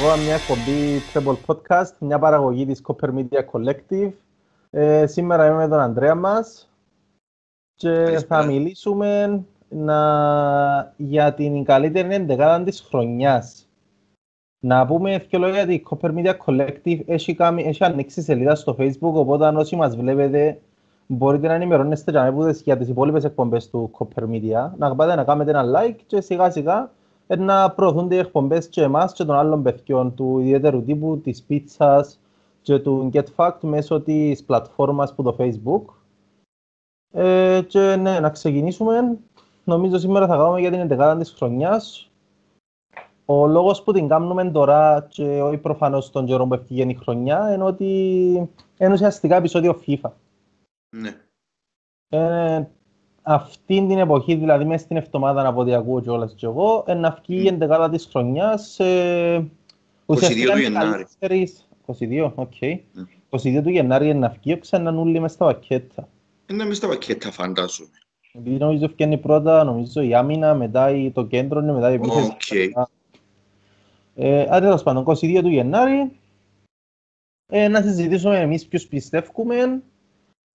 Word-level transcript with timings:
Καλώς 0.00 0.14
ορίσατε 0.14 0.16
ακόμα 0.16 0.16
μια 0.16 0.34
εκπομπή 0.34 1.00
Treble 1.12 1.36
Podcast, 1.46 1.92
μια 1.98 2.18
παραγωγή 2.18 2.66
της 2.66 2.82
Copper 2.86 3.08
Media 3.08 3.44
Collective. 3.52 4.12
Ε, 4.70 5.06
σήμερα 5.06 5.46
είμαι 5.46 5.56
με 5.56 5.68
τον 5.68 5.78
Ανδρέα 5.78 6.14
μας 6.14 6.70
και 7.74 8.24
θα 8.28 8.44
μιλήσουμε 8.44 9.42
να... 9.68 10.94
για 10.96 11.34
την 11.34 11.64
καλύτερη 11.64 12.14
εντεκάδα 12.14 12.64
της 12.64 12.80
χρονιάς. 12.80 13.68
Να 14.60 14.86
πούμε 14.86 15.18
δύο 15.18 15.38
λόγια 15.38 15.62
ότι 15.62 15.74
η 15.74 15.86
Copper 15.90 16.14
Media 16.14 16.34
Collective 16.46 17.00
έχει, 17.06 17.34
κάνει, 17.34 17.62
έχει 17.62 17.84
ανοίξει 17.84 18.22
σελίδα 18.22 18.54
στο 18.54 18.76
Facebook, 18.78 19.12
οπότε 19.14 19.48
όσοι 19.48 19.76
μας 19.76 19.96
βλέπετε 19.96 20.60
μπορείτε 21.06 21.46
να 21.46 21.54
ενημερώνεστε 21.54 22.32
για 22.64 22.76
τις 22.76 22.88
υπόλοιπες 22.88 23.24
εκπομπές 23.24 23.70
του 23.70 23.90
Copper 23.98 24.22
Media, 24.22 24.70
να 24.76 24.94
πάτε 24.94 25.14
να 25.14 25.24
κάνετε 25.24 25.50
ένα 25.50 25.64
like 25.76 25.96
και 26.06 26.20
σιγά 26.20 26.50
σιγά 26.50 26.90
να 27.38 27.70
προωθούνται 27.70 28.14
οι 28.14 28.18
εκπομπές 28.18 28.68
και 28.68 28.82
εμάς 28.82 29.12
και 29.12 29.24
των 29.24 29.36
άλλων 29.36 29.62
παιδιών 29.62 30.14
του 30.14 30.38
ιδιαίτερου 30.38 30.82
τύπου, 30.82 31.20
της 31.20 31.42
πίτσας 31.42 32.20
και 32.62 32.78
του 32.78 33.10
Get 33.12 33.24
Fact 33.36 33.58
μέσω 33.60 34.00
της 34.00 34.44
πλατφόρμας 34.44 35.14
που 35.14 35.22
το 35.22 35.36
Facebook. 35.38 35.82
Ε, 37.12 37.62
και 37.66 37.96
ναι, 37.96 38.20
να 38.20 38.30
ξεκινήσουμε. 38.30 39.18
Νομίζω 39.64 39.98
σήμερα 39.98 40.26
θα 40.26 40.36
κάνουμε 40.36 40.60
για 40.60 40.70
την 40.70 40.80
11η 40.80 41.16
της 41.18 41.30
χρονιάς. 41.30 42.10
Ο 43.24 43.46
λόγος 43.46 43.82
που 43.82 43.92
την 43.92 44.08
κάνουμε 44.08 44.50
τώρα 44.50 45.06
και 45.10 45.42
όχι 45.42 45.56
προφανώς 45.56 46.10
τον 46.10 46.26
καιρό 46.26 46.46
που 46.46 46.54
έφυγε 46.54 46.82
η 46.82 46.94
χρονιά 46.94 47.54
είναι 47.54 47.64
ότι 47.64 47.86
είναι 48.78 48.92
ουσιαστικά 48.92 49.36
επεισόδιο 49.36 49.80
FIFA. 49.86 50.10
Ναι. 50.96 51.16
Ε, 52.08 52.64
αυτή 53.34 53.86
την 53.86 53.98
εποχή, 53.98 54.34
δηλαδή 54.34 54.64
μέσα 54.64 54.84
στην 54.84 54.96
εβδομάδα 54.96 55.46
από 55.46 55.60
ό,τι 55.60 55.74
ακούω 55.74 56.00
κιόλας 56.00 56.34
και 56.36 56.46
εγώ, 56.46 56.84
να 56.96 57.18
βγει 57.22 57.42
η 57.42 57.46
εντεκάδα 57.46 57.90
της 57.90 58.06
χρονιάς. 58.10 58.80
Ε, 58.80 59.50
22 60.06 60.52
του 60.52 60.58
Γενάρη. 60.58 61.06
22, 61.86 62.32
OK. 62.34 62.52
Okay. 62.60 62.78
Mm. 63.30 63.38
22 63.38 63.62
του 63.62 63.70
Γενάρη 63.70 64.14
να 64.14 64.28
βγει 64.28 64.58
ξανά 64.58 64.90
νουλί 64.90 65.20
μες 65.20 65.32
στα 65.32 65.44
πακέτα. 65.44 66.08
Είναι 66.46 66.64
μες 66.64 66.76
στα 66.76 66.88
πακέτα 66.88 67.30
φαντάζομαι. 67.30 67.90
Επειδή 68.32 68.56
νομίζω 68.56 68.88
φτιάχνει 68.88 69.18
πρώτα, 69.18 69.64
νομίζω 69.64 70.02
η 70.02 70.14
άμυνα, 70.14 70.54
μετά 70.54 70.90
το 71.12 71.26
κέντρο, 71.26 71.62
μετά 71.62 71.90
η 71.90 71.94
επίθεση. 71.94 72.36
Okay. 72.50 72.82
Ε, 74.14 74.46
άντε 74.48 74.66
τέλος 74.66 74.82
πάντων, 74.82 75.04
22 75.06 75.40
του 75.42 75.48
Γενάρη, 75.48 76.10
ε, 77.46 77.68
να 77.68 77.82
συζητήσουμε 77.82 78.38
εμείς 78.38 78.66
ποιους 78.66 78.86
πιστεύουμε, 78.86 79.82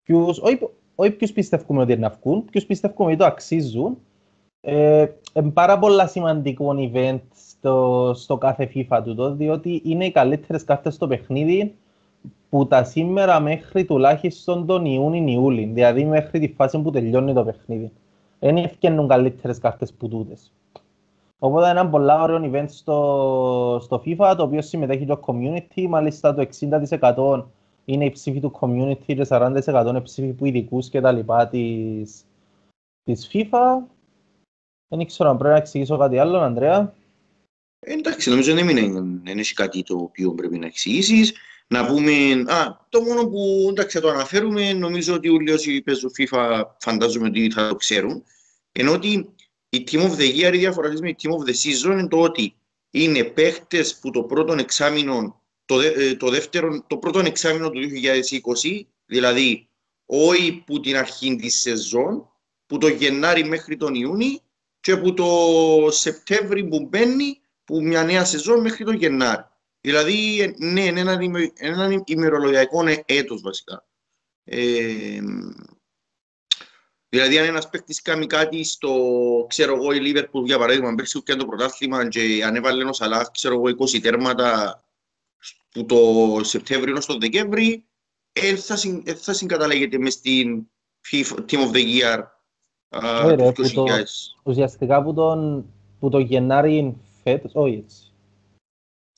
ποιους, 0.03 0.39
όχι, 0.39 0.59
όχι 0.95 1.11
ποιους 1.11 1.31
πιστεύουμε 1.31 1.81
ότι 1.81 1.91
είναι 1.91 2.01
να 2.01 2.17
βγουν, 2.21 2.45
ποιους 2.45 2.65
πιστεύουμε 2.65 3.09
ότι 3.09 3.19
το 3.19 3.25
αξίζουν. 3.25 3.97
Ε, 4.61 5.05
είναι 5.33 5.49
πάρα 5.49 5.79
πολλά 5.79 6.07
σημαντικό 6.07 6.75
event 6.93 7.19
στο, 7.35 8.11
στο 8.15 8.37
κάθε 8.37 8.71
FIFA 8.75 9.01
του, 9.03 9.35
διότι 9.35 9.81
είναι 9.85 10.05
οι 10.05 10.11
καλύτερες 10.11 10.63
κάρτες 10.63 10.93
στο 10.93 11.07
παιχνίδι 11.07 11.75
που 12.49 12.67
τα 12.67 12.83
σήμερα 12.83 13.39
μέχρι 13.39 13.85
τουλάχιστον 13.85 14.65
τον 14.65 14.85
Ιούνι-Ιούλη, 14.85 15.65
δηλαδή 15.73 16.05
μέχρι 16.05 16.39
τη 16.39 16.53
φάση 16.53 16.81
που 16.81 16.91
τελειώνει 16.91 17.33
το 17.33 17.43
παιχνίδι. 17.43 17.91
Δεν 18.39 18.57
ευκαινούν 18.57 19.07
καλύτερες 19.07 19.57
κάρτες 19.59 19.93
που 19.93 20.07
τούτες. 20.07 20.51
Οπότε 21.39 21.69
είναι 21.69 21.79
ένα 21.79 21.89
πολύ 21.89 22.11
ωραίο 22.11 22.51
event 22.51 22.65
στο, 22.67 23.79
στο 23.81 24.01
FIFA, 24.05 24.33
το 24.37 24.43
οποίο 24.43 24.61
συμμετέχει 24.61 25.05
το 25.05 25.19
community, 25.25 25.85
μάλιστα 25.89 26.33
το 26.33 26.47
60% 27.15 27.43
είναι 27.85 28.05
η 28.05 28.11
ψήφη 28.11 28.39
του 28.39 28.57
community 28.59 29.05
και 29.05 29.25
40% 29.29 29.85
είναι 29.87 30.01
ψήφη 30.01 30.33
που 30.33 30.45
ειδικούς 30.45 30.89
και 30.89 31.01
τα 31.01 31.11
λοιπά 31.11 31.47
της, 31.47 32.25
της 33.03 33.29
FIFA. 33.33 33.83
Δεν 34.87 35.05
ξέρω 35.05 35.29
αν 35.29 35.37
πρέπει 35.37 35.53
να 35.53 35.59
εξηγήσω 35.59 35.97
κάτι 35.97 36.17
άλλο, 36.17 36.37
Ανδρέα. 36.37 36.93
Εντάξει, 37.79 38.29
νομίζω 38.29 38.53
δεν 38.53 38.69
είναι 38.69 39.43
κάτι 39.53 39.83
το 39.83 39.97
οποίο 39.97 40.31
πρέπει 40.31 40.57
να 40.57 40.65
εξηγήσεις. 40.65 41.33
Να 41.67 41.85
πούμε, 41.85 42.11
α, 42.47 42.85
το 42.89 43.01
μόνο 43.01 43.27
που 43.27 43.67
εντάξει, 43.69 43.99
το 43.99 44.09
αναφέρουμε, 44.09 44.73
νομίζω 44.73 45.13
ότι 45.13 45.29
όλοι 45.29 45.51
όσοι 45.51 45.81
παίζουν 45.81 46.11
FIFA 46.17 46.63
φαντάζομαι 46.79 47.27
ότι 47.27 47.51
θα 47.51 47.67
το 47.67 47.75
ξέρουν, 47.75 48.23
ενώ 48.71 48.91
ότι 48.91 49.29
η 49.69 49.83
Team 49.91 49.99
of 49.99 50.11
the 50.11 50.35
Year, 50.39 50.53
η 50.53 50.57
διαφορά 50.57 50.93
με 51.01 51.09
η 51.09 51.15
Team 51.21 51.29
of 51.29 51.49
the 51.49 51.53
Season 51.53 51.91
είναι 51.91 52.07
το 52.07 52.21
ότι 52.21 52.55
είναι 52.91 53.23
παίχτες 53.23 53.99
που 53.99 54.11
το 54.11 54.23
πρώτο 54.23 54.53
εξάμεινο 54.53 55.41
το, 55.65 55.79
ε, 55.79 56.15
το, 56.15 56.29
δεύτερο, 56.29 56.83
το 56.87 56.97
πρώτο 56.97 57.19
εξάμεινο 57.19 57.69
του 57.69 57.79
2020, 58.63 58.81
δηλαδή 59.05 59.69
όχι 60.05 60.63
που 60.65 60.79
την 60.79 60.97
αρχή 60.97 61.35
της 61.35 61.59
σεζόν, 61.59 62.29
που 62.65 62.77
το 62.77 62.87
Γενάρη 62.87 63.43
μέχρι 63.43 63.77
τον 63.77 63.95
Ιούνι 63.95 64.41
και 64.79 64.97
που 64.97 65.13
το 65.13 65.27
Σεπτέμβρη 65.91 66.67
που 66.67 66.87
μπαίνει, 66.89 67.39
που 67.63 67.83
μια 67.83 68.03
νέα 68.03 68.25
σεζόν 68.25 68.61
μέχρι 68.61 68.85
τον 68.85 68.95
Γενάρη. 68.95 69.43
Δηλαδή, 69.81 70.53
ναι, 70.57 70.83
είναι 70.83 70.99
ένα, 70.99 71.19
ένα 71.53 72.03
ημερολογιακό 72.05 72.83
έτος 73.05 73.41
βασικά. 73.41 73.87
Ε, 74.43 75.19
δηλαδή, 77.09 77.37
αν 77.37 77.45
ένας 77.45 77.69
παίκτης 77.69 78.01
κάνει 78.01 78.27
κάτι 78.27 78.63
στο, 78.63 78.91
ξέρω 79.49 79.75
εγώ, 79.75 79.91
η 79.91 79.99
Λίβερπουλ 79.99 80.45
για 80.45 80.57
παράδειγμα, 80.57 80.95
πέρσι 80.95 81.23
και 81.23 81.35
το 81.35 81.45
πρωτάθλημα 81.45 82.07
και 82.07 82.43
ανέβαλε 82.45 82.83
ο 82.83 82.93
Σαλάχ, 82.93 83.31
ξέρω 83.31 83.53
εγώ, 83.53 83.85
20 83.85 83.99
τέρματα 84.01 84.79
που 85.75 85.85
το 85.85 86.43
Σεπτέμβριο 86.43 87.01
στο 87.01 87.17
Δεκέμβρη 87.17 87.85
ε, 88.33 88.55
θα, 88.55 88.75
συν, 88.75 89.03
ε, 89.05 89.13
θα 89.13 89.33
συγκαταλέγεται 89.33 89.97
μες 89.97 90.13
στην 90.13 90.67
FIFA 91.11 91.35
Team 91.35 91.57
of 91.57 91.71
the 91.75 91.83
Year 91.99 92.23
uh, 92.89 93.53
τους 93.53 93.71
2000. 93.71 93.73
Το, 93.73 93.85
ουσιαστικά 94.43 95.03
που, 95.03 95.13
τον, 95.13 95.65
που 95.99 96.09
το 96.09 96.19
Γενάρη 96.19 96.97
φέτος, 97.23 97.51
όχι 97.55 97.83
έτσι. 97.83 98.11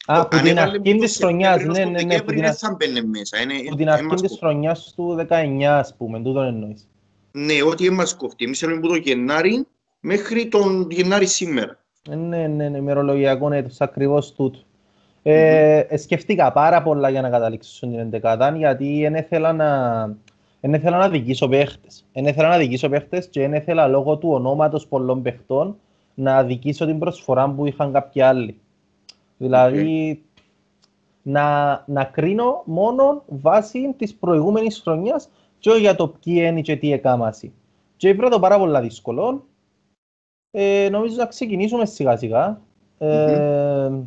Α, 0.05 0.27
που 0.27 0.37
την 0.37 0.59
αρχή 0.59 0.97
της 0.97 1.17
χρονιάς, 1.17 1.63
ναι, 1.63 1.85
ναι, 1.85 2.01
ναι, 2.01 2.21
που 2.21 2.31
την, 2.31 2.53
θα 2.53 2.75
μπαίνει 2.75 3.01
μέσα. 3.01 3.41
Είναι, 3.41 3.53
που 3.69 3.75
την 3.75 3.89
αρχή 3.89 4.15
της 4.15 4.37
χρονιάς 4.39 4.93
του 4.95 5.27
19, 5.29 5.63
ας 5.63 5.95
πούμε, 5.97 6.21
τούτον 6.21 6.45
εννοείς. 6.45 6.87
Ναι, 7.31 7.63
ό,τι 7.63 7.85
έμας 7.85 8.15
κοφτεί. 8.15 8.45
Εμείς 8.45 8.59
θέλουμε 8.59 8.79
που 8.79 8.87
το 8.87 8.95
Γενάρη 8.95 9.67
μέχρι 9.99 10.47
τον 10.47 10.89
Γενάρη 10.89 11.25
σήμερα. 11.25 11.83
Ναι, 12.09 12.47
ναι, 12.47 12.69
ναι, 12.69 12.77
ημερολογιακό 12.77 13.51
έτος, 13.51 13.81
ακριβώς 13.81 14.33
τούτο. 14.33 14.59
Ε, 15.29 15.79
mm-hmm. 15.79 15.99
Σκεφτήκα 15.99 16.51
πάρα 16.51 16.81
πολλά 16.81 17.09
για 17.09 17.21
να 17.21 17.29
καταλήξω 17.29 17.71
στην 17.71 18.09
11 18.21 18.53
γιατί 18.57 19.01
δεν 19.01 19.15
ήθελα 19.15 19.53
να, 19.53 20.05
δεν 20.61 20.73
ήθελα 20.73 20.97
να 20.97 21.09
δικήσω 21.09 21.47
παίχτες. 21.47 22.05
Δεν 22.13 22.25
ήθελα 22.25 22.47
να 22.49 22.57
δικήσω 22.57 22.89
παίχτες 22.89 23.27
και 23.27 23.39
δεν 23.39 23.53
ήθελα 23.53 23.87
λόγω 23.87 24.17
του 24.17 24.29
ονόματος 24.29 24.87
πολλών 24.87 25.21
παιχτών 25.21 25.77
να 26.13 26.43
δικήσω 26.43 26.85
την 26.85 26.99
προσφορά 26.99 27.49
που 27.49 27.65
είχαν 27.65 27.91
κάποιοι 27.91 28.21
άλλοι. 28.21 28.59
Δηλαδή, 29.37 30.19
okay. 30.19 30.41
να, 31.21 31.83
να 31.87 32.03
κρίνω 32.03 32.61
μόνο 32.65 33.23
βάσει 33.27 33.93
της 33.97 34.15
προηγούμενης 34.15 34.79
χρονιάς 34.79 35.29
και 35.59 35.69
όχι 35.69 35.79
για 35.79 35.95
το 35.95 36.07
ποιοι 36.07 36.43
είναι 36.45 36.61
και 36.61 36.75
τι 36.75 36.91
έκαμασαι. 36.91 37.51
Και 37.97 38.13
βρω 38.13 38.29
το 38.29 38.39
πάρα 38.39 38.57
πολύ 38.57 38.79
δύσκολο. 38.79 39.45
Ε, 40.51 40.87
νομίζω 40.91 41.15
να 41.15 41.25
ξεκινήσουμε 41.25 41.85
σιγά 41.85 42.17
σιγά. 42.17 42.61
Mm-hmm. 42.99 44.01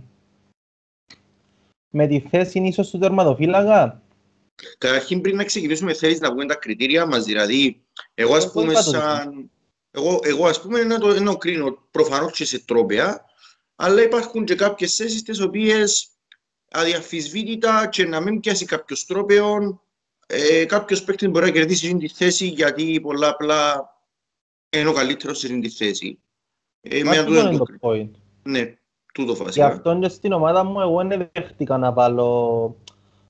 Ε, 1.92 1.96
με 1.96 2.06
τη 2.06 2.20
θέση 2.20 2.58
ίσως 2.58 2.90
του 2.90 2.98
τερματοφύλακα. 2.98 4.02
Καταρχήν 4.78 5.20
πριν 5.20 5.36
να 5.36 5.44
ξεκινήσουμε 5.44 5.94
θέλεις 5.94 6.20
να 6.20 6.28
πούμε 6.28 6.46
τα 6.46 6.54
κριτήρια 6.54 7.06
μας, 7.06 7.24
δηλαδή 7.24 7.82
εγώ 8.14 8.34
ας 8.34 8.52
πούμε 8.52 8.74
σαν... 8.74 9.50
Εγώ, 9.90 10.18
εγώ 10.22 10.46
ας 10.46 10.60
πούμε 10.62 10.82
να 10.82 10.98
το 10.98 11.10
ενώ 11.10 11.36
κρίνω 11.36 11.78
προφανώς 11.90 12.32
και 12.32 12.44
σε 12.44 12.64
τρόπια, 12.64 13.24
αλλά 13.76 14.02
υπάρχουν 14.02 14.44
και 14.44 14.54
κάποιες 14.54 14.96
θέσεις 14.96 15.22
τις 15.22 15.40
οποίες 15.40 16.10
αδιαφυσβήτητα 16.70 17.86
και 17.86 18.04
να 18.06 18.20
μην 18.20 18.40
πιάσει 18.40 18.64
κάποιος 18.64 19.06
τρόπαιο, 19.06 19.80
ε, 20.26 20.64
κάποιος 20.64 21.04
παίκτης 21.04 21.28
μπορεί 21.28 21.44
να 21.44 21.50
κερδίσει 21.50 21.96
τη 21.96 22.08
θέση 22.08 22.46
γιατί 22.46 23.00
πολλά 23.00 23.28
απλά 23.28 23.90
είναι 24.70 24.88
ο 24.88 24.92
καλύτερος 24.92 25.38
σε 25.38 25.48
τη 25.48 25.68
θέση. 25.70 26.18
Ε, 26.80 27.02
με 27.02 27.18
αυτό 27.18 27.34
είναι 27.34 27.56
το 27.56 27.64
point. 27.80 28.10
Ναι, 28.42 28.74
Τούτο 29.14 29.34
βασικά. 29.34 29.66
Γι' 29.66 29.72
αυτό 29.72 29.98
και 29.98 30.08
στην 30.08 30.32
ομάδα 30.32 30.64
μου 30.64 30.80
εγώ 30.80 31.04
δεν 31.04 31.28
δέχτηκα 31.32 31.78
να 31.78 31.92
βάλω, 31.92 32.74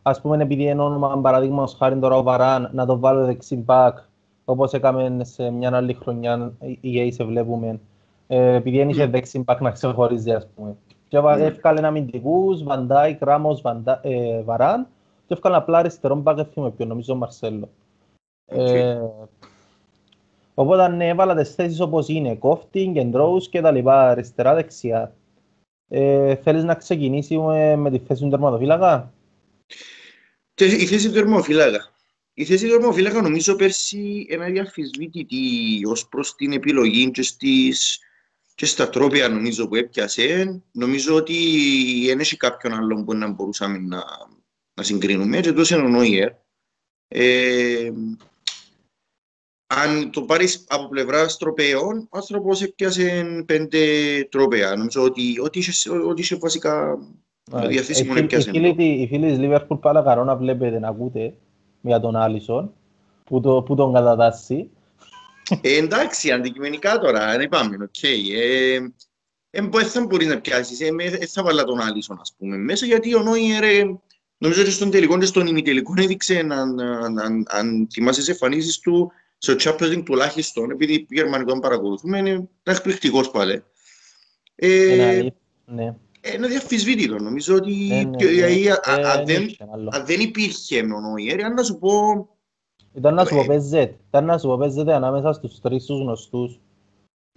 ας 0.02 0.20
πούμε 0.20 0.42
επειδή 0.42 0.62
είναι 0.62 0.82
όνομα 0.82 1.18
παραδείγματος 1.20 1.74
χάρη 1.74 1.98
τώρα 1.98 2.16
ο 2.16 2.22
Βαράν, 2.22 2.70
να 2.72 2.86
το 2.86 2.98
βάλω 2.98 3.24
δεξί 3.24 3.56
μπακ, 3.56 3.98
όπως 4.44 4.72
έκαμε 4.72 5.24
σε 5.24 5.50
μια 5.50 5.76
άλλη 5.76 5.94
χρονιά, 5.94 6.52
οι 6.80 7.12
σε 7.12 7.24
βλέπουμε, 7.24 7.80
ε, 8.26 8.54
επειδή 8.54 8.78
δεν 8.78 8.88
είχε 8.88 9.06
δεξί 9.06 9.38
μπακ 9.38 9.60
να 9.60 9.70
ξεχωρίζει 9.70 10.32
ας 10.32 10.48
πούμε. 10.56 10.76
Και 11.08 11.16
έφκαλε 11.38 11.78
ένα 11.78 11.90
μυντικούς, 11.90 12.62
Βαντάι, 12.62 13.14
Κράμος, 13.14 13.62
ε, 14.02 14.42
Βαράν, 14.42 14.86
και 15.26 15.34
έφκαλε 15.34 15.56
απλά 15.56 15.78
αριστερό 15.78 16.14
μπακ, 16.14 16.38
έφυγε 16.38 16.68
ποιον, 16.68 16.88
νομίζω 16.88 17.14
Μαρσέλο. 17.14 17.68
Ε, 18.46 19.00
οπότε 20.54 20.88
ναι, 20.88 21.08
έβαλα 21.08 21.34
τις 21.34 21.54
θέσεις 21.54 21.80
όπως 21.80 22.08
είναι, 22.08 22.34
κόφτινγκ, 22.34 22.96
εντρόους 22.96 23.48
και 23.48 23.60
τα 23.60 23.70
λοιπά, 23.70 24.08
αριστερά-δεξιά. 24.08 25.12
Ε, 25.92 26.36
θέλεις 26.36 26.64
να 26.64 26.74
ξεκινήσουμε 26.74 27.76
με 27.76 27.90
τη 27.90 27.98
θέση 27.98 28.22
του 28.22 28.28
τερματοφύλακα; 28.28 29.12
Η 30.54 30.86
θέση 30.86 31.06
του 31.06 31.12
τερματοφύλακα. 31.12 31.94
Η 32.34 32.44
θέση 32.44 32.64
του 32.64 32.70
τερματοφύλακα 32.70 33.22
νομίζω 33.22 33.56
πέρσι 33.56 34.26
είναι 34.30 34.50
διαφυσβήτητη 34.50 35.36
ως 35.86 36.08
προς 36.08 36.34
την 36.34 36.52
επιλογή 36.52 37.10
και, 37.10 37.22
στις, 37.22 37.98
και 38.54 38.66
στα 38.66 38.88
τρόπια 38.88 39.28
νομίζω 39.28 39.68
που 39.68 39.74
έπιασε, 39.74 40.60
νομίζω 40.72 41.14
ότι 41.14 41.36
δεν 42.06 42.20
έχει 42.20 42.36
κάποιον 42.36 42.74
άλλο 42.74 43.04
που 43.04 43.14
να 43.14 43.28
μπορούσαμε 43.28 43.78
να, 43.78 44.04
να 44.74 44.82
συγκρίνουμε 44.82 45.40
και 45.40 45.52
τόσο 45.52 45.76
είναι 45.76 45.86
ο 45.86 45.88
Νόιερ. 45.88 46.30
Ε, 47.08 47.90
αν 49.72 50.10
το 50.10 50.22
πάρεις 50.22 50.64
από 50.68 50.88
πλευράς 50.88 51.36
τροπέων, 51.36 52.08
ο 52.10 52.16
άνθρωπος 52.16 52.62
έπιασε 52.62 53.24
πέντε 53.46 53.78
τροπέα. 54.30 54.76
Νομίζω 54.76 55.02
ότι 55.02 55.40
ό,τι 55.40 55.58
είχε, 55.58 55.90
ό,τι 55.90 56.20
είχε 56.20 56.36
βασικά 56.36 56.98
διαθέσιμο 57.68 58.12
έπιασε. 58.16 58.50
Οι 58.52 59.06
φίλοι 59.10 59.28
της 59.28 59.38
Λίβερπουλ 59.38 59.78
παρακαλώ 59.78 60.24
να 60.24 60.36
βλέπετε, 60.36 60.78
να 60.78 60.88
ακούτε 60.88 61.34
για 61.80 62.00
τον 62.00 62.16
Άλισον 62.16 62.72
που, 63.24 63.40
το, 63.40 63.62
που 63.62 63.74
τον 63.74 63.92
κατατάσσει. 63.92 64.70
Ε, 65.60 65.76
εντάξει, 65.76 66.30
αντικειμενικά 66.30 66.98
τώρα, 66.98 67.30
δεν 67.30 67.40
είπαμε, 67.40 67.76
οκ. 67.82 68.02
Ε, 68.02 68.74
ε, 69.50 69.60
δεν 69.92 70.06
μπορείς 70.06 70.26
να 70.26 70.40
πιάσεις, 70.40 70.80
ε, 70.80 70.88
ε, 70.98 71.26
θα 71.26 71.42
βάλω 71.42 71.64
τον 71.64 71.80
Άλισον, 71.80 72.18
ας 72.20 72.34
πούμε, 72.38 72.56
μέσα, 72.56 72.86
γιατί 72.86 73.14
ο 73.14 73.22
Νόιερ, 73.22 73.62
ε, 73.62 73.98
νομίζω 74.38 74.62
ότι 74.62 74.70
στον 74.70 74.90
τελικό 74.90 75.18
και 75.18 75.26
στον 75.26 75.46
ημιτελικό 75.46 75.94
έδειξε, 75.96 76.38
αν, 76.38 76.52
αν, 76.80 77.18
αν, 77.18 77.46
αν 77.48 77.88
θυμάσαι 77.92 78.20
τις 78.20 78.28
εμφανίσεις 78.28 78.78
του, 78.78 79.12
στο 79.42 79.54
Champions 79.58 79.96
League 79.96 80.02
τουλάχιστον, 80.04 80.70
επειδή 80.70 81.06
γερμανικό 81.10 81.60
παρακολουθούμε, 81.60 82.18
είναι 82.18 82.48
εκπληκτικός 82.62 83.30
πάλι. 83.30 83.62
Ε, 84.54 85.26
ναι. 85.64 85.94
Είναι 86.34 86.46
αδιαμφισβήτητο. 86.46 87.18
Νομίζω 87.18 87.54
ότι 87.54 87.86
ναι, 87.88 87.94
ναι, 87.96 88.02
ναι. 88.02 88.68
Ε, 88.68 88.70
αν, 88.82 89.24
δεν, 89.26 89.50
αν 89.90 90.04
δεν 90.06 90.20
υπήρχε 90.20 90.80
ο 90.80 91.00
Νόιερ, 91.00 91.44
αν 91.44 91.54
να 91.54 91.62
σου 91.62 91.78
πω... 91.78 91.90
Ήταν 92.92 93.14
να 93.14 93.24
σου 93.24 93.34
πω 93.34 93.44
παίζεται. 93.46 93.96
Ήταν 94.08 94.24
να 94.24 94.38
σου 94.38 94.46
πω 94.46 94.56
παίζεται 94.56 94.94
ανάμεσα 94.94 95.32
στους 95.32 95.60
τρεις 95.60 95.84
τους 95.84 96.00
γνωστούς. 96.00 96.60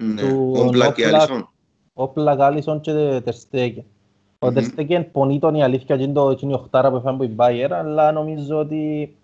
Ναι, 0.04 0.24
ο 0.60 0.70
Μπλακ 0.70 0.96
και 0.96 1.06
Άλισον. 1.06 1.50
Ο 1.94 2.06
Μπλακ 2.06 2.40
Άλισον 2.40 2.82
και 2.82 3.22
Τερστέγεν. 3.24 3.86
Ο 4.40 4.52
Τερστέγεν 4.52 5.12
πονεί 5.12 5.40
τον 5.40 5.56
η 5.56 5.64
αλήθεια 5.64 5.98
και 5.98 6.04
είναι 6.04 6.30
η 6.42 6.54
οχτάρα 6.54 6.90
που 6.90 6.96
έφανε 6.96 7.18
που 7.18 7.24
η 7.24 7.28
Μπάιερ, 7.28 7.74
αλλά 7.74 8.12
νομίζω 8.12 8.60
ότι 8.60 9.16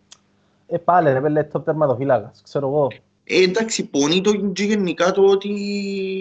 ε, 0.69 0.77
πάλι 0.77 1.12
ρε 1.12 1.21
πέλε 1.21 1.48
top 1.51 1.66
τερματοφύλακας, 1.66 2.42
ξέρω 2.44 2.68
εγώ. 2.68 2.88
Ε, 3.24 3.44
εντάξει, 3.44 3.86
πονεί 3.86 4.21
το 4.21 4.31
και 4.31 4.63
γενικά 4.63 5.12
το 5.12 5.25
ότι 5.25 5.51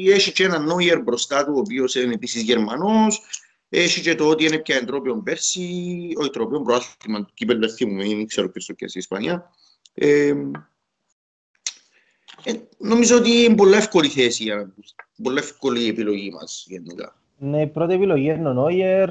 έχει 0.09 0.33
και 0.33 0.45
έναν 0.45 0.65
Νόιερ 0.65 1.03
μπροστά 1.03 1.45
του, 1.45 1.53
ο 1.56 1.59
οποίος 1.59 1.95
είναι 1.95 2.15
επίσης 2.15 2.43
Γερμανός, 2.43 3.21
έχει 3.69 4.00
και 4.00 4.15
το 4.15 4.29
ότι 4.29 4.45
είναι 4.45 4.59
πια 4.59 4.77
εντρόπιον 4.77 5.23
πέρσι, 5.23 5.69
όχι 6.17 6.31
τρόπιον, 6.31 6.62
προάθλημα, 6.62 7.29
κύπελ 7.35 7.59
δεν 7.59 7.71
θυμούμε, 7.71 8.05
δεν 8.05 8.27
ξέρω 8.27 8.50
ποιος 8.50 8.67
το 8.67 8.75
πιάσει 8.75 8.99
η 8.99 9.00
Ισπανία. 9.00 9.50
Ε, 9.95 10.35
ε, 12.45 12.53
νομίζω 12.79 13.17
ότι 13.17 13.31
είναι 13.31 13.55
πολύ 13.55 13.75
εύκολη 13.75 14.09
θέση, 14.09 14.45
πολύ 15.23 15.39
εύκολη 15.39 15.85
η 15.85 15.89
επιλογή 15.89 16.31
μας 16.31 16.65
γενικά. 16.69 17.17
Ναι, 17.39 17.61
η 17.61 17.67
πρώτη 17.67 17.95
επιλογή 17.95 18.31
είναι 18.31 18.49
ο 18.49 18.53
Νόιερ. 18.53 19.09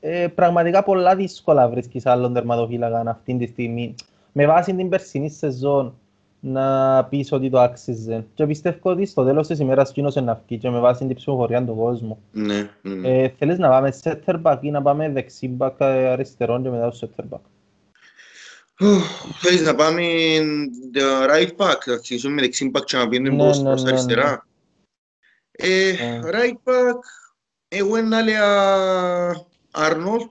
Ε, 0.00 0.28
πραγματικά 0.28 0.82
πολλά 0.82 1.16
δύσκολα 1.16 1.68
βρίσκεις 1.68 2.06
άλλον 2.06 2.32
τερματοφύλακα 2.32 3.10
αυτή 3.10 3.36
τη 3.36 3.46
στιγμή 3.46 3.94
με 4.38 4.46
βάση 4.46 4.74
την 4.74 4.88
περσινή 4.88 5.30
σεζόν 5.30 5.98
να 6.40 7.04
πεις 7.04 7.32
ότι 7.32 7.50
το 7.50 7.60
άξιζε. 7.60 8.26
Και 8.34 8.46
πιστεύω 8.46 8.90
ότι 8.90 9.06
στο 9.06 9.24
τέλος 9.24 9.46
της 9.46 9.58
ημέρας 9.58 9.92
κοινός 9.92 10.14
να 10.14 10.42
βγει 10.46 10.58
και 10.58 10.70
με 10.70 10.78
βάση 10.78 11.06
την 11.06 11.16
ψηφοφορία 11.16 11.64
του 11.64 11.76
κόσμου. 11.76 12.22
Ναι, 12.32 12.70
ναι. 12.82 13.08
Ε, 13.08 13.28
θέλεις 13.28 13.58
να 13.58 13.68
πάμε 13.68 13.98
center 14.02 14.42
back 14.42 14.58
ή 14.60 14.70
να 14.70 14.82
πάμε 14.82 15.10
δεξί 15.10 15.56
back 15.58 15.72
αριστερόν 15.80 16.62
και 16.62 16.70
μετά 16.70 16.90
στο 16.90 17.08
center 17.16 17.24
back; 17.30 17.40
Θέλεις 19.40 19.62
να 19.62 19.74
πάμε 19.74 20.02
right 21.30 21.56
back, 21.56 21.78
να 21.86 21.92
αρχίσουμε 21.92 22.34
με 22.34 22.40
δεξί 22.40 22.70
back 22.74 22.84
και 22.84 22.96
να 22.96 23.08
πήγαινε 23.08 23.30
ναι, 23.30 23.36
προς, 23.36 23.58
ναι, 23.58 23.68
προς 23.68 23.82
ναι, 23.82 23.90
αριστερά. 23.90 24.46
Ναι. 25.62 25.68
Ε, 25.68 26.20
right 26.24 26.70
back, 26.70 26.98
εγώ 27.68 27.96
να 27.96 28.22
λέω 28.22 29.48
Arnold 29.70 30.30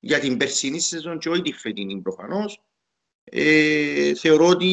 για 0.00 0.18
την 0.18 0.36
περσινή 0.36 0.78
σεζόν 0.80 1.18
και 1.18 1.28
όχι 1.28 1.42
τη 1.42 1.52
φετινή 1.52 2.00
προφανώς. 2.00 2.62
Ε, 3.34 4.14
θεωρώ 4.14 4.46
ότι 4.46 4.66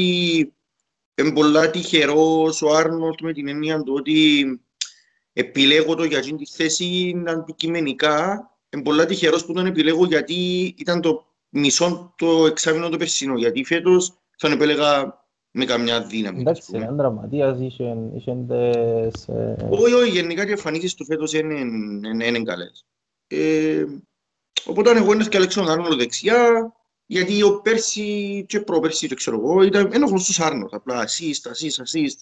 είναι 1.16 1.34
πολλά 1.34 1.70
τυχερός 1.70 2.62
ο 2.62 2.76
Άρνολτ 2.76 3.22
με 3.22 3.34
την 3.34 3.48
έννοια 3.48 3.84
του 3.84 3.94
ότι 3.96 4.46
επιλέγω 5.34 5.96
το 5.96 6.04
για 6.04 6.22
τη 6.22 6.46
θέση 6.46 7.24
αντικειμενικά. 7.28 8.50
Είναι 8.70 8.84
πολλά 8.84 9.06
τυχερός 9.06 9.46
που 9.46 9.54
τον 9.54 9.66
επιλέγω 9.66 10.06
γιατί 10.06 10.34
ήταν 10.78 11.02
το 11.02 11.26
μισό 11.50 12.14
το 12.18 12.46
εξάμεινο 12.46 12.90
το 12.90 12.98
περσινό. 12.98 13.38
Γιατί 13.38 13.64
φέτος 13.64 14.14
θα 14.38 14.52
επέλεγα 14.52 15.24
με 15.52 15.66
καμιά 15.66 16.02
δύναμη. 16.02 16.40
Εντάξει, 16.40 16.72
είναι 16.76 16.90
δραματίας, 16.92 17.60
είχε 17.60 18.46
τες... 18.48 19.28
Όχι, 19.70 19.94
όχι, 19.94 20.10
γενικά 20.10 20.48
οι 20.48 20.52
εμφανίσεις 20.52 20.94
του 20.94 21.06
φέτος 21.06 21.34
είναι 21.34 22.44
καλές. 22.44 22.86
Ε, 23.28 23.86
οπότε 24.66 24.92
εγώ 24.92 25.14
είναι 25.14 25.24
και 25.24 25.38
Αλέξανδρο 25.38 25.74
Άρνολ 25.74 25.98
δεξιά, 25.98 26.74
γιατί 27.12 27.44
ο 27.44 27.62
πέρσι 27.62 28.46
και 28.48 28.60
προπέρσι, 28.60 29.08
το 29.08 29.16
ξέρω 29.16 29.38
εγώ, 29.38 29.62
ήταν 29.62 29.90
ένας 29.94 30.10
γνωστός 30.10 30.40
Άρνος, 30.40 30.74
απλά 30.74 31.04
assist, 31.04 31.52
assist, 31.52 31.84
assist. 31.84 32.18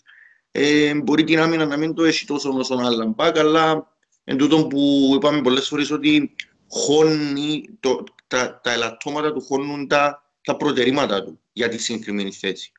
Ε, 0.52 0.94
μπορεί 0.96 1.24
την 1.24 1.40
άμυνα 1.40 1.66
να 1.66 1.78
μην 1.78 1.94
το 1.94 2.04
έχει 2.04 2.26
τόσο 2.26 2.50
όσο 2.50 2.76
άλλα 2.76 3.06
μπακ, 3.06 3.38
αλλά 3.38 3.94
εν 4.24 4.38
τούτο 4.38 4.68
που 4.68 5.12
είπαμε 5.16 5.42
πολλές 5.42 5.68
φορές 5.68 5.92
ότι 5.92 6.36
χώνει, 6.70 7.66
το, 7.80 8.04
τα, 8.28 8.60
τα 8.64 8.72
ελαττώματα 8.72 9.34
του 9.34 9.42
χώνουν 9.42 9.88
τα, 9.88 10.24
τα 10.42 10.58
προτερήματα 10.58 11.24
του 11.24 11.40
για 11.52 11.70
τη 11.70 11.78
συγκεκριμένη 11.78 12.32
θέση. 12.32 12.72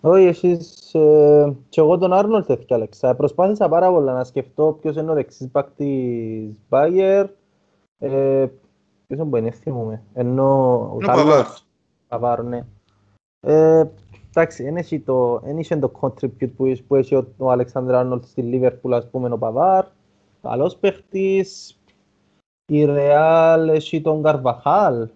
Όχι, 0.00 0.24
εσείς, 0.24 0.94
ε, 0.94 1.56
και 1.68 1.80
εγώ 1.80 1.98
τον 1.98 2.12
Άρνολτ 2.12 2.50
έφτιαξα. 2.50 3.14
Προσπάθησα 3.14 3.68
πάρα 3.68 3.90
πολλά 3.90 4.12
να 4.12 4.24
σκεφτώ 4.24 4.78
ποιος 4.80 4.96
είναι 4.96 5.10
ο 5.10 5.14
δεξής 5.14 5.50
μπακ 5.50 5.70
της 5.76 6.54
Bayer. 6.68 7.24
Ε, 7.98 8.46
Ποιος 9.14 9.28
που 9.28 9.36
είναι, 9.36 9.50
θυμούμε. 9.50 10.02
Ενώ 10.14 10.74
ο 10.94 10.96
Κάλλος. 10.96 11.66
Παβάρ, 12.08 12.42
ναι. 12.42 12.64
Ε, 13.46 13.84
εντάξει, 14.28 14.62
δεν 14.62 14.76
έχει 14.76 15.00
το, 15.00 15.42
το 15.80 15.90
contribute 16.00 16.50
που, 16.56 16.76
που 16.86 16.94
έχει 16.94 17.14
ο, 17.14 17.26
ο 17.38 17.50
Αλεξάνδρ 17.50 17.94
Άρνολτ 17.94 18.24
στη 18.24 18.42
Λίβερπουλ, 18.42 18.92
ας 18.92 19.08
πούμε, 19.10 19.32
ο 19.32 19.38
Παβάρ. 19.38 19.84
Καλός 20.42 20.76
παίχτης. 20.76 21.78
Η 22.72 22.84
Ρεάλ 22.84 23.68
έχει 23.68 24.00
τον 24.00 24.22
Καρβαχάλ. 24.22 25.08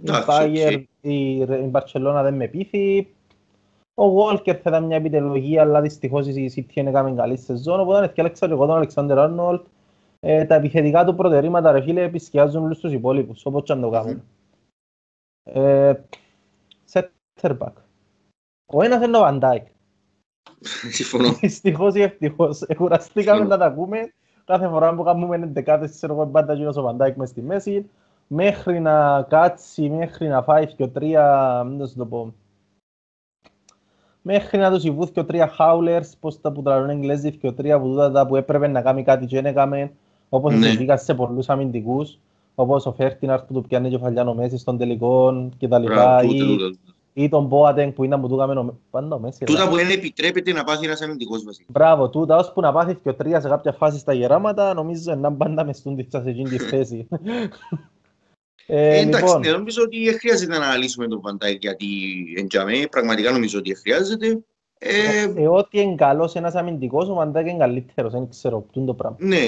Η 0.00 0.10
Μπάγερ, 0.26 0.72
η 1.00 1.68
Μπαρτσελώνα 1.68 2.22
δεν 2.22 2.34
με 2.34 2.46
πείθει. 2.46 3.14
Ο 3.94 4.08
Βόλκερ 4.08 4.60
θα 4.62 4.70
ήταν 4.70 4.84
μια 4.84 4.96
επιτελογή, 4.96 5.58
αλλά 5.58 5.80
δυστυχώς 5.80 6.26
η 6.26 6.52
City 6.56 6.74
είναι 6.74 6.90
κάμεν 6.90 7.16
καλή 7.16 7.36
σεζόν, 7.36 7.80
οπότε 7.80 8.04
έφτιαξα 8.04 8.46
εγώ 8.50 8.66
τον 8.66 8.76
Αλεξάνδρ 8.76 9.18
Άρνολτ 9.18 9.66
ε, 10.28 10.44
τα 10.44 10.54
επιθετικά 10.54 11.04
του 11.04 11.14
προτερήματα 11.14 11.72
ρε 11.72 11.82
φίλε 11.82 12.02
επισκιάζουν 12.02 12.64
όλους 12.64 12.78
τους 12.78 12.92
υπόλοιπους, 12.92 13.46
όπως 13.46 13.62
και 13.62 13.72
αν 13.72 13.80
το 13.80 13.90
κάνουν. 13.90 14.22
Ε, 15.42 15.94
center 16.92 17.58
back. 17.58 17.72
Ο 18.66 18.82
ένας 18.82 19.04
είναι 19.04 19.18
ο 19.18 19.20
Van 19.24 19.40
Dijk. 19.40 19.62
Συμφωνώ. 20.90 21.32
Δυστυχώς 21.32 21.94
ή 21.94 22.02
ευτυχώς. 22.02 22.62
Εκουραστήκαμε 22.62 23.44
να 23.44 23.58
τα 23.58 23.64
ακούμε. 23.64 24.12
Κάθε 24.44 24.68
φορά 24.68 24.94
που 24.94 25.02
κάνουμε 25.02 25.36
εντεκάτες, 25.36 25.90
ξέρω 25.90 26.12
εγώ, 26.12 26.26
πάντα 26.26 26.54
γίνος 26.54 26.76
ο 26.76 26.88
Van 26.88 27.06
Dijk 27.06 27.14
μες 27.14 27.28
στη 27.28 27.42
μέση. 27.42 27.90
Μέχρι 28.26 28.80
να 28.80 29.22
κάτσει, 29.22 29.88
μέχρι 29.90 30.28
να 30.28 30.42
φάει 30.42 30.66
και 30.66 30.82
ο 30.82 30.88
τρία, 30.88 31.64
μην 31.64 31.78
το 31.96 32.06
πω, 32.06 32.34
μέχρι 34.22 34.58
να 34.58 34.70
τους 34.70 34.84
υβούθει 34.84 35.12
και 35.12 35.20
ο 35.20 35.24
τρία 35.24 35.48
χάουλερς, 35.48 36.16
πώς 36.16 36.40
τα 36.40 36.52
που 36.52 36.62
τραλούν 36.62 36.90
Εγγλέζοι 36.90 37.36
και 37.36 37.46
ο 37.46 37.52
τρία 37.54 37.80
που, 37.80 38.12
που 38.28 38.36
έπρεπε 38.36 38.66
να 38.66 38.82
κάνει 38.82 39.02
κάτι 39.02 39.26
και 39.26 39.36
δεν 39.36 39.46
έκαμε 39.46 39.92
όπως 40.28 40.54
ναι. 40.54 40.66
συνθήκα 40.66 40.96
σε 40.96 41.14
πολλούς 41.14 41.48
αμυντικούς, 41.48 42.18
όπως 42.54 42.86
ο 42.86 42.92
Φέρτιναρ 42.92 43.42
που 43.42 43.52
του 43.52 43.62
πιάνει 43.68 43.90
κεφαλιάνο 43.90 44.34
Μέση 44.34 44.58
στον 44.58 44.78
τελικό 44.78 45.48
και 45.56 45.68
τα 45.68 45.78
λοιπά, 45.78 46.22
ή, 46.22 46.56
ή 47.12 47.28
τον 47.28 47.44
Μπόατεν 47.44 47.92
που 47.92 48.04
ήταν 48.04 48.20
που 48.20 48.28
του 48.28 48.40
έκαμε 48.40 48.72
πάντα 48.90 49.18
Μέση. 49.18 49.44
Τούτα 49.44 49.68
που 49.68 49.74
δεν 49.74 49.90
επιτρέπεται 49.90 50.52
να 50.52 50.64
πάθει 50.64 50.84
ένας 50.84 51.00
αμυντικός 51.00 51.44
βασικά. 51.44 51.66
Μπράβο, 51.72 52.08
τούτα 52.08 52.36
ώσπου 52.36 52.60
να 52.60 52.72
πάθει 52.72 52.94
και 52.94 53.08
ο 53.08 53.14
τρίας 53.14 53.42
σε 53.42 53.48
κάποια 53.48 53.72
φάση 53.72 53.98
στα 53.98 54.12
γεράματα, 54.12 54.74
νομίζω 54.74 55.14
να 55.14 55.32
πάντα 55.32 55.64
μες 55.64 55.76
στον 55.76 56.06
σε 56.08 56.22
εκείνη 56.24 56.48
τη 56.48 56.58
θέση. 56.72 57.08
Ε, 58.66 58.98
εντάξει, 58.98 59.24
λοιπόν. 59.24 59.40
ναι, 59.40 59.50
νομίζω 59.50 59.82
ότι 59.82 60.18
χρειάζεται 60.18 60.58
να 60.58 60.64
αναλύσουμε 60.64 61.06
τον 61.06 61.20
Βαντάικ 61.20 61.62
γιατί 61.62 61.86
εντιαμέ, 62.36 62.86
πραγματικά 62.90 63.30
νομίζω 63.30 63.58
ότι 63.58 63.74
χρειάζεται. 63.74 64.40
Ε, 64.78 65.22
ε, 65.22 65.48
ό,τι 65.48 65.80
είναι 65.80 65.94
καλός 65.94 66.34
ένας 66.34 66.54
αμυντικός, 66.54 67.08
ο 67.08 67.14
Μαντάκ 67.14 67.46
είναι 67.46 67.58
καλύτερος, 67.58 68.12
δεν 68.12 68.28
ξέρω, 68.28 68.60
ποιο 68.60 68.80
είναι 68.80 68.86
το 68.86 68.94
πράγμα. 68.94 69.16
Ναι, 69.20 69.46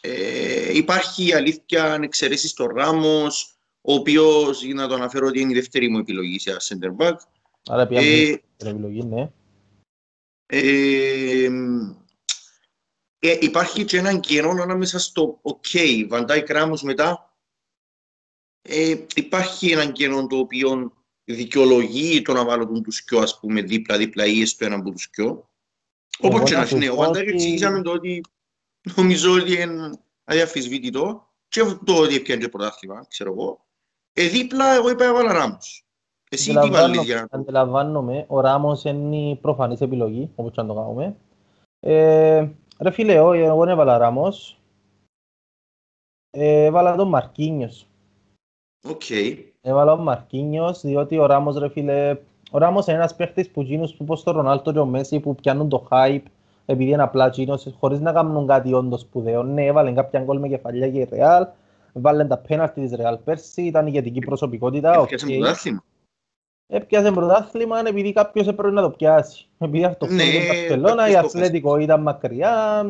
ε, 0.00 0.76
υπάρχει 0.76 1.34
αλήθεια 1.34 1.92
αν 1.92 2.02
εξαιρέσεις 2.02 2.52
τον 2.52 2.74
Ράμος, 2.74 3.54
ο 3.80 3.92
οποίος, 3.92 4.64
για 4.64 4.74
να 4.74 4.88
το 4.88 4.94
αναφέρω, 4.94 5.26
ότι 5.26 5.40
είναι 5.40 5.52
η 5.52 5.54
δεύτερη 5.54 5.88
μου 5.88 5.98
επιλογή 5.98 6.38
σε 6.38 6.56
center 6.60 6.96
back. 7.04 7.16
Άρα 7.68 7.86
πια 7.86 8.00
ε, 8.00 8.42
επιλογή, 8.56 9.04
ναι. 9.04 9.30
Ε, 10.46 11.48
ε, 13.18 13.38
υπάρχει 13.40 13.84
και 13.84 13.98
έναν 13.98 14.20
κενό 14.20 14.50
ανάμεσα 14.62 14.98
στο 14.98 15.40
OK, 15.42 16.06
Βαντάικ 16.08 16.48
Ράμος 16.48 16.82
μετά. 16.82 17.34
Ε, 18.62 18.96
υπάρχει 19.14 19.70
έναν 19.70 19.92
κενό 19.92 20.26
το 20.26 20.36
οποίο 20.36 20.92
δικαιολογεί 21.34 22.22
το 22.22 22.32
να 22.32 22.44
βάλω 22.44 22.66
τον 22.66 22.82
τους 22.82 23.04
κοιό, 23.04 23.18
ας 23.18 23.40
πούμε, 23.40 23.62
δίπλα-δίπλα 23.62 24.26
ή 24.26 24.40
έστω 24.40 24.64
έναν 24.64 24.80
από 24.80 24.90
τους 24.90 25.10
κοιό. 25.10 25.50
Όπως 26.20 26.50
και 26.50 26.56
να 26.56 26.68
είναι, 26.72 26.90
ο 26.90 26.94
Βαν 26.94 27.03
Ντάικ 27.03 27.18
εξηγήσαμε 27.18 27.82
το 27.82 27.92
ότι 27.92 28.20
νομίζω 28.96 29.32
ότι 29.32 29.60
είναι 29.60 29.90
αδιαμφισβήτητο 30.24 31.28
και 31.48 31.60
το 31.84 31.94
ότι 31.96 32.14
έπιανε 32.14 32.42
το 32.42 32.48
πρωτάθλημα, 32.48 33.04
ξέρω 33.08 33.32
εγώ. 33.32 33.66
Ε, 34.12 34.28
δίπλα 34.28 34.74
εγώ 34.74 34.90
είπα 34.90 35.04
έβαλα 35.04 35.32
Ράμος. 35.32 35.84
Εσύ 36.30 36.54
τι 36.54 36.70
βάλεις 36.70 37.02
για 37.02 37.28
να... 37.30 37.38
Αντιλαμβάνομαι, 37.38 38.24
ο 38.28 38.40
Ράμος 38.40 38.84
είναι 38.84 39.16
η 39.16 39.36
προφανής 39.36 39.80
επιλογή, 39.80 40.30
όπως 40.34 40.52
και 40.52 40.62
να 40.62 40.66
το 40.66 40.74
κάνουμε. 40.74 41.16
Ε, 41.80 42.48
ρε 42.78 42.90
φίλε, 42.90 43.14
εγώ, 43.14 43.32
εγώ 43.32 43.68
έβαλα 43.68 43.98
Ράμος. 43.98 44.60
Ε, 46.30 46.64
έβαλα 46.64 46.96
τον 46.96 47.08
Μαρκίνιος. 47.08 47.86
OK. 48.88 49.00
Okay. 49.08 49.36
Έβαλα 49.60 49.94
τον 49.96 50.04
Μαρκίνιος, 50.04 50.80
διότι 50.80 51.18
ο 51.18 51.26
Ράμος, 51.26 51.58
ρε 51.58 51.68
φίλε, 51.68 52.16
ο 52.50 52.58
Ράμος 52.58 52.86
είναι 52.86 52.96
ένας 52.96 53.14
παίχτης 53.14 53.50
που 53.50 53.62
γίνους 53.62 53.94
που 53.94 54.04
πως 54.04 54.22
το 54.22 54.30
Ρονάλτο 54.30 54.72
και 54.72 54.78
ο 54.78 54.86
Μέση 54.86 55.20
που 55.20 55.34
πιάνουν 55.34 55.68
το 55.68 55.88
hype 55.90 56.22
επειδή 56.70 56.90
είναι 56.90 57.02
απλά 57.02 57.28
γίνος 57.28 57.74
χωρίς 57.78 58.00
να 58.00 58.12
κάνουν 58.12 58.46
κάτι 58.46 58.72
όντως 58.72 59.00
σπουδαίο. 59.00 59.42
Ναι, 59.42 59.64
έβαλε 59.64 59.92
κάποια 59.92 60.20
γκολ 60.20 60.38
με 60.38 60.48
κεφαλιά 60.48 60.88
και 60.88 60.98
η 60.98 61.08
Ρεάλ, 61.10 61.46
βάλε 61.92 62.24
τα 62.24 62.36
πέναλτι 62.38 62.80
της 62.80 62.92
Ρεάλ 62.92 63.16
πέρσι, 63.16 63.62
ήταν 63.62 63.86
ηγετική 63.86 64.18
προσωπικότητα. 64.20 64.92
Έπιασε 65.02 65.26
okay. 65.28 65.38
πρωτάθλημα. 65.38 65.84
Έπιασε 66.66 67.10
πρωτάθλημα 67.10 67.88
επειδή 67.88 68.12
κάποιος 68.12 68.46
έπρεπε 68.46 68.72
να 68.72 68.82
το 68.82 68.90
πιάσει. 68.90 69.48
Επειδή 69.58 69.84
αυτό 69.84 70.06
ναι, 70.06 70.22
η 70.22 70.46
Παρσελώνα, 70.46 71.10
η 71.10 71.16
Αθλέτικο 71.16 71.76
ήταν 71.76 72.02
μακριά, 72.02 72.82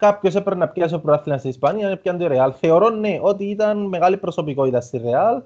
κάποιος 0.00 0.34
έπρεπε 0.34 0.60
να 0.60 0.68
πιάσει 0.68 0.92
το 0.92 0.98
πρωτάθλημα 0.98 1.38
στην 1.38 1.50
Ισπανία, 1.50 1.88
έπιανε 1.88 2.18
το 2.18 2.26
Ρεάλ. 2.26 2.52
Θεωρώ 2.60 2.88
ναι, 2.88 3.18
ότι 3.22 3.44
ήταν 3.44 3.78
μεγάλη 3.78 4.16
προσωπικότητα 4.16 4.80
στη 4.80 4.98
Ρεάλ 4.98 5.42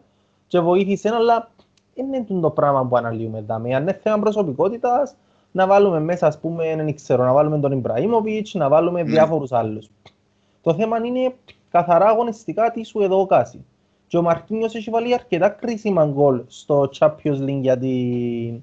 και 0.47 0.61
βοήθησε, 0.61 1.09
αλλά 1.09 1.51
είναι 1.95 2.25
το 2.41 2.51
πράγμα 2.51 2.87
που 2.87 2.97
αναλύουμε 2.97 3.39
εδώ. 3.39 3.55
Αν 3.55 3.65
είναι 3.65 4.01
θέμα 4.03 4.19
προσωπικότητας, 4.19 5.15
να 5.53 5.67
βάλουμε 5.67 6.01
μέσα, 6.01 6.27
ας 6.27 6.39
πούμε, 6.39 6.77
δεν 6.77 6.95
ξέρω, 6.95 7.25
να 7.25 7.33
βάλουμε 7.33 7.59
τον 7.59 7.73
Ιμπραήμοβιτς, 7.73 8.55
να 8.55 8.69
βάλουμε 8.69 9.01
mm. 9.01 9.05
διάφορους 9.05 9.53
άλλους. 9.53 9.91
Το 10.63 10.75
θέμα 10.75 10.99
είναι 11.05 11.35
καθαρά 11.71 12.07
αγωνιστικά 12.07 12.71
τι 12.71 12.85
σου 12.85 13.01
εδώ 13.01 13.27
κάσει. 13.27 13.65
Και 14.07 14.17
ο 14.17 14.23
Μαρκίνιος 14.23 14.75
έχει 14.75 14.91
βάλει 14.91 15.15
αρκετά 15.15 15.49
κρίσιμα 15.49 16.05
γκολ 16.05 16.43
στο 16.47 16.89
Champions 16.99 17.41
League 17.41 17.61
για 17.61 17.79
την, 17.79 18.63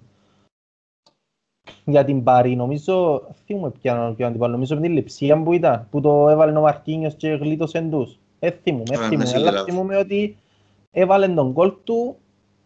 για 1.85 2.05
την 2.05 2.23
Παρή. 2.23 2.55
Νομίζω, 2.55 3.27
θυμούμαι 3.45 3.69
ποια 3.69 3.93
να 3.93 4.13
την 4.13 4.37
βάλω, 4.37 4.51
νομίζω 4.51 4.75
με 4.75 4.81
την 4.81 4.91
λειψία 4.91 5.43
που 5.43 5.53
ήταν, 5.53 5.87
που 5.91 6.01
το 6.01 6.29
έβαλε 6.29 6.57
ο 6.57 6.61
Μαρκίνιος 6.61 7.15
και 7.15 7.29
γλίτωσε 7.29 7.87
τους. 7.91 8.19
Ε, 8.39 8.51
θυμούμαι, 8.51 8.95
θυμούμαι, 8.97 9.31
αλλά 9.35 9.63
θυμούμαι 9.63 9.97
ότι 9.97 10.37
έβαλε 10.91 11.27
τον 11.27 11.51
γκολ 11.51 11.73
του 11.83 12.15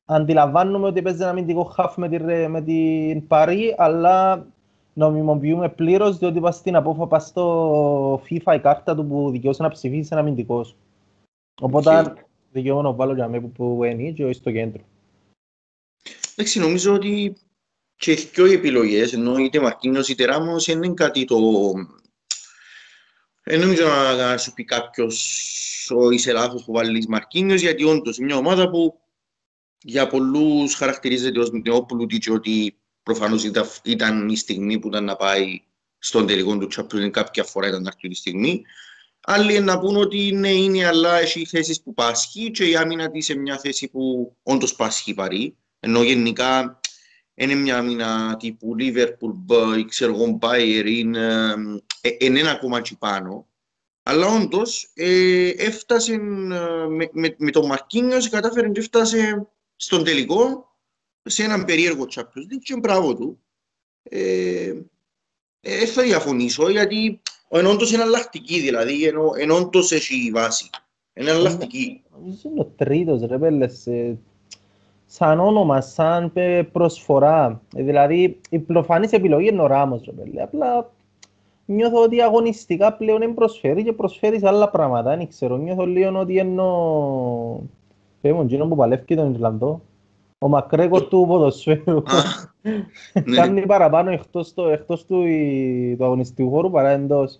αντιλαμβάνομαι 0.05 0.87
ότι 0.87 1.01
παίζει 1.01 1.21
ένα 1.21 1.29
αμυντικό 1.29 1.63
χαφ 1.63 1.97
με, 1.97 2.09
τη, 2.09 2.19
με 2.47 2.61
την 2.61 3.27
Παρή, 3.27 3.75
αλλά 3.77 4.45
νομιμοποιούμε 4.93 5.69
πλήρως 5.69 6.17
διότι 6.17 6.39
πας 6.39 6.55
στην 6.55 6.75
απόφα 6.75 7.07
πας 7.07 7.27
στο 7.27 8.21
FIFA 8.29 8.55
η 8.55 8.59
κάρτα 8.59 8.95
του 8.95 9.05
που 9.05 9.29
δικαιούσε 9.29 9.63
να 9.63 9.69
ψηφίσει 9.69 10.09
ένα 10.11 10.21
αμυντικός. 10.21 10.75
Οπότε 11.61 12.13
δικαιούμαι 12.51 12.81
να 12.81 12.91
βάλω 12.91 13.13
για 13.13 13.27
μένα 13.27 13.47
που 13.47 13.83
είναι 13.83 14.11
και 14.11 14.25
όχι 14.25 14.33
στο 14.33 14.51
κέντρο. 14.51 14.81
Εντάξει, 16.35 16.59
νομίζω 16.59 16.93
ότι 16.93 17.35
και 17.97 18.11
έχει 18.11 18.27
και 18.27 18.41
οι 18.41 18.53
επιλογές, 18.53 19.13
ενώ 19.13 19.37
είτε 19.37 19.59
Μαρκίνος 19.59 20.07
είτε 20.07 20.25
Ράμος 20.25 20.67
είναι 20.67 20.93
κάτι 20.93 21.25
το... 21.25 21.37
Δεν 23.43 23.59
νομίζω 23.59 23.87
να 24.17 24.37
σου 24.37 24.53
πει 24.53 24.63
κάποιος 24.63 25.15
είσαι 26.11 26.31
λάθος 26.31 26.63
που 26.63 26.73
βάλεις 26.73 27.07
Μαρκίνιος, 27.07 27.61
γιατί 27.61 27.83
όντως 27.83 28.17
είναι 28.17 28.25
μια 28.25 28.37
ομάδα 28.37 28.69
που 28.69 28.99
για 29.81 30.07
πολλούς 30.07 30.75
χαρακτηρίζεται 30.75 31.39
ως 31.39 31.49
Μητρεόπουλου 31.49 32.05
και 32.05 32.31
ότι 32.31 32.77
προφανώς 33.03 33.43
ήταν, 33.43 33.69
ήταν 33.83 34.29
η 34.29 34.37
στιγμή 34.37 34.79
που 34.79 34.87
ήταν 34.87 35.03
να 35.03 35.15
πάει 35.15 35.61
στον 35.97 36.27
τελικό 36.27 36.57
του 36.57 36.67
Champions 36.75 37.09
κάποια 37.11 37.43
φορά 37.43 37.67
ήταν 37.67 37.87
αυτή 37.87 38.07
τη 38.07 38.15
στιγμή. 38.15 38.61
Άλλοι 39.21 39.59
να 39.59 39.79
πούν 39.79 39.95
ότι 39.95 40.31
ναι, 40.31 40.51
είναι, 40.51 40.85
αλλά 40.85 41.19
έχει 41.19 41.45
θέσεις 41.45 41.81
που 41.81 41.93
πάσχει 41.93 42.51
και 42.51 42.65
η 42.65 42.75
άμυνα 42.75 43.11
της 43.11 43.25
σε 43.25 43.35
μια 43.35 43.59
θέση 43.59 43.87
που 43.87 44.35
όντως 44.43 44.75
πάσχει 44.75 45.13
παρή. 45.13 45.57
Ενώ 45.79 46.03
γενικά 46.03 46.79
είναι 47.35 47.55
μια 47.55 47.77
άμυνα 47.77 48.37
τύπου 48.37 48.75
Liverpool, 48.79 49.85
ξέρω 49.87 50.13
εγώ, 50.13 50.39
Bayer, 50.41 50.85
είναι, 50.85 51.53
ε, 52.01 52.09
είναι 52.19 52.39
ένα 52.39 52.51
ακόμα 52.51 52.81
πάνω. 52.99 53.47
Αλλά 54.03 54.27
όντως 54.27 54.91
ε, 54.93 55.49
έφτασε 55.49 56.13
ε, 56.13 56.17
με, 56.87 57.09
με, 57.11 57.35
με 57.37 57.51
τον 57.51 57.65
Μαρκίνιος, 57.65 58.29
κατάφερε 58.29 58.69
και 58.69 58.79
έφτασε 58.79 59.47
στον 59.75 60.03
τελικό 60.03 60.69
σε 61.23 61.43
έναν 61.43 61.65
περίεργο 61.65 62.07
Champions 62.15 62.53
League 62.53 62.63
και 62.63 62.77
μπράβο 62.77 63.15
του. 63.15 63.39
Ε, 64.03 64.73
ε, 65.61 65.85
θα 65.85 66.03
διαφωνήσω 66.03 66.69
γιατί 66.69 67.21
εν 67.49 67.65
όντως 67.65 67.91
είναι 67.91 68.03
αλλακτική 68.03 68.59
δηλαδή, 68.59 69.05
ενώ, 69.05 69.31
εν 69.37 69.51
όντως 69.51 69.91
έχει 69.91 70.31
βάση. 70.33 70.69
Είναι 71.13 71.31
αλλακτική. 71.31 72.03
Είναι 72.43 72.59
ο 72.59 72.65
τρίτος 72.65 73.21
ρε 73.21 73.39
πέλες, 73.39 73.87
σαν 75.05 75.39
όνομα, 75.39 75.81
σαν 75.81 76.31
προσφορά. 76.71 77.61
Ε, 77.75 77.83
δηλαδή 77.83 78.39
η 78.49 78.59
προφανής 78.59 79.11
επιλογή 79.11 79.47
είναι 79.47 79.61
ο 79.61 79.67
Ράμος 79.67 80.01
ρε 80.05 80.11
πέλε. 80.11 80.41
Απλά 80.41 80.91
νιώθω 81.65 82.01
ότι 82.01 82.21
αγωνιστικά 82.21 82.93
πλέον 82.93 83.19
δεν 83.19 83.33
προσφέρει 83.33 83.83
και 83.83 83.93
προσφέρεις 83.93 84.39
σε 84.39 84.47
άλλα 84.47 84.69
πράγματα. 84.69 85.15
Δεν 85.15 85.27
ξέρω, 85.27 85.57
νιώθω 85.57 85.85
λίγο 85.85 86.19
ότι 86.19 86.37
εννοώ 86.37 87.59
Πέμον, 88.25 88.45
εκείνο 88.45 88.67
που 88.67 88.75
παλεύει 88.75 89.15
τον 89.15 89.33
Ιρλανδό. 89.33 89.81
Ο 90.37 90.47
Μακρέκορ 90.47 91.07
του 91.07 91.25
ποδοσφαίρου. 91.27 92.03
Ναι. 93.25 93.35
Κάνει 93.35 93.65
παραπάνω 93.65 94.11
εκτός, 94.11 94.53
το, 94.53 94.67
εκτός 94.67 95.05
του, 95.05 95.23
του 95.97 96.03
αγωνιστικού 96.03 96.49
χώρου 96.49 96.71
παρά 96.71 96.89
εντός. 96.89 97.39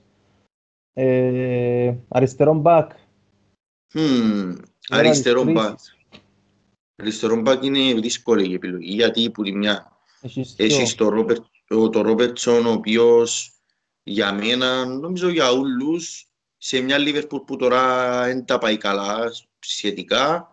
Ε, 0.94 1.94
αριστερό 2.08 2.54
μπακ. 2.54 2.92
Αριστερό 4.90 5.44
μπακ. 5.44 5.80
Αριστερό 6.96 7.42
μπακ 7.42 7.64
είναι 7.64 7.94
δύσκολη 7.94 8.50
η 8.50 8.54
επιλογή 8.54 8.94
γιατί 8.94 9.32
που 9.32 9.44
τη 9.44 9.52
μια 9.52 9.98
έχεις 10.56 10.96
το 11.92 12.02
Ρόπερτσον 12.02 12.66
ο 12.66 12.72
οποίος 12.72 13.56
για 14.04 14.34
μένα, 14.34 14.86
νομίζω 14.86 15.30
για 15.30 15.52
όλους, 15.52 16.28
σε 16.58 16.80
μια 16.80 16.98
Λίβερπουλ 16.98 17.40
που 17.40 17.56
τώρα 17.56 18.24
δεν 18.24 18.46
τα 18.46 18.58
πάει 18.58 18.78
καλά 18.78 19.32
σχετικά, 19.60 20.50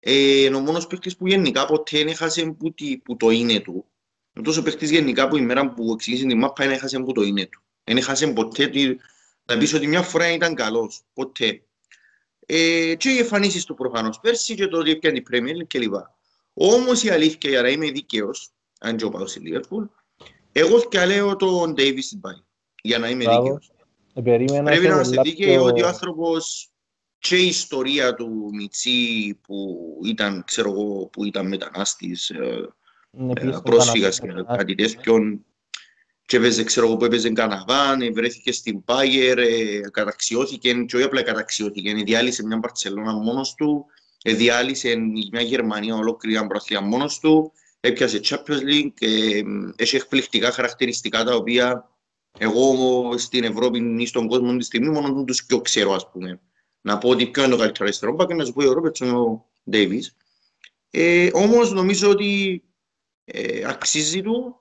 ε, 0.00 0.44
είναι 0.44 0.56
ο 0.56 0.60
μόνος 0.60 0.86
παίκτης 0.86 1.16
που 1.16 1.26
γενικά 1.26 1.66
ποτέ 1.66 1.98
δεν 1.98 2.08
έχασε 2.08 2.44
που, 2.44 2.74
που 3.02 3.16
το 3.16 3.30
είναι 3.30 3.60
του. 3.60 3.86
Είναι 4.32 4.44
τόσο 4.44 4.62
παίκτης 4.62 4.90
γενικά 4.90 5.28
που 5.28 5.36
η 5.36 5.40
μέρα 5.40 5.72
που 5.72 5.92
εξήγησε 5.92 6.26
την 6.26 6.38
μάπα 6.38 6.64
δεν 6.64 6.72
έχασε 6.72 6.98
που 6.98 7.12
το 7.12 7.22
είναι 7.22 7.46
του. 7.46 7.62
Δεν 7.84 7.96
έχασε 7.96 8.26
ποτέ 8.26 8.66
τη... 8.66 8.96
να 9.44 9.58
πεις 9.58 9.74
ότι 9.74 9.86
μια 9.86 10.02
φορά 10.02 10.32
ήταν 10.32 10.54
καλός. 10.54 11.02
Ποτέ. 11.12 11.63
Ε, 12.46 12.94
και 12.94 13.10
οι 13.10 13.18
εμφανίσεις 13.18 13.64
του 13.64 13.74
προφανώς 13.74 14.20
πέρσι 14.20 14.54
και 14.54 14.66
το 14.66 14.78
ότι 14.78 14.90
έπιανε 14.90 15.18
η 15.18 15.26
Premier 15.30 15.66
κλπ. 15.66 15.94
Όμως 16.54 17.02
η 17.02 17.10
αλήθεια, 17.10 17.50
για 17.50 17.62
να 17.62 17.68
είμαι 17.68 17.90
δίκαιος, 17.90 18.50
αν 18.80 18.96
και 18.96 19.08
πάω 19.08 19.26
στη 19.26 19.40
Liverpool, 19.44 19.88
εγώ 20.52 20.80
και 20.80 21.04
λέω 21.04 21.36
τον 21.36 21.72
Davis 21.72 22.02
στην 22.02 22.20
πάει, 22.20 22.42
για 22.82 22.98
να 22.98 23.08
είμαι 23.08 23.24
δίκαιος. 23.24 23.72
Ε, 24.14 24.20
Πρέπει 24.64 24.86
να 24.86 24.94
είμαστε 24.94 25.20
δίκαιοι 25.22 25.56
ότι 25.56 25.82
ο 25.82 25.86
άνθρωπος 25.86 26.68
και 27.18 27.36
η 27.36 27.46
ιστορία 27.46 28.14
του 28.14 28.50
Μιτσί 28.52 29.34
που 29.42 29.78
ήταν, 30.04 30.44
ξέρω 30.44 30.70
εγώ, 30.70 31.06
που 31.06 31.24
ήταν 31.24 31.48
μετανάστης, 31.48 32.30
ε, 32.30 32.68
ε, 33.34 33.58
πρόσφυγας 33.62 34.20
και 34.20 34.28
κάτι 34.56 34.74
τέτοιον 34.74 35.44
και 36.26 36.36
έπαιζε, 36.36 36.64
ξέρω 36.64 36.86
εγώ, 36.86 36.96
που 36.96 37.04
έπαιζε 37.04 37.30
Καναδάν, 37.30 38.12
βρέθηκε 38.14 38.52
στην 38.52 38.84
Πάγερ, 38.84 39.38
ε, 39.38 39.80
καταξιώθηκε 39.92 40.72
και 40.72 40.96
όχι 40.96 41.04
απλά 41.04 41.22
καταξιώθηκε, 41.22 41.94
διάλυσε 41.94 42.46
μια 42.46 42.56
Μπαρτσελώνα 42.56 43.12
μόνος 43.12 43.54
του, 43.54 43.86
διάλυσε 44.24 44.96
μια 45.32 45.42
Γερμανία 45.42 45.94
ολόκληρη 45.94 46.36
αν 46.36 46.48
μόνος 46.88 47.18
του, 47.18 47.52
έπιασε 47.80 48.20
Champions 48.24 48.62
League, 48.72 48.92
ε, 49.00 49.42
έχει 49.76 49.96
εκπληκτικά 49.96 50.50
χαρακτηριστικά 50.50 51.24
τα 51.24 51.34
οποία 51.34 51.88
εγώ 52.38 53.18
στην 53.18 53.44
Ευρώπη 53.44 53.96
ή 53.98 54.06
στον 54.06 54.28
κόσμο 54.28 54.56
τη 54.56 54.64
στιγμή 54.64 54.88
μόνο 54.88 55.24
τους 55.24 55.44
πιο 55.44 55.60
ξέρω, 55.60 55.92
ας 55.92 56.10
πούμε 56.10 56.40
να 56.84 56.98
πω 56.98 57.08
ότι 57.08 57.26
ποιο 57.26 57.42
είναι 57.42 57.52
το 57.52 57.58
καλύτερο 57.58 57.84
αριστερό 57.84 58.12
μπακ 58.14 58.28
και 58.28 58.34
να 58.34 58.44
σου 58.44 58.52
πω 58.52 58.68
ο 58.68 58.72
Ρόπερτσον 58.72 59.14
ο 59.14 59.46
Ντέιβις. 59.70 60.16
Ε, 60.90 61.30
όμως 61.32 61.72
νομίζω 61.72 62.10
ότι 62.10 62.62
ε, 63.24 63.64
αξίζει 63.68 64.22
του 64.22 64.60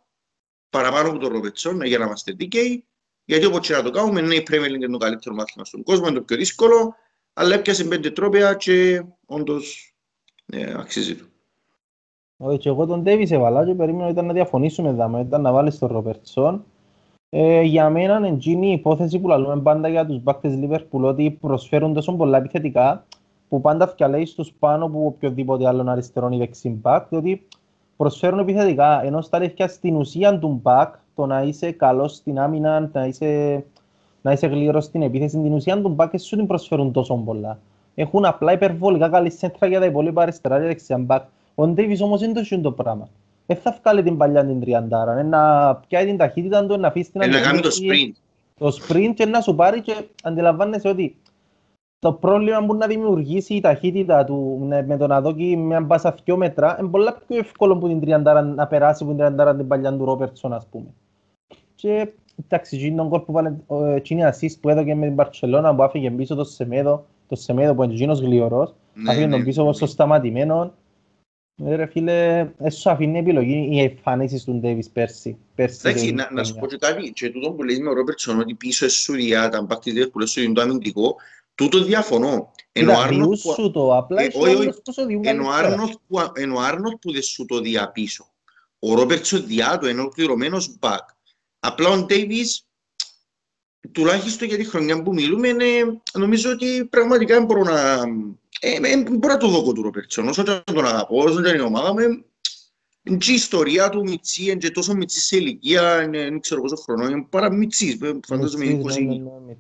παραπάνω 0.73 1.09
από 1.09 1.17
τον 1.17 1.31
Ρόπερτσον 1.31 1.81
για 1.81 1.97
να 1.97 2.05
είμαστε 2.05 2.31
δίκαιοι 2.31 2.85
γιατί 3.25 3.45
όπως 3.45 3.67
και 3.67 3.73
να 3.73 3.83
το 3.83 3.89
κάνουμε, 3.89 4.21
ναι, 4.21 4.35
η 4.35 4.47
Premier 4.49 4.65
League 4.65 4.75
είναι 4.75 4.87
το 4.87 4.97
καλύτερο 4.97 5.35
μάθημα 5.35 5.65
στον 5.65 5.83
κόσμο, 5.83 6.07
είναι 6.07 6.17
το 6.17 6.23
πιο 6.23 6.37
δύσκολο, 6.37 6.95
αλλά 7.33 7.55
έπιασε 7.55 7.83
πέντε 7.83 8.11
τρόπια 8.11 8.53
και 8.53 9.03
όντως 9.25 9.95
ε, 10.45 10.73
αξίζει 10.77 11.15
του. 11.15 11.25
Όχι, 12.37 12.57
και 12.57 12.69
εγώ 12.69 12.85
τον 12.85 13.01
Ντέβις 13.01 13.31
έβαλα 13.31 13.65
και 13.65 13.73
περίμενα 13.73 14.09
ήταν 14.09 14.25
να 14.25 14.33
διαφωνήσουμε 14.33 14.89
εδώ, 14.89 15.19
ήταν 15.19 15.41
να 15.41 15.51
βάλεις 15.51 15.79
τον 15.79 15.89
Ροπερτσόν 15.91 16.65
ε, 17.29 17.61
για 17.61 17.89
μένα 17.89 18.37
είναι 18.43 18.65
η 18.65 18.71
υπόθεση 18.71 19.19
που 19.19 19.27
λαλούμε 19.27 19.61
πάντα 19.61 19.87
για 19.87 20.05
τους 20.05 20.23
μπάκτες 20.23 20.55
Λίβερπουλ 20.55 21.03
ότι 21.03 21.37
προσφέρουν 21.41 21.93
τόσο 21.93 22.15
πολλά 22.15 22.37
επιθετικά 22.37 23.05
που 23.49 23.61
πάντα 23.61 23.87
φτιαλέεις 23.87 24.29
στους 24.29 24.51
πάνω 24.59 24.85
από 24.85 25.05
οποιοδήποτε 25.05 25.67
άλλον 25.67 25.89
αριστερό 25.89 26.29
ή 26.31 26.37
δεξί 26.37 26.69
μπακ 26.69 27.07
διότι 27.09 27.47
προσφέρουν 27.97 28.39
επιθετικά, 28.39 29.03
ενώ 29.05 29.21
στα 29.21 29.37
αλήθεια 29.37 29.67
στην 29.67 29.95
ουσία 29.95 30.39
του 30.39 30.59
μπακ, 30.61 30.93
το 31.15 31.25
να 31.25 31.41
είσαι 31.41 31.71
καλός 31.71 32.15
στην 32.15 32.39
άμυνα, 32.39 32.89
να 32.93 33.05
είσαι, 33.05 33.63
να 34.21 34.31
είσαι 34.31 34.47
γλύρος 34.47 34.83
στην 34.83 35.01
επίθεση, 35.01 35.41
την 35.41 35.53
ουσία 35.53 35.81
του 35.81 35.89
μπακ 35.89 36.19
σου 36.19 36.35
την 36.35 36.47
προσφέρουν 36.47 36.91
τόσο 36.91 37.15
πολλά. 37.15 37.59
Έχουν 37.95 38.25
απλά 38.25 38.51
υπερβολικά 38.51 39.09
καλή 39.09 39.29
σέντρα 39.29 39.67
για 39.67 39.79
τα 39.79 39.85
υπόλοιπα 39.85 40.21
αριστερά 40.21 40.59
και 40.59 40.65
δεξιά 40.65 40.97
μπακ. 40.97 41.23
Ο 41.55 41.67
Ντέιβις 41.67 42.01
όμως 42.01 42.19
δεν 42.19 42.33
το 42.33 42.61
το 42.61 42.71
πράγμα. 42.71 43.07
Δεν 43.45 43.57
θα 43.57 43.77
βγάλει 43.81 44.03
την 44.03 44.17
παλιά 44.17 44.45
την 44.45 44.59
τριαντάρα, 44.59 45.23
να 45.23 45.75
πιάει 45.75 46.05
την 46.05 46.17
ταχύτητα 46.17 46.65
του, 46.65 46.79
να 46.79 46.87
αφήσει 46.87 47.11
την 47.11 47.23
αντίθεση. 47.23 47.43
Να 47.43 47.49
κάνει 47.49 47.61
το 47.61 47.69
sprint. 47.69 48.11
Το 48.57 48.67
sprint 48.67 49.11
και 49.15 49.25
να 49.25 49.41
σου 49.41 49.55
πάρει 49.55 49.81
και 49.81 49.93
αντιλαμβάνεσαι 50.23 50.87
ότι 50.87 51.15
το 52.03 52.13
πρόβλημα 52.13 52.65
που 52.65 52.75
να 52.75 52.87
δημιουργήσει 52.87 53.53
η 53.53 53.61
ταχύτητα 53.61 54.23
του 54.23 54.67
με 54.87 54.97
το 54.97 55.07
να 55.07 55.21
δώσει 55.21 55.55
μια 55.55 55.81
μπάσα 55.81 56.15
δυο 56.23 56.37
μέτρα 56.37 56.77
είναι 56.79 56.89
πολλά 56.89 57.13
πιο 57.27 57.37
εύκολο 57.37 57.77
που 57.77 57.87
την 57.87 57.99
τριαντάρα 57.99 58.41
να 58.41 58.67
περάσει 58.67 59.03
που 59.03 59.09
την 59.09 59.17
τριαντάρα 59.17 59.55
την 59.55 59.67
παλιά 59.67 59.97
του 59.97 60.05
Ρόπερτσον 60.05 60.53
ας 60.53 60.67
πούμε. 60.67 60.93
Και 61.75 62.07
εντάξει, 62.43 62.77
γίνει 62.77 62.95
τον 62.95 63.09
κόλ 63.09 63.19
που 63.19 63.31
βάλε 63.31 63.53
εκείνη 63.95 64.25
ασίστ 64.25 64.61
που 64.61 64.69
έδωκε 64.69 64.95
με 64.95 65.05
την 65.05 65.15
Παρτσελώνα 65.15 65.75
που 65.75 65.83
άφηγε 65.83 66.11
πίσω 66.11 66.35
το 66.35 66.43
Σεμέδο, 66.43 67.05
το 67.27 67.35
Σεμέδο 67.35 67.75
που 67.75 67.83
είναι 67.83 67.93
εκείνος 67.93 68.19
γλυωρός, 68.19 68.75
ναι, 68.93 69.11
άφηγε 69.11 69.27
τον 69.27 69.39
ναι, 69.39 69.45
πίσω 69.45 69.63
ναι. 69.63 69.73
στο 69.73 69.85
σταματημένο. 69.85 70.73
Ε, 71.65 71.75
ρε 71.75 71.85
φίλε, 71.85 72.49
έσου 72.57 72.89
αφήνει 72.89 73.17
επιλογή 73.17 73.67
οι 73.71 73.81
εμφανίσεις 73.81 74.43
του 74.43 74.53
Ντέβις 74.53 74.89
πέρσι. 74.89 75.37
Εντάξει, 75.55 76.11
να, 76.11 76.29
να 76.31 76.43
σου 76.43 76.55
πω 76.55 76.67
και 76.67 76.77
κάτι, 76.77 77.11
και 77.11 77.29
τούτο 77.29 77.51
που 77.51 77.63
λέει 77.63 77.79
με 77.79 77.89
ο 77.89 77.93
Ρόπερτσον 77.93 78.39
ότι 78.39 78.53
πίσω 78.53 78.85
έσου 78.85 79.13
διά 79.13 79.49
τα 79.49 79.61
μπακτήρια 79.61 80.09
που 80.09 80.17
λέει 80.17 80.27
στο 80.27 80.61
αμυντικό, 80.61 81.15
Τούτο 81.55 81.83
διαφωνώ. 81.83 82.51
Ενώ 82.71 82.93
Άρνοτ 82.97 83.37
σου 83.37 83.71
το, 83.71 83.97
απλά 83.97 84.21
ε, 84.21 84.29
Ενώ 86.33 86.59
Άρνοτ 86.59 86.93
που 87.01 87.11
δεν 87.11 87.21
σου 87.21 87.45
το 87.45 87.59
διαπίσω. 87.59 88.27
Ο 88.79 88.93
Ρόπερτσο 88.93 89.39
διά 89.39 89.77
του 89.77 89.87
είναι 89.87 89.99
ολοκληρωμένος 89.99 90.77
μπακ. 90.79 91.09
Απλά 91.59 91.89
ο 91.89 92.03
Ντέιβις, 92.03 92.67
τουλάχιστον 93.91 94.47
για 94.47 94.57
τη 94.57 94.65
χρονιά 94.65 95.03
που 95.03 95.13
μιλούμε, 95.13 95.47
είναι, 95.47 95.65
νομίζω 96.13 96.51
ότι 96.51 96.85
πραγματικά 96.85 97.41
μπορώ 97.41 97.63
να, 97.63 98.01
ε, 98.59 98.75
ε, 98.81 98.97
μπορώ 98.97 99.33
να 99.33 99.37
το 99.37 99.47
δω 99.47 99.73
του 99.73 99.81
Ρόπερτσο. 99.81 100.23
Όσο 100.27 100.43
και 100.43 100.61
τον 100.65 100.85
αγαπώ, 100.85 101.23
όσο 101.23 101.41
και 101.41 101.49
είναι 101.49 101.57
η 101.57 101.61
ομάδα 101.61 101.93
μου, 101.93 102.25
η 103.03 103.33
ιστορία 103.33 103.89
του 103.89 104.03
Μιτσί 104.03 104.51
είναι 104.51 104.69
τόσο 104.69 104.95
Μιτσί 104.95 105.19
σε 105.19 105.37
ηλικία, 105.37 106.09
δεν 106.11 106.39
ξέρω 106.39 106.61
πόσο 106.61 106.75
χρόνο, 106.75 107.05
είναι 107.07 107.25
πάρα 107.29 107.51
Μιτσί, 107.51 107.99
φαντάζομαι 108.27 108.81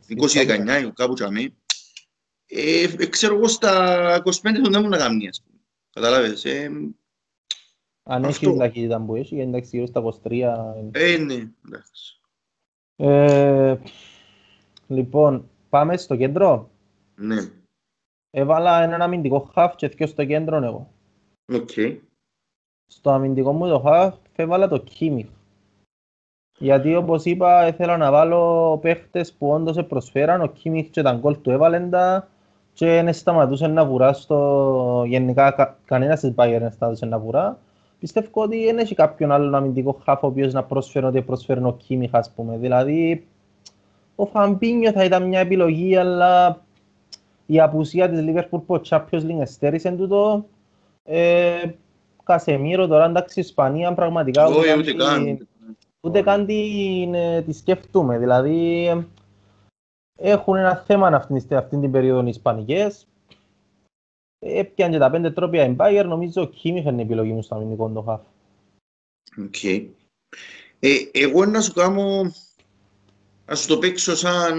20-19, 0.07 0.45
ναι, 0.45 0.79
ναι, 0.79 0.91
κάπου 0.95 1.13
τσαμί 1.13 1.43
ε, 1.43 1.49
ε, 2.55 3.05
ξέρω 3.05 3.35
εγώ 3.35 3.47
στα 3.47 4.23
25 4.25 4.31
δεν 4.41 4.73
ήμουν 4.73 4.89
να 4.89 4.97
κάνει, 4.97 5.27
ας 5.27 5.41
πούμε. 5.41 5.59
Καταλάβες. 5.93 6.45
Ε, 6.45 6.71
Αν 8.03 8.23
έχεις 8.23 8.39
την 8.39 8.57
ταχύτητα 8.57 9.01
που 9.01 9.15
έχει, 9.15 9.39
εντάξει, 9.39 9.69
γύρω 9.73 9.87
στα 9.87 10.01
23. 10.01 10.89
Ε, 10.91 11.17
ναι, 11.17 11.51
εντάξει. 11.65 12.19
Ε, 12.95 13.77
λοιπόν, 14.87 15.49
πάμε 15.69 15.97
στο 15.97 16.15
κέντρο. 16.15 16.69
Ναι. 17.15 17.51
Έβαλα 18.29 18.81
έναν 18.83 19.01
αμυντικό 19.01 19.39
χαφ 19.53 19.75
και 19.75 19.87
δυο 19.87 20.07
στο 20.07 20.25
κέντρο 20.25 20.55
εγώ. 20.55 20.93
OK. 21.53 21.69
Okay. 21.75 21.97
Στο 22.85 23.11
αμυντικό 23.11 23.53
μου 23.53 23.67
το 23.67 23.79
χαφ 23.79 24.15
έβαλα 24.35 24.67
το 24.67 24.77
Κίμιχ. 24.77 25.27
Γιατί 26.57 26.95
όπως 26.95 27.25
είπα, 27.25 27.67
ήθελα 27.67 27.97
να 27.97 28.11
βάλω 28.11 28.77
παίχτες 28.81 29.33
που 29.33 29.49
όντως 29.49 29.85
προσφέραν, 29.85 30.41
ο 30.41 30.47
Κίμιχ 30.47 30.89
και 30.89 31.01
τα 31.01 31.13
γκολ 31.13 31.41
του 31.41 31.51
έβαλαν 31.51 31.89
τα 31.89 32.27
και 32.73 32.85
δεν 32.85 33.13
σταματούσε 33.13 33.67
να 33.67 33.85
βουρά 33.85 34.13
στο... 34.13 35.03
γενικά 35.07 35.51
κα... 35.51 35.77
κανένας 35.85 36.19
της 36.19 36.33
Bayern 36.35 36.57
δεν 36.59 36.71
σταματούσε 36.71 37.05
να 37.05 37.19
βουρά. 37.19 37.59
Πιστεύω 37.99 38.27
ότι 38.31 38.65
δεν 38.65 38.77
έχει 38.77 38.95
κάποιον 38.95 39.31
άλλο 39.31 39.57
αμυντικό 39.57 40.01
χάφο 40.03 40.27
ο 40.27 40.29
οποίος 40.29 40.53
να 40.53 40.63
προσφέρει 40.63 41.05
ότι 41.05 41.21
προσφέρει 41.21 41.63
ο 41.63 41.77
Κίμιχ 41.77 42.09
ας 42.13 42.31
πούμε. 42.35 42.57
Δηλαδή 42.57 43.27
ο 44.15 44.25
Φαμπίνιο 44.25 44.91
θα 44.91 45.03
ήταν 45.03 45.27
μια 45.27 45.39
επιλογή 45.39 45.95
αλλά 45.95 46.61
η 47.45 47.59
απουσία 47.59 48.09
της 48.09 48.19
Liverpool 48.27 48.61
που 48.65 48.73
ο 48.73 48.81
Champions 48.89 49.21
League 49.21 49.41
εστέρισε 49.41 49.91
τούτο. 49.91 50.45
Ε, 51.03 51.53
Κασεμίρο 52.23 52.87
τώρα 52.87 53.05
εντάξει 53.05 53.39
Ισπανία 53.39 53.93
πραγματικά 53.93 54.47
ούτε, 54.47 54.77
ούτε, 54.77 54.93
καν, 54.93 55.47
ούτε 56.01 56.21
καν 56.21 56.45
την, 56.45 57.13
ε, 57.13 57.41
τη 57.41 57.53
σκεφτούμε. 57.53 58.17
Δηλαδή 58.17 58.89
έχουν 60.15 60.55
ένα 60.55 60.75
θέμα 60.75 61.07
αυτή, 61.07 61.55
αυτή 61.55 61.79
την 61.79 61.91
περίοδο 61.91 62.25
οι 62.25 62.29
Ισπανικές. 62.29 63.07
Έπιαν 64.39 64.91
και 64.91 64.97
τα 64.97 65.09
πέντε 65.09 65.31
τρόπαια 65.31 65.65
η 65.65 65.75
Bayern, 65.79 66.05
νομίζω 66.07 66.41
ο 66.41 66.45
Κίμιχ 66.45 66.85
είναι 66.85 67.01
η 67.01 67.05
επιλογή 67.05 67.31
μου 67.31 67.41
στο 67.41 67.55
αμυντικό 67.55 67.89
το 67.89 68.01
χαφ. 68.01 68.21
Οκ. 69.37 69.63
Ε, 70.79 71.09
εγώ 71.11 71.45
να 71.45 71.61
σου 71.61 71.73
κάνω, 71.73 72.33
να 73.45 73.55
σου 73.55 73.67
το 73.67 73.77
παίξω 73.77 74.15
σαν, 74.15 74.57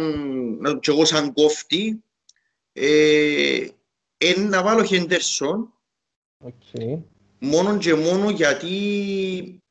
να, 0.58 0.78
και 0.78 0.90
εγώ 0.90 1.04
σαν 1.04 1.32
κόφτη, 1.32 2.02
ε, 2.72 3.68
ε, 4.16 4.40
να 4.40 4.62
βάλω 4.62 4.84
Χέντερσον, 4.84 5.72
okay. 6.44 6.98
μόνο 7.38 7.78
και 7.78 7.94
μόνο 7.94 8.30
γιατί 8.30 9.62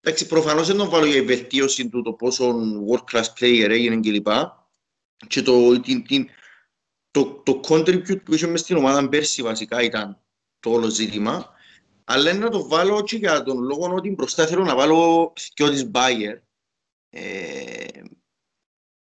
εντάξει, 0.00 0.26
προφανώς 0.26 0.66
δεν 0.66 0.76
τον 0.76 0.88
βάλω 0.88 1.06
για 1.06 1.16
η 1.16 1.24
βελτίωση 1.24 1.88
του 1.88 2.02
το 2.02 2.12
πόσο 2.12 2.54
world 2.88 3.16
class 3.16 3.24
player 3.38 3.68
έγινε 3.70 4.00
κλπ 4.00 4.28
και 5.26 5.42
το, 5.42 5.80
την, 5.80 6.06
την, 6.06 6.28
το, 7.10 7.24
το 7.44 7.60
contribute 7.68 8.24
που 8.24 8.34
είχε 8.34 8.46
μες 8.46 8.60
στην 8.60 8.76
ομάδα 8.76 9.08
πέρσι 9.08 9.42
βασικά 9.42 9.82
ήταν 9.82 10.20
το 10.60 10.70
όλο 10.70 10.88
ζήτημα. 10.88 11.50
Αλλά 12.04 12.32
να 12.32 12.48
το 12.48 12.68
βάλω 12.68 13.02
και 13.02 13.16
για 13.16 13.42
τον 13.42 13.62
λόγο 13.62 13.94
ότι 13.94 14.10
μπροστά 14.10 14.46
θέλω 14.46 14.64
να 14.64 14.74
βάλω 14.74 15.32
και 15.54 15.68
της 15.68 15.90
Bayer. 15.94 16.40
Ε, 17.10 18.02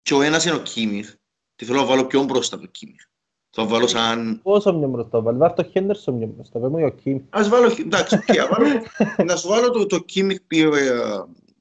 και 0.02 0.14
ο 0.14 0.22
ένας 0.22 0.44
είναι 0.44 0.54
ο 0.54 0.62
Κίμιχ. 0.62 1.14
Τι 1.56 1.64
θέλω 1.64 1.78
να 1.78 1.84
βάλω 1.84 2.06
πιο 2.06 2.22
μπροστά 2.22 2.58
το 2.58 2.66
Κίμιχ. 2.66 3.02
Θα 3.50 3.64
βάλω 3.64 3.86
σαν... 3.86 4.40
Πόσο 4.42 4.78
πιο 4.78 4.88
μπροστά, 4.88 5.20
βάλω 5.20 5.38
Βάλω 5.38 5.54
το 5.54 5.64
Χέντερσον 5.64 6.18
πιο 6.18 6.26
μπροστά, 6.26 6.58
πέμω 6.58 6.78
για 6.78 6.86
ο 6.86 6.90
Κίμιχ. 6.90 7.22
Ας 7.30 7.48
βάλω, 7.48 7.76
εντάξει, 7.78 8.18
okay, 8.26 8.48
βάλω, 8.50 8.82
να 9.24 9.36
σου 9.36 9.48
βάλω 9.48 9.70
το, 9.70 9.86
το 9.86 9.98
Κίμιχ 9.98 10.38
ε, 10.48 10.64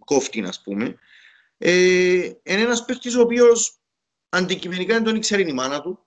κόφτη, 0.06 0.42
ας 0.42 0.62
πούμε. 0.62 0.96
Ε, 1.58 1.72
είναι 2.44 2.62
ένας 2.62 2.86
παίχτης 2.86 3.16
ο 3.16 3.22
οποίος 3.22 3.80
αντικειμενικά 4.36 4.94
δεν 4.94 5.04
τον 5.04 5.16
ήξερε 5.16 5.42
η 5.42 5.54
μάνα 5.54 5.82
του, 5.82 6.00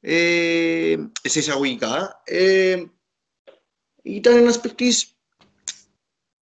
ε, 0.00 0.96
σε 1.22 1.38
εισαγωγικά. 1.38 2.22
Ε, 2.24 2.84
ήταν 4.02 4.36
ένας 4.36 4.60
παιχτής, 4.60 5.16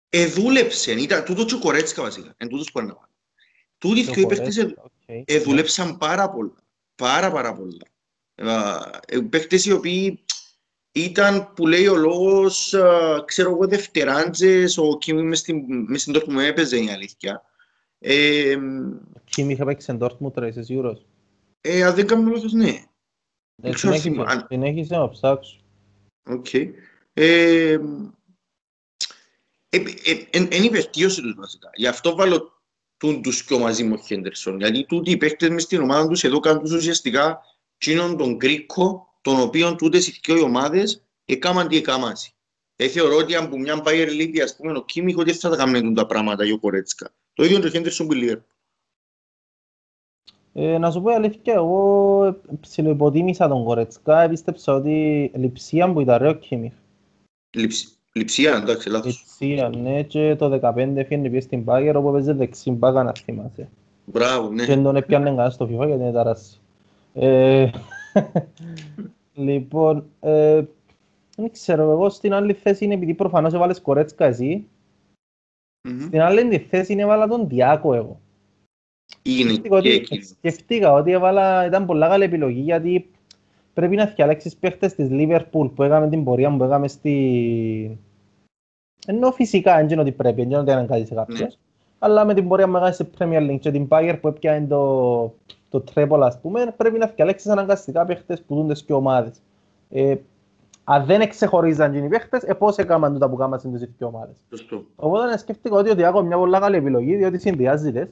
εδούλεψε, 0.10 0.91
ήταν 0.91 1.24
τούτος 1.24 1.45
και 1.45 1.54
ο 1.54 1.60
Κορέτσκα 1.60 2.02
βασικά, 2.02 2.34
εν 2.38 2.47
τούτος 2.47 2.71
που 2.71 2.80
είναι 2.80 2.88
να 2.88 3.10
Τούτοι 3.78 4.04
δύο 4.04 4.28
παίχτες 4.28 4.76
εδούλεψαν 5.06 5.97
πάρα 5.97 6.30
πολλά, 6.30 6.54
πάρα 6.95 7.32
πάρα 7.32 7.54
πολλά. 7.54 7.86
Ε, 9.06 9.19
παίχτες 9.19 9.65
οι 9.65 9.71
οποίοι 9.71 10.24
ήταν 10.91 11.54
που 11.54 11.67
λέει 11.67 11.88
ο 11.88 11.95
λόγος, 11.95 12.76
ξέρω 13.26 13.50
εγώ, 13.50 13.67
δευτεράντζες, 13.67 14.78
ο 14.78 14.97
Κίμι 14.97 15.24
μες 15.24 15.39
στην 16.02 16.13
τόρ 16.13 16.24
που 16.24 16.32
με 16.32 16.45
έπαιζε 16.45 16.78
η 16.78 16.89
αλήθεια. 16.89 17.50
Ε, 18.03 18.57
Κίμ 19.23 19.49
είχε 19.49 19.63
παίξει 19.63 19.85
σε 19.85 19.97
Dortmund 20.01 20.33
τώρα, 20.33 20.47
είσαι 20.47 20.63
σίγουρος; 20.63 21.05
Ε, 21.61 21.83
αν 21.83 21.95
δεν 21.95 22.07
κάνω 22.07 22.31
λάθος, 22.31 22.53
ναι. 22.53 22.83
Ε, 23.61 23.71
συνέχισε 24.47 24.95
να 24.95 25.09
ψάξω. 25.09 25.59
Οκ. 26.23 26.53
Ε, 27.13 27.77
είναι 29.69 30.55
η 30.55 30.69
βελτίωση 30.69 31.21
τους 31.21 31.33
βασικά. 31.35 31.69
Γι' 31.73 31.87
αυτό 31.87 32.15
βάλω 32.15 32.61
τον 32.97 33.21
τους 33.21 33.43
πιο 33.43 33.59
μαζί 33.59 33.83
με 33.83 33.93
ο 33.93 33.97
Χέντερσον. 33.97 34.57
Γιατί 34.57 34.85
τούτοι 34.85 35.11
οι 35.11 35.17
παίκτες 35.17 35.49
μες 35.49 35.63
στην 35.63 35.81
ομάδα 35.81 36.07
τους 36.07 36.23
εδώ 36.23 36.39
κάνουν 36.39 36.61
τους 36.61 36.71
ουσιαστικά 36.71 37.39
κοινων 37.77 38.17
τον 38.17 38.37
κρίκο, 38.37 39.15
τον 39.21 39.39
οποίο 39.39 39.75
τούτες 39.75 40.07
οι 40.07 40.19
δυο 40.23 40.43
ομάδες 40.43 41.03
έκαναν 41.25 41.67
τι 41.67 41.77
έκαναν. 41.77 42.13
Ε, 42.75 42.87
θεωρώ 42.87 43.15
ότι 43.15 43.35
αν 43.35 43.49
που 43.49 43.59
μια 43.59 43.83
Bayer 43.85 44.09
League, 44.09 44.39
ας 44.39 44.55
πούμε, 44.55 44.77
ο 44.77 44.85
Κίμιχ, 44.85 45.17
ότι 45.17 45.33
θα 45.33 45.49
τα 45.49 45.55
κάνουν 45.55 45.93
τα 45.93 46.05
πράγματα 46.05 46.45
για 46.45 46.53
ο 46.53 46.59
Κορέτσκα. 46.59 47.13
Το 47.33 47.43
ίδιο 47.43 47.55
είναι 47.55 47.65
το 47.65 47.71
Χέντερσον 47.71 48.07
που 48.07 48.13
λέει. 48.13 48.43
Ε, 50.53 50.77
να 50.77 50.91
σου 50.91 51.01
πω 51.01 51.11
αλήθεια, 51.11 51.53
εγώ 51.53 52.41
ψιλοϋποτίμησα 52.59 53.47
τον 53.47 53.63
Κορέτσκα, 53.63 54.29
πίστεψα 54.29 54.73
ότι 54.73 55.31
λειψία 55.35 55.93
που 55.93 56.01
ήταν 56.01 56.17
ρε 56.17 56.29
ο 56.29 56.33
Κίμιχ. 56.33 56.73
Λειψία, 58.13 58.55
εντάξει, 58.55 58.89
λάθος. 58.89 59.25
Λειψία, 59.39 59.69
ναι, 59.69 60.03
και 60.03 60.35
το 60.35 60.59
15 60.61 60.73
φύγαινε 61.07 61.29
πια 61.29 61.41
στην 61.41 61.63
Πάγερ, 61.63 61.95
όπου 61.95 62.11
παίζει 62.11 62.31
δεξιν 62.31 62.79
Πάγα 62.79 63.03
να 63.03 63.13
θυμάσαι. 63.13 63.69
Μπράβο, 64.05 64.49
ναι. 64.49 64.65
Και 64.65 64.75
τον 64.75 64.95
έπιανε 64.95 65.25
κανένα 65.25 65.49
στο 65.49 65.65
FIFA 65.65 65.85
γιατί 65.85 66.01
είναι 66.01 66.11
ταράσι. 66.11 66.59
Ε, 67.13 67.69
λοιπόν, 69.33 70.05
ε, 70.19 70.63
δεν 71.35 71.51
ξέρω, 71.51 71.91
εγώ 71.91 72.09
στην 72.09 72.33
άλλη 72.33 72.53
θέση 72.53 72.85
είναι 72.85 72.93
επειδή 72.93 73.13
προφανώς 73.13 73.53
έβαλες 73.53 73.81
Κορέτσκα 73.81 74.25
εσύ, 74.25 74.67
Mm-hmm. 75.87 76.01
Στην 76.01 76.21
άλλη 76.21 76.57
θέση 76.57 76.93
είναι 76.93 77.01
έβαλα 77.01 77.27
τον 77.27 77.47
Διάκο 77.47 77.93
εγώ. 77.93 78.19
Είναι 79.21 79.53
και 79.53 79.67
ότι, 79.71 80.07
Σκεφτήκα 80.37 80.91
ότι 80.91 81.11
έβαλα, 81.11 81.65
ήταν 81.65 81.85
πολλά 81.85 82.07
καλή 82.07 82.23
επιλογή 82.23 82.61
γιατί 82.61 83.11
πρέπει 83.73 83.95
να 83.95 84.05
διαλέξεις 84.05 84.55
παίχτες 84.55 84.93
της 84.93 85.07
Liverpool 85.11 85.71
που 85.75 85.83
έκαμε 85.83 86.09
την 86.09 86.23
πορεία 86.23 86.55
που 86.57 86.63
έκαμε 86.63 86.87
στη, 86.87 87.99
Ενώ 89.05 89.31
φυσικά 89.31 89.75
δεν 89.75 89.89
είναι 89.89 90.01
ότι 90.01 90.11
πρέπει, 90.11 90.41
δεν 90.41 90.49
είναι 90.49 90.59
ότι 90.59 90.71
αναγκάζει 90.71 91.05
σε 91.05 91.13
κάποιος. 91.13 91.39
Ναι. 91.39 91.47
Αλλά 91.99 92.25
με 92.25 92.33
την 92.33 92.47
πορεία 92.47 92.67
μεγάλη 92.67 92.93
σε 92.93 93.09
Premier 93.17 93.49
League 93.49 93.59
και 93.59 93.71
την 93.71 93.87
Bayern 93.89 94.17
που 94.21 94.27
έπιανε 94.27 94.67
το, 94.67 95.33
το 95.69 95.83
treble, 95.93 96.19
ας 96.21 96.39
πούμε, 96.41 96.73
πρέπει 96.77 96.97
να 96.97 97.05
διαλέξεις 97.05 97.51
αναγκαστικά 97.51 98.05
παίχτες 98.05 98.41
που 98.41 98.55
δουν 98.55 98.67
τις 98.67 98.83
και 98.83 98.93
ομάδες. 98.93 99.41
Ε, 99.89 100.15
αν 100.83 101.05
δεν 101.05 101.29
ξεχωρίζαν 101.29 101.93
οι 101.93 102.07
παίχτες, 102.09 102.43
ε, 102.43 102.53
πώς 102.53 102.77
έκαναν 102.77 103.13
τούτα 103.13 103.29
που 103.29 103.35
κάμαν 103.35 103.59
στις 103.59 103.71
δύο 103.71 104.07
ομάδες. 104.07 104.35
Σωστό. 104.49 104.85
Οπότε 104.95 105.37
σκέφτηκα 105.37 105.75
ότι 105.75 105.89
ο 105.89 105.95
Διάκο 105.95 106.21
μια 106.21 106.37
πολύ 106.37 106.59
καλή 106.59 106.75
επιλογή, 106.75 107.15
διότι 107.15 107.39
συνδυάζει 107.39 107.91
τες. 107.91 108.07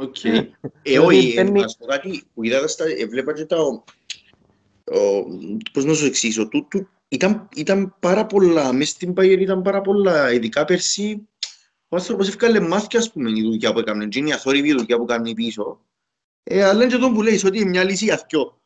Οκ. 0.00 0.24
Ε, 0.24 0.48
Δηλαδή, 0.82 1.06
όχι, 1.06 1.30
ε, 1.30 1.34
παίρνει- 1.34 1.62
να 1.62 1.68
σου 1.68 1.76
πω 1.78 1.86
κάτι 1.86 2.22
που 2.34 2.44
είδα 2.44 2.68
στα, 2.68 2.84
έβλεπα 2.98 3.32
και 3.32 3.44
τα, 3.44 3.56
ο, 3.56 3.82
ο, 4.94 5.24
πώς 5.72 5.84
να 5.84 5.94
σου 5.94 6.06
εξηγήσω, 6.06 6.48
του, 6.48 6.66
του, 6.70 6.88
ήταν, 7.08 7.48
ήταν 7.56 7.94
πάρα 8.00 8.26
πολλά, 8.26 8.72
μες 8.72 8.88
στην 8.88 9.12
Bayern 9.16 9.40
ήταν 9.40 9.62
πάρα 9.62 9.80
πολλά, 9.80 10.32
ειδικά 10.32 10.64
πέρσι, 10.64 11.28
ο 11.88 11.96
άνθρωπος 11.96 12.28
έφκαλε 12.28 12.60
μάθκια, 12.60 12.98
ας 12.98 13.12
πούμε, 13.12 13.30
η 13.30 13.42
δουλειά 13.42 13.72
που 13.72 13.78
έκανε, 13.78 14.06
και 14.06 14.18
είναι 14.18 14.28
η 14.28 14.32
αθόρυβη 14.32 14.72
δουλειά 14.72 14.96
που 14.96 15.04
κάνει 15.04 15.34
πίσω. 15.34 15.80
Ε, 16.42 16.64
αλλά 16.64 16.82
είναι 16.82 16.92
και 16.92 16.98
τον 16.98 17.14
που 17.14 17.22
λέει, 17.22 17.40
ότι 17.46 17.58
είναι 17.58 17.68
μια 17.68 17.84
λύση 17.84 18.04
για 18.04 18.26
δυο. 18.28 18.59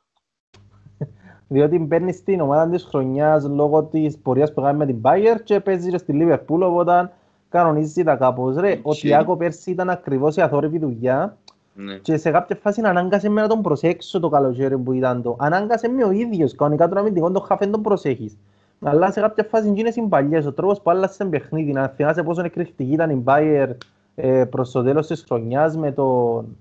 Διότι 1.48 1.78
μπαίνει 1.78 2.12
στην 2.12 2.40
ομάδα 2.40 2.70
της 2.70 2.84
χρονιάς 2.84 3.44
λόγω 3.48 3.82
της 3.82 4.18
πορείας 4.18 4.52
που 4.52 4.60
κάνει 4.60 4.78
με 4.78 4.86
την 4.86 4.96
Bayern 5.02 5.40
και 5.44 5.60
παίζει 5.60 5.90
και 5.90 5.98
στη 5.98 6.18
Liverpool, 6.20 6.60
οπότε 6.60 7.10
κανονίζει 7.48 8.02
τα 8.02 8.16
κάπως. 8.16 8.56
Ρε, 8.56 8.72
ο 8.72 8.90
Οκ. 8.90 8.94
Τιάκο 8.94 9.36
πέρσι 9.36 9.70
ήταν 9.70 9.90
ακριβώς 9.90 10.36
η 10.36 10.40
αθόρυβη 10.40 10.78
δουλειά 10.78 11.36
Ναι. 11.74 11.96
και 11.98 12.16
σε 12.16 12.30
κάποια 12.30 12.56
φάση 12.56 12.80
ανάγκασε 12.84 13.28
με 13.28 13.40
να 13.40 13.48
τον 13.48 13.62
προσέξω 13.62 14.20
το 14.20 14.28
καλοκαίρι 14.28 14.78
που 14.78 14.92
ήταν 14.92 15.22
το. 15.22 15.36
Ανάγκασε 15.38 15.88
με 15.88 16.04
ο 16.04 16.10
ίδιος, 16.10 16.54
κανονικά 16.54 16.88
τον 16.88 16.98
αμυντικό 16.98 17.30
τον 17.30 17.42
χαφέν 17.42 17.70
τον 17.70 17.82
προσέχεις. 17.82 18.36
Αλλά 18.80 19.12
σε 19.12 19.20
κάποια 19.20 19.44
φάση 19.44 19.72
γίνεσαι 19.72 20.00
οι 20.00 20.06
παλιές, 20.06 20.46
ο 20.46 20.52
τρόπος 20.52 20.80
που 20.80 20.90
άλλασε 20.90 21.24
παιχνίδι, 21.24 21.72
να 21.72 21.88
θυμάσαι 21.88 22.22
πόσο 22.22 22.44
εκρηκτική 22.44 22.92
ήταν 22.92 23.10
η 23.10 23.22
Bayern 23.26 23.70
ε, 24.14 24.44
προς 24.44 24.70
το 24.70 24.82
τέλος 24.82 25.06
της 25.06 25.22
χρονιάς 25.22 25.76
με 25.76 25.92
τον, 25.92 26.56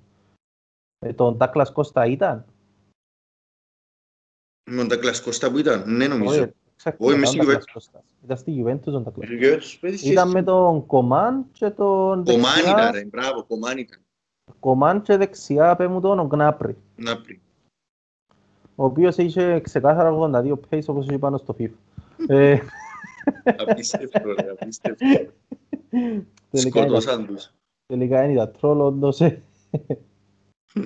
με 1.06 1.14
τον 1.14 1.38
Τάκλας 1.38 1.72
Κώστα 1.72 2.06
ήταν. 2.06 2.46
Με 4.72 4.78
τον 4.78 4.88
Τακλάς 4.88 5.22
Κώστα 5.22 5.52
που 5.52 5.58
ήταν, 5.58 5.96
ναι 5.96 6.08
νομίζω. 6.08 6.42
Όχι, 6.42 6.52
ξέχασα, 6.76 6.98
Όχι, 7.06 7.16
είμαι 7.16 7.28
ήταν 7.30 7.34
στη 7.34 7.40
ο 7.40 7.44
Douglas 7.44 7.56
Juventus. 7.56 7.98
Costa. 7.98 8.00
Ήταν 8.24 8.38
στη 8.38 8.64
Juventus 8.66 8.94
ο 8.94 9.04
Douglas. 9.06 9.42
Ε, 9.42 9.58
τους 9.58 9.80
παίζεις 9.80 10.04
Ήταν 10.12 10.26
εσύ. 10.26 10.36
με 10.36 10.44
τον 10.44 10.86
Κομάν 10.86 11.46
και 11.52 11.70
τον 11.70 12.24
Κομάν 12.24 12.60
ήταν, 12.60 12.76
δεξιά. 12.76 12.92
ρε, 12.92 13.06
μπράβο, 13.06 13.44
Κομάν 13.44 13.78
ήταν. 13.78 14.00
Κομάν 14.60 15.02
και 15.02 15.18
δεξιά 15.18 15.76
πέ 15.76 15.88
μου 15.88 16.02
τον 16.02 16.28
Γκνάπρι. 16.28 16.78
Να 16.96 17.22
πριν. 17.22 17.40
Ο 18.76 18.84
οποίος 18.86 19.18
είχε 19.18 19.60
ξεκάθαρα 19.60 20.12
82 20.12 20.60
pace 20.70 20.86
όπως 20.88 21.06
είχε 21.06 21.18
πάνω 21.18 21.38
στο 21.38 21.56
FIFA. 21.60 21.70
Ε, 22.28 22.58
Απίστευτο, 23.58 24.34
ρε, 24.34 24.50
απίστευτο. 24.60 25.06
τελικά 26.52 26.80
είναι- 26.80 26.88
Σκοτώσαν 26.90 27.26
τους. 27.26 27.52
τελικά 27.86 28.24
είναι 28.24 28.36
τα 28.38 28.50
τρόλ 28.52 28.80
όντως. 28.80 29.22
Ε. 30.74 30.82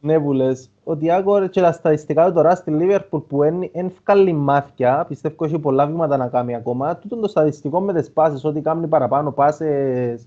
Ναι 0.00 0.20
που 0.20 0.32
λες. 0.32 0.70
Ο 0.84 0.94
Διάκο 0.96 1.38
ρε, 1.38 1.48
και 1.48 1.60
τα 1.60 1.72
στατιστικά 1.72 2.26
του 2.26 2.32
τώρα 2.32 2.54
στη 2.54 2.72
Liverpool 2.80 3.22
που 3.28 3.42
εν 3.42 3.70
ευκάλλει 3.72 4.32
μάθηκια, 4.32 5.04
πιστεύω 5.08 5.44
έχει 5.44 5.58
πολλά 5.58 5.86
βήματα 5.86 6.16
να 6.16 6.28
κάνει 6.28 6.54
ακόμα. 6.54 6.96
Τούτο 6.96 7.16
το 7.16 7.28
στατιστικό 7.28 7.80
με 7.80 7.92
τις 7.94 8.10
πάσες, 8.10 8.44
ότι 8.44 8.60
κάνει 8.60 8.86
παραπάνω 8.86 9.32
πάσες 9.32 10.26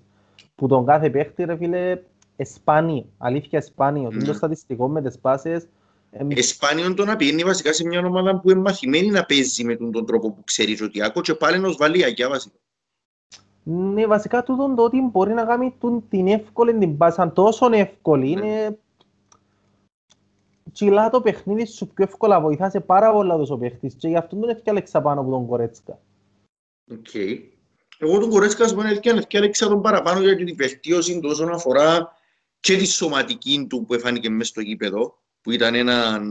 που 0.56 0.67
τον 0.67 0.86
κάθε 0.86 1.10
παίχτη 1.10 1.43
ρε 1.43 1.56
φίλε, 1.56 2.02
εσπάνιο, 2.36 3.06
αλήθεια 3.17 3.60
εσπάνιο. 3.60 4.10
Τούτο 4.10 4.26
το 4.26 4.32
Ναι. 4.32 4.38
στατιστικό 4.38 4.88
με 4.88 5.02
τις 5.02 5.19
πάσες, 5.19 5.67
εμ, 6.12 6.28
Εσπάνιον 6.32 6.95
το 6.95 7.06
να 7.06 7.15
πηγαίνει 7.15 7.43
βασικά 7.43 7.74
σε 7.74 7.88
μια 7.88 8.06
ομάδα 8.06 8.39
που 8.39 8.52
είναι 8.52 8.60
μαθημένη 8.60 9.08
να 9.08 9.26
παίζει 9.26 9.63
με 9.63 9.76
τον, 9.76 9.91
τον 9.91 10.06
τρόπο 10.06 10.32
που 10.32 10.43
ξέρεις 10.43 10.82
ο 10.82 10.89
Τιάκο 10.89 11.21
και 11.21 11.34
πάλι 11.34 11.56
ενός 11.56 11.76
βάλει 11.78 12.04
αγιά 12.04 12.30
βασικά. 12.30 12.56
Ναι, 13.63 14.08
βασικά 14.08 14.43
τούτο 14.43 14.74
το 14.76 14.84
ότι 14.84 15.02
μπορεί 15.12 15.34
να 15.34 15.43
κάνει 15.45 15.76
τούν 15.80 16.04
την 16.10 16.28
εύκολη 16.28 16.78
την 16.78 16.97
πάσα, 16.97 17.32
τόσο 17.32 17.69
εύκολη, 17.71 18.34
Ναι. 18.36 18.47
είναι... 18.47 18.78
Τσιλά 20.74 21.10
το 21.10 21.22
παιχνίδι 21.22 21.66
σου 21.66 21.88
πιο 21.88 22.04
εύκολα, 22.04 22.42
βοηθάς 22.42 22.72
σε 22.72 22.80
πάρα 22.80 23.12
πολλά 23.12 23.38
τόσο 23.38 23.58
παίχτης 23.58 23.96
και 23.96 24.08
γι' 24.08 24.18
αυτό 24.18 24.36
τον 24.36 24.50
έφτιαλεξα 24.50 25.02
πάνω 25.02 25.22
από 25.22 25.30
τον 25.30 25.48
Κορέτσκα. 25.48 26.00
Οκ. 26.92 27.14
Εγώ 27.98 28.20
τον 28.20 28.30
Κορέτσκα 28.30 28.64
ας 28.64 28.74
πούμε 28.74 29.00
έφτιαξα 29.04 29.68
τον 29.68 29.82
παραπάνω 29.82 30.20
για 30.20 30.36
την 30.36 30.56
βελτίωση 30.56 31.20
του 31.20 31.30
όσον 31.32 31.54
αφορά 31.54 32.12
και 32.60 32.78
τη 32.78 32.86
σωματική 32.86 33.66
του 33.70 33.86
που 33.86 33.94
εφάνηκε 33.94 34.30
μέσα 34.30 34.50
στο 34.50 34.62
γήπεδο 34.62 35.20
που 35.42 35.52
ήταν 35.52 35.76
ένα, 35.76 36.22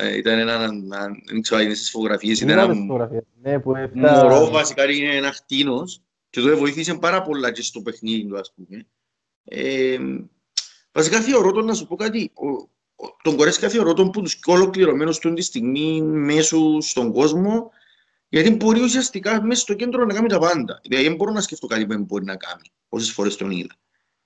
ε, 0.00 0.16
ήταν 0.16 0.38
ένα, 0.38 0.52
ε, 0.52 0.68
δεν 1.24 1.40
ξέρω 1.40 1.60
αν 1.60 1.66
είναι 1.66 1.74
στις 1.74 1.90
φωτογραφίες, 1.90 2.40
ήταν 2.40 2.48
Είδα 2.48 2.62
ένα 2.62 2.72
τις 2.72 2.80
φωτογραφίες. 2.80 3.22
Ναι, 3.42 3.60
που 3.60 3.76
έφτα... 3.76 4.22
μωρό 4.22 4.50
βασικά 4.50 4.90
είναι 4.90 5.16
ένας 5.16 5.36
χτίνος 5.36 6.02
και 6.30 6.40
το 6.40 6.56
βοήθησε 6.56 6.94
πάρα 6.94 7.22
πολλά 7.22 7.52
και 7.52 7.62
στο 7.62 7.80
παιχνίδι 7.80 8.26
του 8.26 8.38
ας 8.38 8.54
πούμε. 8.54 8.86
Ε, 9.44 9.98
βασικά 10.92 11.20
θεωρώ 11.20 11.52
τον 11.52 11.64
να 11.64 11.74
σου 11.74 11.86
πω 11.86 11.96
κάτι, 11.96 12.30
ο, 12.34 12.48
ο, 12.48 12.68
τον 13.22 13.36
Κορέσκα 13.36 13.68
θεωρώ 13.68 13.92
τον 13.92 14.10
που 14.10 14.22
τους 14.22 14.38
πιο 14.38 14.52
ολοκληρωμένους 14.52 15.18
του 15.18 15.32
τη 15.32 15.42
στιγμή 15.42 16.02
μέσω 16.02 16.80
στον 16.80 17.12
κόσμο 17.12 17.70
γιατί 18.28 18.50
μπορεί 18.50 18.80
ουσιαστικά 18.80 19.42
μέσα 19.42 19.60
στο 19.60 19.74
κέντρο 19.74 20.04
να 20.04 20.14
κάνει 20.14 20.28
τα 20.28 20.38
πάντα. 20.38 20.80
Δηλαδή 20.82 21.04
δεν 21.06 21.16
μπορώ 21.16 21.32
να 21.32 21.40
σκεφτώ 21.40 21.66
κάτι 21.66 21.86
που 21.86 21.92
δεν 21.92 22.02
μπορεί 22.02 22.24
να 22.24 22.36
κάνει 22.36 22.70
όσες 22.88 23.10
φορές 23.12 23.36
τον 23.36 23.50
είδα. 23.50 23.74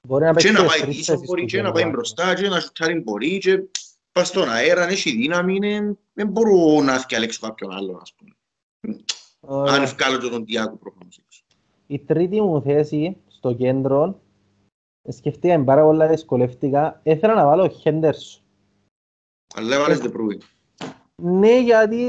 Μπορεί 0.09 0.25
να 0.25 0.35
Και 0.35 0.35
παίξει 0.35 0.53
να 0.53 0.61
τις 0.61 0.71
πάει 0.71 0.81
τρεις 0.81 0.97
πίσω 0.97 1.13
θέσεις 1.13 1.27
μπορεί 1.27 1.43
τους 1.43 1.51
και 1.51 1.57
να 1.57 1.63
για 1.63 1.73
πάει 1.73 1.85
να 1.85 1.91
μπροστά 1.91 2.35
και 2.35 2.49
να 2.49 2.61
σουτάρει 2.61 3.01
μπορεί 3.01 3.39
και 3.39 3.63
πας 4.13 4.29
στον 4.29 4.51
αέρα, 4.51 4.83
αν 4.83 4.89
έχει 4.89 5.11
δύναμη, 5.11 5.57
είναι- 5.57 5.97
δεν 6.13 6.29
μπορώ 6.29 6.83
να 6.83 6.99
διαλέξω 7.09 7.41
κάποιον 7.47 7.71
άλλον 7.71 7.99
ας 8.01 8.15
πούμε. 8.15 8.31
Ωραία. 9.41 9.75
Αν 9.75 9.87
βγάλω 9.87 10.19
και 10.19 10.29
τον 10.29 10.45
Τιάκο 10.45 10.77
προφανώς. 10.77 11.19
έξω. 11.25 11.43
Η 11.87 11.99
τρίτη 11.99 12.41
μου 12.41 12.63
θέση 12.63 13.17
στο 13.29 13.55
κέντρο, 13.55 14.21
σκεφτήκα 15.09 15.65
πάρα 15.65 15.83
πολλά 15.83 16.09
δυσκολεύτηκα, 16.09 17.01
ήθελα 17.03 17.35
να 17.35 17.45
βάλω 17.47 17.69
Χέντερσον. 17.69 18.40
Αλλά 19.55 19.75
έβαλες 19.75 19.99
δεν 19.99 20.11
πρωί. 20.11 20.41
Ναι, 21.17 21.61
γιατί 21.61 22.05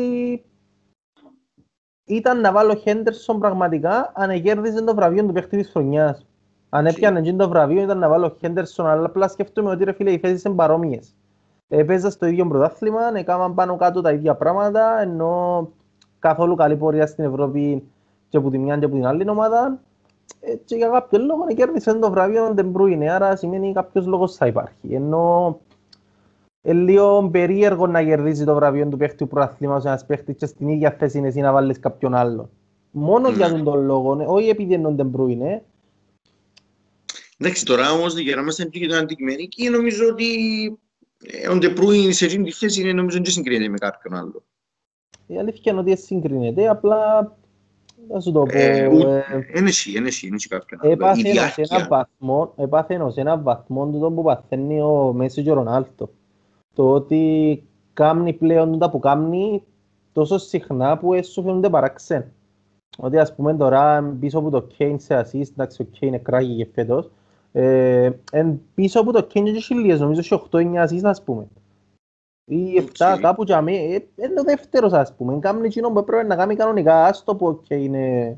ήταν 2.06 2.40
να 2.40 2.52
βάλω 2.52 2.76
Χέντερσον 2.76 3.40
πραγματικά 3.40 4.12
αν 4.16 4.42
κέρδιζε 4.42 4.82
το 4.82 4.96
βραβείο 4.96 5.26
του 5.26 5.34
παίχτη 5.34 5.58
της 5.58 5.70
χρονιάς. 5.70 6.26
Αν 6.70 6.86
έπιανε 6.86 7.20
εκείνο 7.20 7.38
το 7.38 7.50
βραβείο 7.50 7.82
ήταν 7.82 7.98
να 7.98 8.10
βάλω 8.10 8.38
Χέντερσον, 8.40 8.88
αλλά 8.88 9.06
απλά 9.06 9.28
σκέφτομαι 9.28 9.70
ότι 9.70 9.84
ρε 9.84 9.92
φίλε 9.92 10.12
οι 10.12 10.18
θέσεις 10.18 10.44
είναι 10.44 10.56
παρόμοιες. 10.56 11.16
Έπαιζα 11.68 12.10
στο 12.10 12.26
ίδιο 12.26 12.48
πρωτάθλημα, 12.48 13.18
έκαναν 13.18 13.54
πάνω 13.54 13.76
κάτω 13.76 14.02
τα 14.02 14.12
ίδια 14.12 14.36
πράγματα, 14.36 15.02
ενώ 15.02 15.68
καθόλου 16.20 16.56
καλή 16.56 16.76
πορεία 16.76 17.08
στην 17.08 17.24
Ευρώπη 17.24 17.84
και 18.30 18.38
από 18.38 18.50
τη 18.50 18.58
μια 18.58 18.78
και 18.78 18.86
από 18.86 18.96
την 18.96 19.06
άλλη 19.06 19.30
ομάδα. 19.30 19.80
Ε, 20.40 20.56
και 20.56 20.76
για 20.76 20.88
κάποιο 20.88 21.20
λόγο 21.20 21.48
κέρδισε 21.48 21.94
το 21.94 22.12
βραβείο 22.12 22.54
δεν 22.54 22.70
Μπρούινε, 22.70 23.12
άρα 23.12 23.36
σημαίνει 23.36 23.74
κάποιος 23.74 24.06
λόγος 24.06 24.36
θα 24.36 24.48
υπάρχει. 24.48 24.94
Ενώ 24.94 25.60
είναι 26.64 26.82
λίγο 26.82 27.30
περίεργο 27.32 27.88
να 27.88 28.04
κερδίσει 28.04 28.46
το 28.46 28.56
βραβείο 28.56 28.88
του 28.88 28.98
παίχτη 28.98 29.18
του 29.18 29.28
πρωταθλήματος 29.28 29.86
ένας 29.86 30.06
παίχτης 30.06 30.36
και 30.38 30.46
στην 30.46 30.68
ίδια 30.68 30.92
θέση 31.00 31.18
είναι 31.18 31.28
εσύ 31.28 31.40
να 31.40 31.52
βάλεις 31.52 31.80
κάποιον 31.80 32.14
άλλον. 32.16 32.50
Μόνο 32.92 33.30
Ναι. 33.30 33.36
για 33.36 33.50
τον 33.50 33.64
τον 33.64 33.86
λόγο, 33.86 34.16
ναι, 34.16 34.26
όχι 34.28 34.50
επειδή 34.50 34.74
είναι 34.74 34.88
ο 34.88 34.92
Ντεμπρούινε. 34.92 35.64
Εντάξει, 37.38 37.66
τώρα 37.66 37.92
όμως 37.92 38.18
για 38.18 38.36
να 38.36 38.42
είμαστε 38.42 38.66
και 38.66 38.96
αντικειμενικοί, 38.96 39.70
νομίζω 39.70 40.08
ότι 40.08 40.26
ε, 41.24 41.50
ο 41.50 41.58
Ντεμπρούινε 41.58 42.14
σε 42.14 42.26
εκείνη 42.26 42.44
τη 42.44 42.52
θέση 42.52 42.82
είναι 42.82 42.94
νομίζω 42.94 43.20
και 43.20 43.30
συγκρίνεται 43.32 43.70
με 43.70 43.78
κάποιον 43.78 44.14
άλλο. 44.16 44.44
Η 45.28 45.38
αλήθεια 45.38 45.72
είναι 45.72 45.82
ότι 45.82 45.98
συγκρίνεται, 45.98 46.68
απλά 46.68 47.32
θα 48.12 48.20
σου 48.20 48.32
το 48.32 48.40
πω. 48.44 48.50
Ε, 48.58 48.86
ου- 48.88 49.08
ε, 49.08 49.24
Εν 49.54 49.66
εσύ, 49.66 49.94
εν 49.96 50.06
εσύ, 50.06 50.28
εν 50.28 50.34
εσύ 50.34 50.48
κάποιον 50.48 50.80
άλλο. 50.84 50.90
Η 50.90 50.94
Έπαθε 50.94 51.20
σε 51.20 51.28
έναν 51.28 51.52
διάρκεια, 51.56 51.88
βαθμό, 51.90 52.54
έπαθε 52.58 53.10
σε 53.10 53.22
έναν 53.22 53.44
βαθμό 53.44 53.86
τούτο 53.92 54.12
που 54.12 54.24
παθαίνει 54.24 54.82
ο 54.82 55.14
Μέσι 55.16 55.44
και 55.44 55.52
ο 55.52 55.54
Ρονάλντο. 55.54 56.10
Το 56.74 56.94
ότι 56.94 57.64
κάνει 57.94 58.34
πλέον 58.34 58.72
τούτα 58.72 58.90
που 58.90 59.00
κάνει 59.00 59.64
τόσο 60.14 60.38
συχνά 60.38 60.98
που 60.98 61.14
έσου 61.14 61.44
φαίνονται 61.44 61.70
παράξεν. 61.70 62.26
Ότι 62.98 63.18
ας 63.18 63.36
πούμε 63.36 63.54
τώρα 63.54 64.04
πίσω 64.20 64.40
από 64.40 64.50
το 64.50 64.68
Kane 64.78 64.96
σε 64.98 65.20
assist, 65.20 65.50
εντάξει 65.52 65.82
ο 65.82 65.88
Kane 65.94 66.02
είναι 66.02 66.18
crazy 66.18 66.56
και 66.56 66.68
φέτος, 66.74 67.10
ε, 67.52 68.12
εν 68.32 68.62
πίσω 68.76 69.00
από 69.00 69.12
το 69.12 69.28
Kane 69.34 69.52
και 69.54 69.60
χιλίες, 69.60 70.00
νομίζω 70.00 70.20
έχει 70.20 70.34
8-9 70.34 70.84
assist 70.84 71.04
ας 71.04 71.24
πούμε. 71.24 71.48
Ή 72.46 72.78
7 72.78 73.14
Οκ. 73.14 73.22
κάπου 73.22 73.44
για 73.44 73.62
μέ, 73.62 73.72
ε, 73.72 74.04
είναι 74.16 74.40
ο 74.40 74.44
δεύτερος 74.44 74.94
ας 74.94 75.16
πούμε, 75.16 75.40
κάνει 75.40 75.66
εκείνο 75.66 75.90
που 75.90 76.00
έπρεπε 76.00 76.24
να 76.24 76.36
κάνει 76.36 76.56
κανονικά, 76.56 77.06
άστο 77.06 77.36
που 77.36 77.48
ο 77.48 77.62
Kane 77.70 77.82
είναι, 77.82 78.38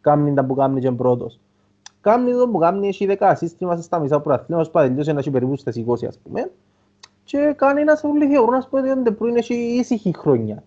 κάνει 0.00 0.34
τα 0.34 0.44
που 0.44 0.54
κάνει 0.54 0.80
και 0.80 0.90
πρώτος. 0.90 1.40
Κάνει 2.00 2.32
το 2.32 2.48
που 2.48 2.58
κάνει, 2.58 2.88
έχει 2.88 3.06
10 3.06 3.32
assist, 3.32 3.54
είμαστε 3.58 3.82
στα 3.82 3.98
μισά 3.98 4.20
πρωταθλήματος, 4.20 4.70
πάει 4.70 4.88
τελειώσει 4.88 5.12
να 5.12 5.18
έχει 5.18 5.30
περίπου 5.30 5.56
στις 5.56 5.76
20 5.76 6.06
ας 6.06 6.18
πούμε. 6.18 6.50
Και 7.24 7.54
κάνει 7.56 7.80
ένας 7.80 8.02
όλοι 8.04 8.26
θεωρούν 8.28 8.54
ας 8.54 8.68
πούμε 8.68 8.90
ότι 8.90 9.12
πριν 9.12 9.36
έχει 9.36 9.54
ήσυχη 9.54 10.14
χρόνια. 10.16 10.64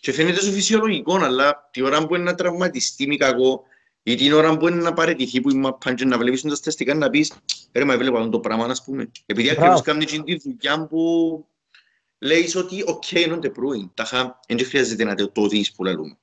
Και 0.00 0.12
φαίνεται 0.12 0.40
σου 0.40 0.52
φυσιολογικό, 0.52 1.16
αλλά 1.16 1.68
τη 1.70 1.82
ώρα 1.82 2.06
που 2.06 2.14
είναι 2.14 2.24
να 2.24 2.34
τραυματιστεί 2.34 3.06
μη 3.06 3.16
κακό 3.16 3.62
ή 4.02 4.14
την 4.14 4.32
ώρα 4.32 4.56
που 4.56 4.68
είναι 4.68 4.82
να 4.82 4.92
παραιτηθεί 4.92 5.40
που 5.40 5.50
είμαι 5.50 5.76
πάντια 5.84 6.06
να 6.06 6.18
βλέπεις 6.18 6.42
τα 6.42 6.54
στατιστικά 6.54 6.94
να 6.94 7.10
πεις 7.10 7.32
ρε 7.72 7.84
μα 7.84 7.92
έβλεπα 7.92 8.18
αυτό 8.18 8.30
το 8.30 8.40
πράγμα 8.40 8.64
ας 8.64 8.84
πούμε. 8.84 9.10
Επειδή 9.26 9.48
Μπράβο. 9.48 9.60
ακριβώς 9.60 9.82
κάνει 9.82 10.02
εκείνη 10.02 10.24
τη 10.24 10.50
δουλειά 10.50 10.86
που 10.86 11.00
λέεις 12.18 12.56
ότι 12.56 12.84
οκ 12.86 13.10
είναι 13.10 13.32
ο 13.34 13.38
Ντεπρούιν. 13.38 13.90
Τάχα 13.94 14.40
δεν 14.48 14.64
χρειάζεται 14.66 15.04
να 15.04 15.14
το 15.14 15.46
δεις 15.46 15.72
που 15.72 15.84
λαλούμε. 15.84 16.18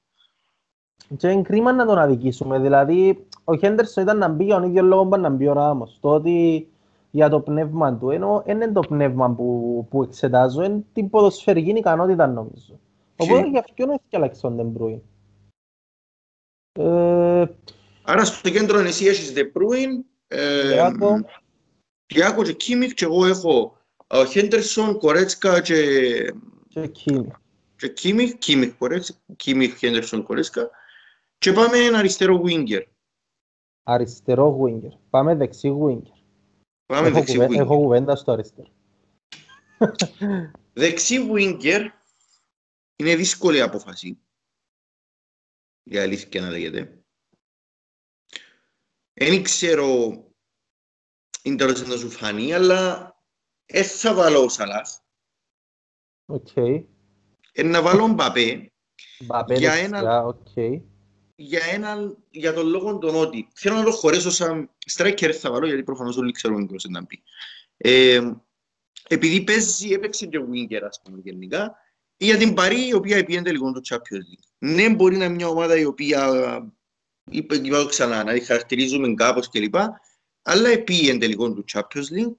και 1.17 1.27
είναι 1.27 1.41
κρίμα 1.41 1.71
να 1.71 1.85
τον 1.85 1.97
αδικήσουμε. 1.97 2.59
Δηλαδή, 2.59 3.27
ο 3.43 3.55
Χέντερσον 3.55 4.03
ήταν 4.03 4.17
να 4.17 4.27
μπει 4.27 4.43
για 4.43 4.55
τον 4.55 4.63
ίδιο 4.63 4.83
λόγο 4.83 5.05
που 5.05 5.17
να 5.17 5.29
μπει 5.29 5.47
ο 5.47 5.53
Ράμος. 5.53 5.97
Το 6.01 6.09
ότι 6.09 6.67
για 7.15 7.29
το 7.29 7.39
πνεύμα 7.39 7.97
του, 7.97 8.09
ενώ 8.09 8.43
δεν 8.45 8.55
είναι 8.55 8.71
το 8.71 8.79
πνεύμα 8.79 9.35
που, 9.35 9.87
που 9.89 10.03
εξετάζω, 10.03 10.63
είναι 10.63 10.83
την 10.93 11.09
ποδοσφαιρική 11.09 11.69
ικανότητα 11.69 12.27
νομίζω. 12.27 12.79
Οπότε 13.15 13.47
γι' 13.47 13.57
αυτό 13.57 13.83
είναι 13.83 13.99
και 14.07 14.17
αλλάξει 14.17 14.41
τον 14.41 14.55
Ντεμπρούινε. 14.55 15.01
Ε, 16.79 17.45
Άρα 18.03 18.25
στο 18.25 18.49
κέντρο 18.49 18.79
εσύ 18.79 19.05
έχεις 19.05 19.33
Ντεμπρούινε, 19.33 20.05
Τιάγκο 22.05 22.43
και 22.43 22.53
Κίμιχ 22.53 22.93
και 22.93 23.05
εγώ 23.05 23.25
έχω 23.25 23.77
Χέντερσον, 24.29 24.97
Γκορέτσκα 24.97 25.61
και... 25.61 25.77
Και 26.67 26.87
Κίμιχ. 26.87 27.33
Και 27.75 27.89
Κίμιχ, 27.89 28.37
Κίμιχ, 28.37 28.73
Κίμιχ, 29.35 29.77
Χέντερσον, 29.77 30.23
Γκορέτσκα. 30.23 30.69
Και 31.37 31.51
πάμε 31.51 31.77
ένα 31.77 31.97
αριστερό 31.97 32.41
winger. 32.45 32.83
Αριστερό 33.83 34.59
winger. 34.63 34.97
Πάμε 35.09 35.35
δεξί 35.35 35.77
winger. 35.81 36.12
Πάμε 36.93 37.07
έχω 37.07 37.17
δεξί 37.17 37.37
winger. 37.39 37.57
Έχω 37.57 37.77
κουβέντα 37.77 38.15
στο 38.15 38.31
αριστερό. 38.31 38.69
δεξί 40.73 41.29
winger 41.31 41.87
είναι 42.95 43.15
δύσκολη 43.15 43.61
απόφαση. 43.61 44.19
Για 45.83 46.01
αλήθεια 46.01 46.41
να 46.41 46.49
λέγεται. 46.49 47.03
Δεν 49.13 49.43
ξέρω 49.43 50.17
είναι 51.41 51.55
τέλος 51.55 51.87
να 51.87 51.97
σου 51.97 52.09
φανεί, 52.09 52.53
αλλά 52.53 53.15
δεν 53.65 53.83
θα 53.83 54.13
βάλω 54.13 54.43
ο 54.43 54.49
Σαλάχ. 54.49 54.89
Οκ. 56.25 56.49
Να 57.63 57.81
βάλω 57.81 58.07
Εμπαπέ. 58.07 58.71
Εμπαπέ 59.19 59.55
για 59.55 59.73
ένα... 59.73 60.23
Okay 60.25 60.81
για, 61.35 61.61
ένα, 61.71 62.15
για 62.29 62.53
τον 62.53 62.67
λόγο 62.67 62.97
τον 62.97 63.15
ότι 63.15 63.47
θέλω 63.53 63.75
να 63.75 63.83
το 63.83 63.91
χωρέσω 63.91 64.31
σαν 64.31 64.69
striker 64.91 65.31
θα 65.31 65.51
βάλω 65.51 65.65
γιατί 65.65 65.83
προφανώς 65.83 66.17
όλοι 66.17 66.31
ξέρουμε 66.31 66.65
ποιος 66.65 66.83
να 66.83 67.05
μπει. 67.05 67.23
Ε, 67.77 68.31
επειδή 69.07 69.43
παίζει, 69.43 69.89
έπαιξε 69.89 70.25
και 70.25 70.39
winger 70.39 70.81
ας 70.87 71.01
πούμε 71.03 71.19
γενικά 71.23 71.75
ή 72.17 72.25
για 72.25 72.37
την 72.37 72.53
Παρί 72.53 72.87
η 72.87 72.93
οποία 72.93 73.17
επίενται 73.17 73.51
λίγο 73.51 73.71
το 73.71 73.81
Champions 73.89 74.17
League. 74.17 74.47
Ναι 74.57 74.89
μπορεί 74.89 75.17
να 75.17 75.25
είναι 75.25 75.33
μια 75.33 75.47
ομάδα 75.47 75.77
η 75.77 75.85
οποία 75.85 76.31
είπε 77.31 77.55
είπα 77.55 77.85
ξανά 77.85 78.23
να 78.23 78.33
τη 78.33 78.39
χαρακτηρίζουμε 78.39 79.13
κάπως 79.13 79.49
κλπ. 79.49 79.75
Αλλά 80.41 80.69
επίενται 80.69 81.27
λίγο 81.27 81.53
το 81.53 81.63
Champions 81.73 82.17
League. 82.17 82.35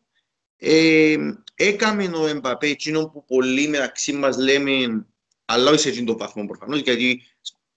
Ε, 0.57 1.16
έκαμε 1.54 2.04
ο 2.04 2.26
Εμπαπέ 2.26 2.66
εκείνο 2.66 3.09
που 3.09 3.24
πολλοί 3.24 3.68
μεταξύ 3.68 4.12
μας 4.12 4.37
λέμε 4.37 5.07
αλλά 5.44 5.70
όχι 5.70 5.80
σε 5.80 5.88
εκείνο 5.88 6.12
το 6.12 6.18
βαθμό 6.18 6.46
προφανώς 6.46 6.80
γιατί 6.80 7.22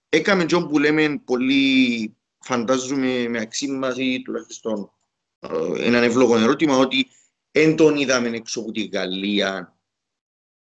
έκαμε 0.09 0.45
τζον 0.45 0.67
που 0.67 0.79
λέμε 0.79 1.21
πολύ, 1.25 2.15
φαντάζομαι 2.39 3.27
με 3.27 3.39
αξί 3.39 3.67
μας 3.67 3.97
ή 3.97 4.21
τουλάχιστον 4.21 4.91
ε, 5.39 5.85
έναν 5.85 6.03
ευλόγο 6.03 6.37
ερώτημα 6.37 6.77
ότι 6.77 7.07
δεν 7.51 7.75
τον 7.75 7.95
είδαμε 7.95 8.27
έξω 8.27 8.59
από 8.59 8.71
τη 8.71 8.85
Γαλλία 8.85 9.79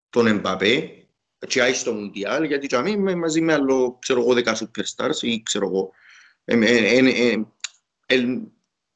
τον 0.09 0.27
Εμπαπέ 0.27 0.93
και 1.47 1.61
άι 1.61 1.73
στο 1.73 1.93
Μουντιάλ 1.93 2.43
γιατί 2.43 2.67
και 2.67 2.75
αμήν 2.75 3.17
μαζί 3.17 3.41
με 3.41 3.53
άλλο 3.53 3.97
ξέρω 4.01 4.19
εγώ 4.19 4.33
δέκα 4.33 4.57
superstars 4.57 5.21
ή 5.21 5.43
ξέρω 5.43 5.65
εγώ 5.65 5.91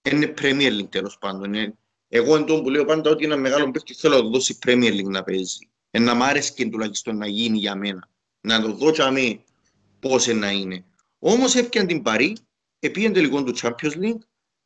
είναι 0.02 0.34
Premier 0.38 0.80
League 0.80 0.90
τέλος 0.90 1.18
πάντων 1.18 1.76
εγώ 2.16 2.36
εν 2.36 2.46
που 2.46 2.70
λέω 2.70 2.86
πάντα 2.86 3.10
ότι 3.10 3.26
ένα 3.26 3.38
μεγάλο 3.38 3.72
παίχτη 3.72 3.94
θέλω 3.94 4.16
να 4.16 4.22
το 4.22 4.30
δώσει 4.30 4.58
Premier 4.66 4.92
League 4.92 5.10
να 5.10 5.24
παίζει. 5.24 5.70
Να 5.92 6.14
μ' 6.14 6.24
άρεσε 6.24 6.54
και 6.54 6.66
τουλάχιστον 6.66 7.18
να 7.18 7.28
γίνει 7.28 7.58
για 7.58 7.76
μένα. 7.76 8.10
Να 8.42 8.62
το 8.62 8.74
δω 8.74 8.92
και 8.92 9.02
αμήν 9.02 9.40
πώς 10.04 10.28
να 10.28 10.52
είναι. 10.52 10.86
Όμως 11.20 11.56
έφτιαν 11.56 11.88
την 11.88 12.02
Παρή, 12.02 12.38
επίεν 12.80 13.14
τελικό 13.14 13.44
του 13.44 13.54
Champions 13.62 13.96
League 14.02 14.22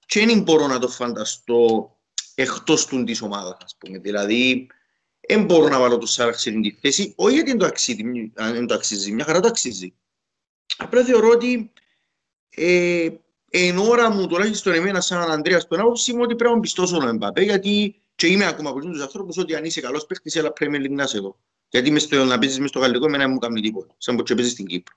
και 0.05 0.25
δεν 0.25 0.41
μπορώ 0.41 0.67
να 0.67 0.79
το 0.79 0.87
φανταστώ 0.87 1.91
εκτός 2.35 2.85
του 2.85 3.03
της 3.03 3.21
ομάδας, 3.21 3.57
ας 3.63 3.75
πούμε. 3.77 3.97
Δηλαδή, 3.97 4.67
δεν 5.27 5.45
μπορώ 5.45 5.67
να 5.67 5.79
βάλω 5.79 5.97
το 5.97 6.05
Σάραξ 6.05 6.41
σε 6.41 6.51
τη 6.51 6.71
θέση, 6.71 7.13
όχι 7.17 7.33
γιατί 7.33 7.49
δεν 7.49 7.59
το 7.59 7.65
αξίζει, 7.65 8.31
δεν 8.33 8.67
το 8.67 8.73
αξίζει, 8.73 9.11
μια 9.11 9.25
χαρά 9.25 9.39
το 9.39 9.47
αξίζει. 9.47 9.93
Απλά 10.77 11.03
θεωρώ 11.03 11.29
ότι 11.29 11.71
ε, 12.49 13.09
εν 13.49 13.77
ώρα 13.77 14.09
μου, 14.09 14.27
τουλάχιστον 14.27 14.73
εμένα 14.73 15.01
σαν 15.01 15.31
Ανδρέας, 15.31 15.67
τον 15.67 15.79
άποψη 15.79 16.13
μου 16.13 16.21
ότι 16.21 16.35
πρέπει 16.35 16.53
να 16.53 16.59
πιστώσω 16.59 16.97
τον 16.97 17.07
Εμπαπέ, 17.07 17.41
γιατί 17.41 18.01
και 18.15 18.27
είμαι 18.27 18.45
ακόμα 18.45 18.69
από 18.69 18.79
τους 18.79 19.01
ανθρώπους 19.01 19.37
ότι 19.37 19.55
αν 19.55 19.65
είσαι 19.65 19.81
καλός 19.81 20.05
παίχτης, 20.05 20.35
έλα 20.35 20.53
πρέπει 20.53 20.89
να 20.89 21.07
σε 21.07 21.17
εδώ. 21.17 21.39
Γιατί 21.69 21.91
μες 21.91 22.01
στο, 22.01 22.25
να 22.25 22.39
παίζεις 22.39 22.59
μες 22.59 22.69
στο 22.69 22.79
γαλλικό, 22.79 23.05
εμένα 23.05 23.27
μου 23.27 23.37
κάνει 23.37 23.61
τίποτα, 23.61 23.95
σαν 23.97 24.15
που 24.15 24.23
παίζεις 24.23 24.51
στην 24.51 24.65
Κύπρο 24.65 24.95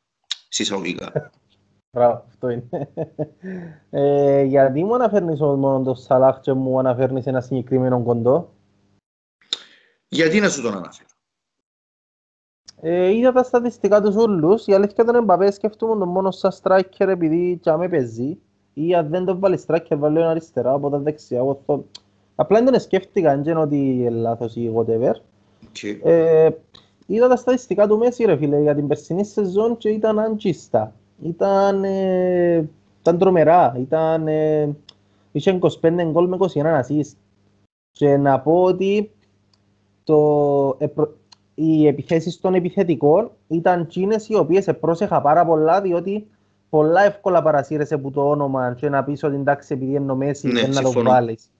συσσαγωγικά. 0.50 1.30
Μπράβο, 1.92 2.24
αυτό 2.28 2.48
είναι. 2.48 2.68
ε, 3.90 4.42
γιατί 4.42 4.84
μου 4.84 4.94
αναφέρνεις 4.94 5.40
μόνο 5.40 5.82
το 5.82 5.94
Σαλάχ 5.94 6.40
και 6.40 6.52
μου 6.52 6.78
αναφέρνεις 6.78 7.26
ένα 7.26 7.40
συγκεκριμένο 7.40 8.02
κοντό; 8.02 8.52
Γιατί 10.08 10.40
να 10.40 10.48
σου 10.48 10.62
τον 10.62 10.74
αναφέρω; 10.74 11.08
Ε, 12.80 13.14
είδα 13.14 13.32
τα 13.32 13.42
στατιστικά 13.42 14.00
τους 14.00 14.16
ούλους, 14.16 14.66
η 14.66 14.72
αλήθεια 14.72 15.04
τον 15.04 15.14
Εμπαπέ 15.14 15.50
σκέφτομαι 15.50 15.98
τον 15.98 16.08
μόνο 16.08 16.30
σαν 16.30 16.52
striker 16.62 17.08
επειδή 17.08 17.58
και 17.62 17.72
με 17.72 17.88
παίζει 17.88 18.38
ή 18.74 18.94
αν 18.94 19.08
δεν 19.08 19.24
τον 19.24 19.38
βάλει 19.38 19.60
striker 19.66 19.96
βάλει 19.96 20.18
ένα 20.18 20.30
αριστερά 20.30 20.72
από 20.72 20.90
τα 20.90 20.98
δεξιά. 20.98 21.40
Αυτό... 21.40 21.84
Απλά 22.34 22.62
δεν 22.62 22.72
τον 22.72 22.80
σκέφτηκα, 22.80 23.36
δεν 23.36 23.44
είναι 23.44 23.60
ότι 23.60 23.76
είναι 23.76 24.10
λάθος 24.10 24.56
ή 24.56 24.72
whatever. 24.76 25.12
Okay. 25.72 25.98
Ε, 26.02 26.48
Είδα 27.12 27.28
τα 27.28 27.36
στατιστικά 27.36 27.86
του 27.86 27.98
Μέση 27.98 28.24
ρε 28.24 28.36
φίλε 28.36 28.60
για 28.60 28.74
την 28.74 28.86
περσινή 28.86 29.24
σεζόν 29.24 29.76
και 29.76 29.88
ήταν 29.88 30.18
αντζίστα. 30.18 30.92
Ήταν, 31.22 31.84
ε, 31.84 32.68
ήταν 33.00 33.18
τρομερά. 33.18 33.76
Ήταν, 33.78 34.28
ε, 34.28 34.76
είχε 35.32 35.58
25 35.80 36.04
γκολ 36.10 36.28
με 36.28 36.36
21 36.36 36.80
assist. 36.80 37.16
Και 37.90 38.16
να 38.16 38.40
πω 38.40 38.62
ότι 38.62 39.10
το, 40.04 40.76
ε, 40.78 40.86
οι 41.54 41.86
επιθέσεις 41.86 42.40
των 42.40 42.54
επιθετικών 42.54 43.30
ήταν 43.48 43.86
τσίνες 43.86 44.28
οι 44.28 44.34
οποίες 44.34 44.68
πρόσεχα 44.80 45.20
πάρα 45.20 45.46
πολλά 45.46 45.80
διότι 45.80 46.26
πολλά 46.70 47.04
εύκολα 47.04 47.42
παρασύρεσαι 47.42 47.94
από 47.94 48.10
το 48.10 48.28
όνομα 48.28 48.74
και 48.74 48.88
να 48.88 49.04
πεις 49.04 49.22
ότι 49.22 49.34
εντάξει 49.34 49.74
επειδή 49.74 49.94
είναι 49.94 50.12
ο 50.12 50.14
Μέση 50.14 50.48
ναι, 50.48 50.62
να 50.62 50.82
το 50.82 51.02
βάλεις 51.02 51.50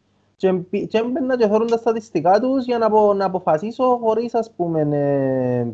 και 0.40 0.98
έμπαινα 0.98 1.37
και 1.37 1.48
θέλουν 1.48 1.66
τα 1.66 1.76
στατιστικά 1.76 2.40
τους 2.40 2.64
για 2.64 2.79
να, 2.79 3.14
να 3.14 3.24
αποφασίσω 3.24 3.98
χωρίς 4.03 4.35
ας 4.35 4.50
πούμε 4.50 4.81
ε, 4.81 5.66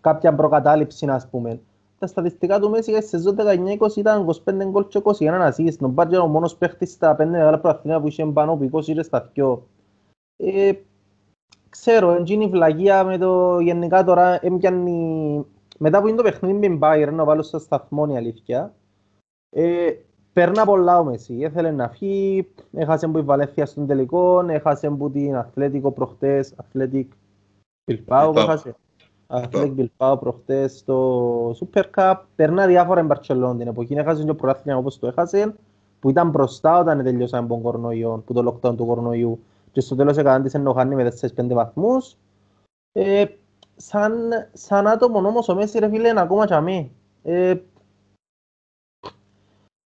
κάποια 0.00 0.34
προκατάληψη 0.34 1.06
ας 1.06 1.28
πούμε. 1.28 1.60
Τα 1.98 2.06
στατιστικά 2.06 2.60
του 2.60 2.70
Μέση 2.70 2.90
για 2.90 3.02
σεζόν 3.02 3.36
19-20 3.38 3.96
ήταν 3.96 4.26
25 4.44 4.52
γκολ 4.70 4.86
και 4.86 5.00
21 5.04 5.26
ασίες. 5.26 5.76
Τον 5.76 5.90
Μπάρτζε 5.90 6.16
ο 6.16 6.26
μόνος 6.26 6.56
παίχτης 6.56 6.92
στα 6.92 7.16
5 7.20 7.26
μεγάλα 7.26 7.58
προαθήνα 7.58 8.00
που 8.00 8.06
είχε 8.08 8.26
πάνω 8.26 8.52
από 8.52 8.68
20 8.72 8.86
ήρες 8.86 9.06
στα 9.06 9.32
2. 9.36 9.58
Ε, 10.36 10.72
ξέρω, 11.68 12.10
έγινε 12.10 12.44
η 12.44 12.48
βλαγία 12.48 13.04
με 13.04 13.18
το 13.18 13.60
γενικά 13.60 14.04
τώρα 14.04 14.38
έμπιανε... 14.46 15.44
Μετά 15.78 16.00
που 16.00 16.08
είναι 16.08 16.16
το 16.16 16.22
παιχνίδι 16.22 16.68
με 16.68 16.78
Bayern, 16.82 17.12
να 17.12 17.24
βάλω 17.24 17.42
στο 17.42 17.58
σταθμό 17.58 18.06
η 18.10 18.16
αλήθεια. 18.16 18.74
Ε, 19.50 19.90
Παίρνα 20.38 20.64
πολλά 20.64 20.98
ο 20.98 21.04
Μεσί, 21.04 21.38
έθελε 21.40 21.70
να 21.70 21.88
φύγει, 21.88 22.48
έχασε 22.72 23.08
που 23.08 23.18
η 23.18 23.20
Βαλέφια 23.20 23.66
στον 23.66 23.86
τελικό, 23.86 24.44
έχασε 24.48 24.90
που 24.90 25.10
την 25.10 25.36
Αθλέτικο 25.36 25.90
προχτές, 25.90 26.52
Αθλέτικ 26.56 27.12
Bilbao 27.90 28.32
έχασε. 28.36 28.76
Αθλέτικ 29.26 29.90
Bilbao 29.98 30.16
προχτές 30.20 30.78
στο 30.78 31.50
Super 31.50 31.82
Cup, 31.96 32.14
περνά 32.36 32.66
διάφορα 32.66 33.00
εν 33.00 33.06
Μπαρτσελόν 33.06 33.58
την 33.58 33.68
εποχή, 33.68 33.94
έχασε 33.94 34.24
και 34.24 34.30
ο 34.30 34.34
προάθλημα 34.34 34.78
όπως 34.78 34.98
το 34.98 35.06
έχασε, 35.06 35.54
που 36.00 36.10
ήταν 36.10 36.30
μπροστά 36.30 36.78
όταν 36.78 37.02
τελειώσαμε 37.02 37.48
τον 37.48 37.62
κορονοϊό, 37.62 38.22
που 38.26 38.32
το 38.32 38.58
lockdown 38.60 38.76
του 38.76 38.86
κορονοϊού 38.86 39.38
και 39.72 39.80
στο 39.80 39.94
τέλος 39.94 40.16
έκαναν 40.16 40.42
τις 40.42 40.54
ενοχάνει 40.54 40.94
με 40.94 41.12
4-5 41.36 41.46
βαθμούς. 41.48 42.16
Ε, 42.92 43.24
σαν, 43.76 44.12
σαν 44.52 44.86
άτομο 44.86 45.18
όμως 45.18 45.48
ο 45.48 45.54
Μέση 45.54 45.78
ρε 45.78 45.88
φίλε 45.88 46.08
είναι 46.08 46.20
ακόμα 46.20 46.46
και 46.46 46.54
αμέ. 46.54 46.90
Ε, 47.22 47.54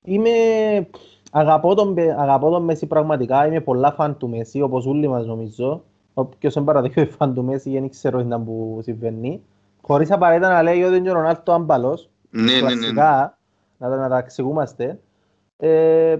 Είμαι... 0.04 0.30
Αγαπώ 1.32 1.74
τον, 1.74 1.96
αγαπώ 1.98 2.50
τον 2.50 2.64
Μέση 2.64 2.86
πραγματικά, 2.86 3.46
είμαι 3.46 3.60
πολλά 3.60 3.92
φαν 3.92 4.16
του 4.16 4.28
Μέση, 4.28 4.60
όπως 4.60 4.86
όλοι 4.86 5.08
μας 5.08 5.26
νομίζω. 5.26 5.82
Όποιος 6.14 6.54
δεν 6.54 6.64
παραδείχνει 6.64 7.04
φαν 7.04 7.34
του 7.34 7.44
Μέση, 7.44 7.70
δεν 7.70 7.88
ξέρω 7.88 8.22
τι 8.22 8.28
που 8.44 8.78
συμβαίνει. 8.82 9.42
Χωρίς 9.82 10.10
απαραίτητα 10.10 10.48
να 10.48 10.62
λέει 10.62 10.82
ότι 10.82 10.96
είναι 10.96 11.10
ο 11.10 11.12
Ρονάλτο 11.12 11.52
άμπαλος. 11.52 12.08
Ναι, 12.30 12.42
ναι, 12.42 12.52
ναι. 12.52 12.60
Κλασικά, 12.60 13.38
να, 13.78 13.88
να 13.88 14.08
τα 14.08 14.18
εξηγούμαστε. 14.18 14.98
Ε, 15.56 16.16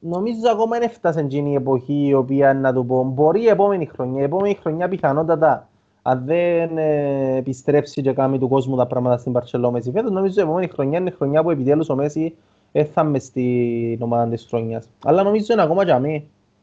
νομίζω 0.00 0.50
ακόμα 0.50 0.78
δεν 0.78 0.88
έφτασε 0.88 1.20
εκείνη 1.20 1.50
η 1.50 1.54
εποχή 1.54 2.06
η 2.06 2.14
οποία 2.14 2.54
να 2.54 2.72
του 2.72 2.86
πω 2.86 3.02
μπορεί 3.02 3.42
η 3.42 3.48
επόμενη 3.48 3.86
χρονιά, 3.86 4.20
η 4.20 4.24
επόμενη 4.24 4.54
χρονιά 4.54 4.88
πιθανότατα 4.88 5.68
αν 6.02 6.22
δεν 6.24 6.78
ε, 6.78 7.36
επιστρέψει 7.36 8.02
και 8.02 8.12
κάνει 8.12 8.38
του 8.38 8.48
κόσμου 8.48 8.76
τα 8.76 8.86
πράγματα 8.86 9.18
στην 9.18 9.32
Παρσελό 9.32 9.70
Μέση 9.70 9.90
φέτος, 9.90 10.10
νομίζω 10.10 10.40
η 10.40 10.42
επόμενη 10.42 10.68
χρονιά 10.68 10.98
είναι 10.98 11.08
η 11.08 11.12
χρονιά 11.12 11.42
που 11.42 11.50
επιτέλους 11.50 11.88
ο 11.88 11.94
Μέση 11.94 12.34
έθαμε 12.76 13.18
στην 13.18 14.02
ομάδα 14.02 14.30
της 14.30 14.46
χρονιάς. 14.48 14.88
Αλλά 15.04 15.22
νομίζω 15.22 15.52
είναι 15.52 15.62
ακόμα 15.62 15.84
για 15.84 15.98
μí. 15.98 16.22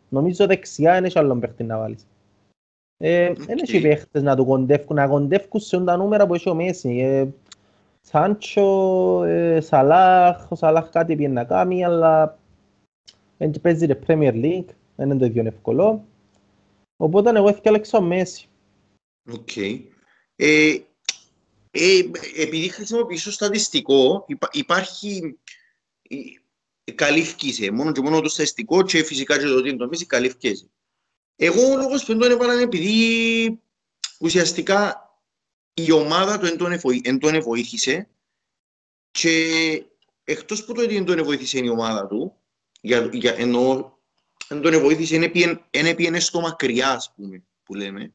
Νομίζω 0.10 0.45
δεξιά 0.45 0.97
είναι 0.97 1.08
και 1.08 1.19
άλλον 1.19 1.39
παίχτη 1.39 1.63
να 1.63 1.78
βάλεις. 1.78 2.08
Ε, 2.97 3.34
δεν 3.34 3.58
έχει 3.62 3.82
παίχτες 3.82 4.24
να 4.24 4.36
του 4.36 4.45
κοντεύκουν, 4.45 4.95
να 4.95 5.08
κοντεύκουν 5.08 5.60
σε 5.60 5.84
τα 5.84 5.97
νούμερα 5.97 6.28
που 6.28 6.34
έχει 6.34 6.50
ο 6.50 6.54
Μέση. 6.54 6.97
Ε, 6.97 7.28
Σάντσο, 8.02 9.24
ε, 9.24 9.62
Σαλάχ, 9.62 10.52
ο 10.52 10.56
Σαλάχ 10.56 10.89
κάτι 10.89 11.15
πήγε 11.15 11.28
να 11.28 11.43
κάνει, 11.43 11.86
αλλά 11.86 12.39
δεν 13.38 13.52
παίζει 13.62 13.88
το 13.88 13.97
Premier 14.08 14.34
League, 14.34 14.69
δεν 14.95 15.10
είναι 15.10 15.17
το 15.17 15.26
ίδιο 15.26 15.43
εύκολο. 15.45 16.06
Οπότε 16.97 17.32
εγώ 17.36 17.47
έφυγα 17.47 17.82
ο 17.93 18.02
Μέση. 18.02 18.47
Οκ. 19.34 19.56
Ε, 20.36 20.76
ε, 21.71 22.00
επειδή 22.38 22.69
χρησιμοποιήσω 22.69 23.32
στατιστικό, 23.32 24.24
υπά, 24.28 24.47
υπάρχει 24.52 25.38
καλύφκησε. 26.95 27.71
Μόνο 27.71 27.91
και 27.91 28.02
μόνο 28.02 28.21
το 28.21 28.30
στατιστικό 28.30 28.84
και 28.84 29.04
φυσικά 29.04 29.38
και 29.38 29.45
το 29.45 29.56
ότι 29.56 29.69
είναι 29.69 29.78
το 29.78 29.88
Μέση 29.88 30.06
καλύφκησε. 30.06 30.69
Εγώ 31.36 31.71
ο 31.71 31.78
λόγος 31.78 32.06
που 32.06 32.17
τον 32.17 32.32
έβαλα 32.32 32.54
επειδή 32.54 33.60
ουσιαστικά 34.19 35.10
η 35.74 35.91
ομάδα 35.91 36.39
του 36.39 36.69
εν 37.04 37.19
τον 37.19 37.41
βοήθησε 37.41 38.10
και 39.12 39.86
εκτός 40.24 40.65
που 40.65 40.74
το 40.74 40.82
ότι 40.82 40.95
εν 40.95 41.06
τον 41.06 41.24
βοήθησε 41.24 41.60
η 41.60 41.67
ομάδα 41.67 42.08
του, 42.08 42.36
για, 42.82 43.10
για, 43.13 43.36
ενώ 43.38 43.97
εν 44.47 44.62
τον 44.62 44.80
βοήθησε, 44.80 45.15
είναι 45.15 45.93
πήγαινε 45.95 46.19
στο 46.19 46.39
μακριά, 46.39 46.89
ας 46.89 47.13
πούμε, 47.15 47.43
που 47.63 47.74
λέμε, 47.74 48.13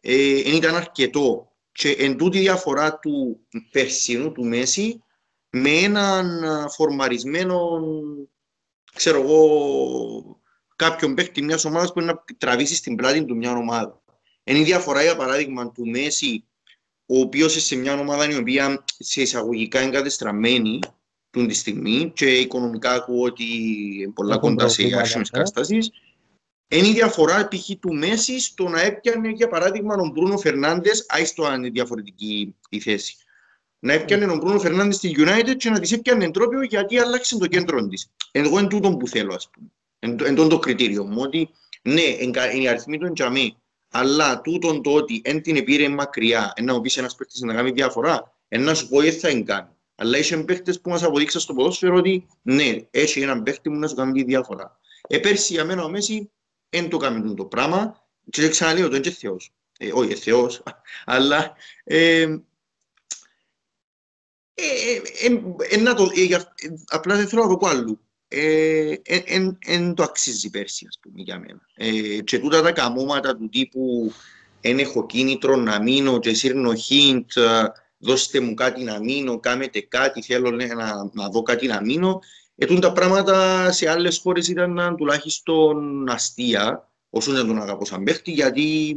ε, 0.00 0.40
εν 0.40 0.54
ήταν 0.54 0.74
αρκετό. 0.74 1.50
Και 1.72 1.90
εν 1.90 2.16
τούτη 2.16 2.38
διαφορά 2.38 2.98
του 2.98 3.40
περσινού, 3.70 4.32
του 4.32 4.44
Μέση, 4.44 5.02
με 5.50 5.70
έναν 5.70 6.44
φορμαρισμένο, 6.70 7.80
ξέρω 8.94 9.20
εγώ, 9.20 10.40
κάποιον 10.76 11.14
παίχτη 11.14 11.42
μιας 11.42 11.64
ομάδας 11.64 11.92
που 11.92 12.00
είναι 12.00 12.12
να 12.12 12.24
τραβήσει 12.38 12.74
στην 12.74 12.96
πλάτη 12.96 13.24
του 13.24 13.36
μια 13.36 13.52
ομάδα. 13.52 14.02
Είναι 14.44 14.58
η 14.58 14.62
διαφορά, 14.62 15.02
για 15.02 15.16
παράδειγμα, 15.16 15.72
του 15.72 15.86
Μέση, 15.86 16.44
ο 17.06 17.18
οποίος 17.18 17.64
σε 17.64 17.76
μια 17.76 17.98
ομάδα 17.98 18.30
η 18.30 18.36
οποία 18.36 18.84
σε 18.98 19.22
εισαγωγικά 19.22 19.82
είναι 19.82 19.90
κατεστραμμένη 19.90 20.78
τη 21.44 21.54
στιγμή 21.54 22.12
και 22.14 22.38
οικονομικά 22.38 22.92
ακούω 22.92 23.22
ότι 23.22 23.44
είναι 24.00 24.12
πολλά 24.12 24.38
κοντά 24.38 24.68
σε 24.68 24.82
άσχημες 24.82 25.28
ε. 25.28 25.32
καταστάσεις. 25.32 25.90
Είναι 26.68 26.86
η 26.86 26.92
διαφορά 26.92 27.48
π.χ. 27.48 27.70
του 27.80 27.94
Μέση 27.94 28.40
στο 28.40 28.68
να 28.68 28.80
έπιανε, 28.80 29.30
για 29.30 29.48
παράδειγμα, 29.48 29.96
τον 29.96 30.10
Μπρούνο 30.10 30.38
Φερνάντες, 30.38 31.06
άιστο 31.08 31.44
αν 31.44 31.58
είναι 31.58 31.70
διαφορετική 31.70 32.54
η 32.68 32.80
θέση. 32.80 33.16
Να 33.78 33.92
έπιανε 33.92 34.26
τον 34.26 34.38
Μπρούνο 34.38 34.58
Φερνάντες 34.58 34.96
στη 34.96 35.14
United 35.18 35.56
και 35.56 35.70
να 35.70 35.80
της 35.80 35.92
έπιανε 35.92 36.30
τρόπιο 36.30 36.62
γιατί 36.62 36.98
άλλαξε 36.98 37.38
το 37.38 37.46
κέντρο 37.46 37.86
της. 37.86 38.10
Εγώ 38.30 38.58
είναι 38.58 38.68
τούτο 38.68 38.96
που 38.96 39.08
θέλω, 39.08 39.34
ας 39.34 39.50
πούμε. 39.50 39.68
Εν 40.26 40.34
το 40.34 40.58
κριτήριο 40.58 41.04
μου, 41.04 41.20
ότι 41.20 41.48
ναι, 41.82 42.02
είναι 42.02 42.62
οι 42.62 42.68
αριθμοί 42.68 42.98
του 42.98 43.06
εντζαμί, 43.06 43.56
αλλά 43.90 44.40
τούτον 44.40 44.82
το 44.82 44.92
ότι 44.92 45.20
εν 45.24 45.42
την 45.42 45.64
πήρε 45.64 45.88
μακριά, 45.88 46.52
να 46.62 46.72
μου 46.72 46.80
πεις 46.80 46.96
ένας 46.96 47.14
παίχτης 47.14 47.40
να 47.40 47.54
κάνει 47.54 47.70
διαφορά, 47.70 48.36
να 48.48 48.74
σου 48.74 48.88
πω 48.88 49.02
γιατί 49.02 49.18
θα 49.18 49.28
την 49.28 49.44
κάνει. 49.44 49.68
Αλλά 49.94 50.18
είχε 50.18 50.36
παίχτες 50.36 50.80
που 50.80 50.90
μας 50.90 51.02
αποδείξαν 51.02 51.40
στο 51.40 51.54
ποδόσφαιρο 51.54 51.96
ότι 51.96 52.26
ναι, 52.42 52.76
έχει 52.90 53.20
έναν 53.20 53.42
παίχτη 53.42 53.70
μου 53.70 53.78
να 53.78 53.88
σου 53.88 53.94
κάνει 53.94 54.22
διαφορά. 54.22 54.78
Ε, 55.08 55.18
πέρσι 55.18 55.52
για 55.52 55.64
μένα 55.64 55.84
ο 55.84 55.88
Μέση 55.88 56.30
δεν 56.68 56.88
το 56.88 56.96
κάνει 56.96 57.34
το 57.34 57.44
πράγμα 57.44 58.06
και 58.30 58.48
ξαναλέω, 58.48 58.88
το 58.88 58.96
είναι 58.96 59.04
και 59.04 59.10
Θεός. 59.10 59.52
Ε, 59.78 59.90
όχι, 59.92 60.14
Θεός, 60.14 60.62
αλλά 61.04 61.56
ε, 61.84 62.20
ε, 62.20 62.22
ε, 62.22 62.26
ε, 62.26 62.32
ε, 62.32 62.36
το, 62.36 62.54
απλά 66.86 67.16
δεν 67.16 67.28
θέλω 67.28 67.42
να 67.42 67.48
το 67.48 67.56
πω 67.56 67.66
αλλού 67.68 68.00
δεν 68.28 69.58
ε, 69.66 69.92
το 69.94 70.02
αξίζει 70.02 70.50
πέρσι, 70.50 70.86
ας 70.88 70.98
πούμε, 71.02 71.22
για 71.22 71.38
μένα. 71.38 71.60
Ε, 71.74 72.20
και 72.22 72.38
τούτα 72.38 72.62
τα 72.62 72.72
καμώματα 72.72 73.36
του 73.36 73.48
τύπου 73.48 74.12
«Εν 74.60 74.78
έχω 74.78 75.06
κίνητρο 75.06 75.56
να 75.56 75.82
μείνω 75.82 76.18
και 76.18 76.34
σύρνω 76.34 76.74
χίντ, 76.74 77.30
δώστε 77.98 78.40
μου 78.40 78.54
κάτι 78.54 78.82
να 78.82 78.98
μείνω, 79.00 79.40
κάμετε 79.40 79.80
κάτι, 79.80 80.22
θέλω 80.22 80.50
να, 80.50 81.10
να 81.12 81.28
δω 81.28 81.42
κάτι 81.42 81.66
να 81.66 81.80
μείνω». 81.80 82.20
Ε, 82.56 82.78
τα 82.78 82.92
πράγματα 82.92 83.72
σε 83.72 83.90
άλλες 83.90 84.18
χώρες 84.18 84.48
ήταν 84.48 84.94
τουλάχιστον 84.96 86.08
αστεία, 86.08 86.90
όσο 87.10 87.32
δεν 87.32 87.46
τον 87.46 87.62
αγαπώ 87.62 87.84
σαν 87.84 88.02
παίχτη, 88.02 88.30
γιατί 88.30 88.96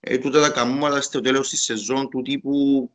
ε, 0.00 0.18
τούτα 0.18 0.40
τα 0.40 0.50
καμώματα 0.50 1.00
στο 1.00 1.20
τέλος 1.20 1.48
της 1.48 1.62
σεζόν 1.62 2.08
του 2.08 2.22
τύπου 2.22 2.90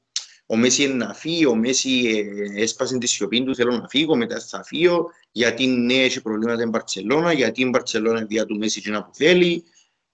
ο 0.50 0.58
Μέσης 0.58 0.86
είναι 0.86 0.94
να 0.94 1.14
φύγει, 1.14 1.46
ο 1.46 1.56
Μέσης 1.56 2.06
ε, 2.06 2.62
έσπασε 2.62 2.98
τη 2.98 3.08
σιωπή 3.08 3.44
του, 3.44 3.56
θέλω 3.56 3.78
να 3.78 3.88
φύγω, 3.88 4.16
μετά 4.16 4.40
θα 4.40 4.64
φύγω, 4.64 5.10
γιατί 5.32 5.68
ναι, 5.68 5.94
έχει 5.94 6.22
προβλήματα 6.22 6.58
στην 6.58 6.70
Μπαρτσελώνα, 6.70 7.32
γιατί 7.32 7.62
η 7.62 7.68
Μπαρτσελώνα 7.70 8.22
δια 8.22 8.46
του 8.46 8.58
Μέσης 8.58 8.86
είναι 8.86 9.02
που 9.02 9.14
θέλει. 9.14 9.64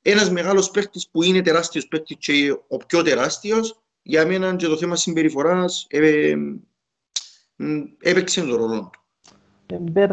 Ένας 0.02 0.30
μεγάλος 0.30 0.72
παίχτης 0.72 1.10
που 1.10 1.24
είναι 1.24 1.42
τεράστιος 1.42 1.88
παίχτης 1.88 2.18
και 2.20 2.58
ο 2.68 2.78
πιο 2.78 3.02
τεράστιος, 3.02 3.82
για 4.02 4.26
μένα 4.26 4.56
και 4.56 4.68
το 4.68 4.78
θέμα 4.78 4.96
συμπεριφοράς 4.96 5.86
ε, 5.90 6.30
ε, 6.30 6.36
έπαιξε 8.02 8.42
τον 8.42 8.56
ρόλο 8.56 8.80
του. 8.80 9.04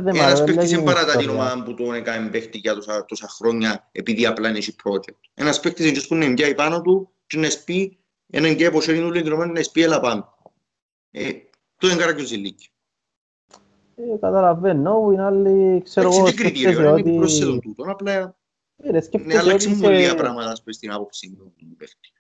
Ένας 0.04 0.44
παίχτης 0.44 0.70
είναι 0.70 0.82
παρά 0.82 1.16
την 1.16 1.28
ομάδα 1.28 1.62
που 1.62 1.74
τον 1.74 1.94
έκανε 1.94 2.28
παίχτη 2.28 2.58
για 2.58 2.74
τόσα, 2.74 3.04
τόσα 3.04 3.28
χρόνια 3.28 3.88
επειδή 3.92 4.26
απλά 4.26 4.48
είναι 4.48 4.60
project. 4.84 5.18
Ένας 5.34 5.60
παίχτης 5.60 5.86
είναι 5.86 6.00
που 6.08 6.14
είναι 6.14 6.28
μια 6.28 6.54
πάνω 6.54 6.82
του 6.82 7.10
και 7.26 7.38
να 7.38 7.50
σπεί 7.50 7.99
έναν 8.30 8.56
και 8.56 8.70
πως 8.70 8.86
είναι 8.86 9.04
όλοι 9.04 9.22
δρομένοι 9.22 9.52
να 9.52 9.62
σπεί 9.62 9.82
έλα 9.82 10.00
πάμε. 10.00 10.24
Ε, 11.10 11.30
το 11.76 11.88
είναι 11.88 11.96
καράκιο 11.96 12.24
ζηλίκι. 12.24 12.70
Ε, 13.94 14.16
καταλαβαίνω, 14.20 15.08
είναι 15.12 15.22
άλλοι, 15.22 15.82
ξέρω 15.82 16.08
εγώ, 16.12 16.26
σκέφτεσαι 16.26 16.86
ότι... 16.86 17.08
Είναι 17.08 17.18
προσθέτον 17.18 17.60
τούτο, 17.60 17.84
απλά... 17.86 18.38
Ναι, 19.24 19.38
αλλάξει 19.38 19.68
μου 19.68 19.90
λίγα 19.90 20.14
πράγματα 20.14 20.54
στην 20.66 20.92
άποψη 20.92 21.36
του 21.36 21.76
παίχτη. 21.76 22.12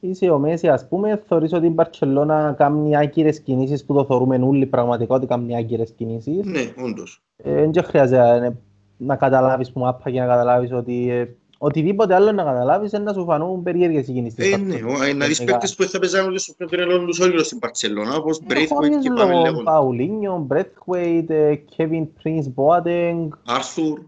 Είσαι 0.00 0.30
ο 0.30 0.38
Μέση, 0.38 0.68
ας 0.68 0.88
πούμε, 0.88 1.22
θεωρείς 1.26 1.52
ότι 1.52 1.66
η 1.66 1.70
Μπαρτσελώνα 1.74 2.54
κάνει 2.58 2.96
άκυρες 2.96 3.40
κινήσεις 3.40 3.84
που 3.84 3.94
το 3.94 4.04
θεωρούμε 4.04 4.36
όλοι 4.36 4.66
πραγματικά 4.66 5.14
ότι 5.14 5.26
κάνει 5.26 5.56
άκυρες 5.56 5.90
κινήσεις; 5.90 6.44
Ναι, 6.44 6.72
όντως. 6.76 7.24
Δεν 7.36 7.70
ε, 7.74 7.82
χρειάζεται 7.82 8.56
να 8.96 9.16
καταλάβεις 9.16 9.72
που 9.72 9.80
μάπα 9.80 10.10
και 10.10 10.20
να 10.20 10.26
καταλάβεις 10.26 10.72
ότι 10.72 11.10
ε, 11.10 11.36
οτιδήποτε 11.58 12.14
άλλο 12.14 12.32
να 12.32 12.42
καταλάβεις 12.42 12.92
είναι 12.92 13.02
να 13.02 13.12
σου 13.12 13.24
φανούν 13.24 13.62
περίεργες 13.62 14.08
οι 14.08 14.12
κινήσεις. 14.12 14.52
Ε, 14.52 14.56
ναι, 14.56 15.12
να 15.12 15.26
δεις 15.26 15.44
παίκτες 15.44 15.74
που 15.74 15.84
θα 15.84 15.98
παίζουν 15.98 16.26
όλοι 16.26 16.38
στο 16.38 16.64
πρώτο 16.64 17.04
τους 17.04 17.20
όλοι 17.20 17.44
στην 17.44 17.58
Παρτσελώνα, 17.58 18.16
όπως 18.16 18.40
Braithwaite 18.48 19.00
και 19.02 19.10
πάμε 19.16 19.34
λέγοντα. 19.34 19.62
Παουλίνιο, 19.62 20.46
Braithwaite, 20.50 21.56
Kevin 21.76 22.06
Prince 22.22 22.52
Boateng. 22.54 23.28
Arthur. 23.28 24.02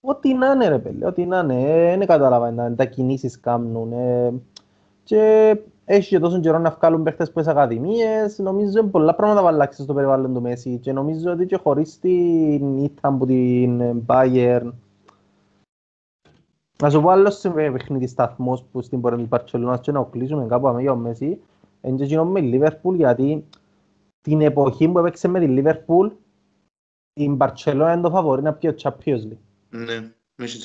Ό,τι 0.00 0.34
να 0.34 0.50
είναι 0.50 0.68
ρε 0.68 0.78
παιδί, 0.78 1.04
ό,τι 1.04 1.24
να 1.24 1.38
είναι, 1.38 1.96
δεν 1.98 2.06
καταλαβαίνω, 2.06 2.74
τα 2.76 2.84
κινήσεις 2.84 3.40
κάνουν. 3.40 3.92
Και 5.04 5.56
έχει 5.84 6.08
και 6.08 6.18
τόσο 6.18 6.40
καιρό 6.40 6.58
να 6.58 6.70
βγάλουν 6.70 7.02
παίχτες 7.02 7.32
που 7.32 7.42
ακαδημίες, 7.46 8.38
νομίζω 8.38 8.78
είναι 8.78 8.88
πολλά 8.88 9.14
πράγματα 9.14 9.40
που 9.40 9.46
αλλάξεις 9.46 9.84
στο 9.84 9.94
περιβάλλον 9.94 10.34
του 10.34 10.40
Μέση 10.40 10.78
και 10.82 10.92
νομίζω 10.92 11.30
ότι 11.30 11.46
και 11.46 11.58
χωρίς 11.62 11.98
την 11.98 12.84
ήττα 12.84 13.08
από 13.08 13.26
την 13.26 13.82
Bayern 14.06 14.72
να 16.82 16.90
σου 16.90 17.00
πω 17.00 17.08
άλλος 17.08 17.40
παιχνίδι 17.52 18.06
σταθμός 18.06 18.62
που 18.62 18.82
στην 18.82 19.00
πορεία 19.00 19.18
της 19.18 19.28
Παρτσελώνας 19.28 19.80
και 19.80 19.92
να 19.92 20.02
κλείσουμε 20.10 20.46
κάπου 20.46 20.68
αμέ 20.68 20.80
για 20.80 20.92
ο 20.92 20.96
Μέση 20.96 21.40
είναι 21.82 21.96
και 21.96 22.04
γίνω 22.04 22.24
με 22.24 22.40
Λίβερπουλ 22.40 22.96
γιατί 22.96 23.44
την 24.20 24.40
εποχή 24.40 24.88
που 24.88 24.98
έπαιξε 24.98 25.28
με 25.28 25.40
τη 25.40 25.46
Λίβερπουλ 25.46 26.08
η 27.12 27.28
Μπαρτσελώνα 27.28 27.92
είναι 27.92 28.02
το 28.02 28.10
φαβορή 28.10 28.42
να 28.42 28.52
πει 28.52 28.66
ο 28.66 28.74
Champions 28.82 29.22
League. 29.28 29.36
Ναι, 29.70 30.12
μέσα 30.34 30.58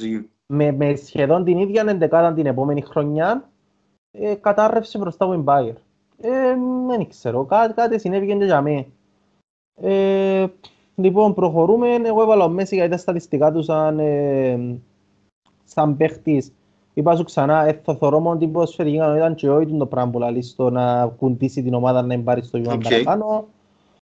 με, 0.46 0.72
με 0.72 0.96
σχεδόν 0.96 1.44
την 1.44 1.58
ίδια 1.58 1.84
εντεκάδα 1.88 2.34
την 2.34 2.46
επόμενη 2.46 2.82
χρονιά 2.82 3.50
ε, 4.12 4.36
κατάρρευσε 4.36 4.98
μπροστά 4.98 5.26
από 5.26 5.34
την 5.34 5.44
Bayer. 5.48 5.76
Ε, 6.18 6.56
δεν 6.88 7.08
ξέρω, 7.08 7.46
κάτι, 7.46 7.74
κάτι 7.74 8.00
συνέβη 8.00 8.28
και 8.28 8.46
για 8.46 8.62
μένα. 8.62 8.86
Ε, 9.82 10.48
λοιπόν, 10.96 11.34
προχωρούμε. 11.34 11.94
Εγώ 11.94 12.22
έβαλα 12.22 12.44
ο 12.44 12.50
Μέση 12.50 12.76
γιατί 12.76 12.90
τα 12.90 12.98
στατιστικά 12.98 13.52
του 13.52 13.64
σαν 13.64 14.00
ε, 14.00 14.80
σαν 15.78 15.98
παίχτης 15.98 16.52
είπα 16.94 17.16
σου 17.16 17.24
ξανά, 17.24 17.66
ε, 17.66 17.82
θα 17.84 17.96
θωρώ 17.96 18.20
μόνο 18.20 18.40
την 18.40 18.52
ποδοσφαιρική 18.52 18.96
ήταν 18.96 19.36
και 19.36 19.50
όχι 19.50 19.78
το 19.78 19.86
πράγμα 19.86 20.12
που 20.12 20.20
λαλείς 20.20 20.50
στο 20.50 20.70
να 20.70 21.08
κουντήσει 21.08 21.64
την 21.64 21.74
ομάδα 21.74 22.02
να 22.02 22.20
πάρει 22.20 22.44
στο 22.44 22.58
γιον 22.58 22.80
παραπάνω. 22.80 23.48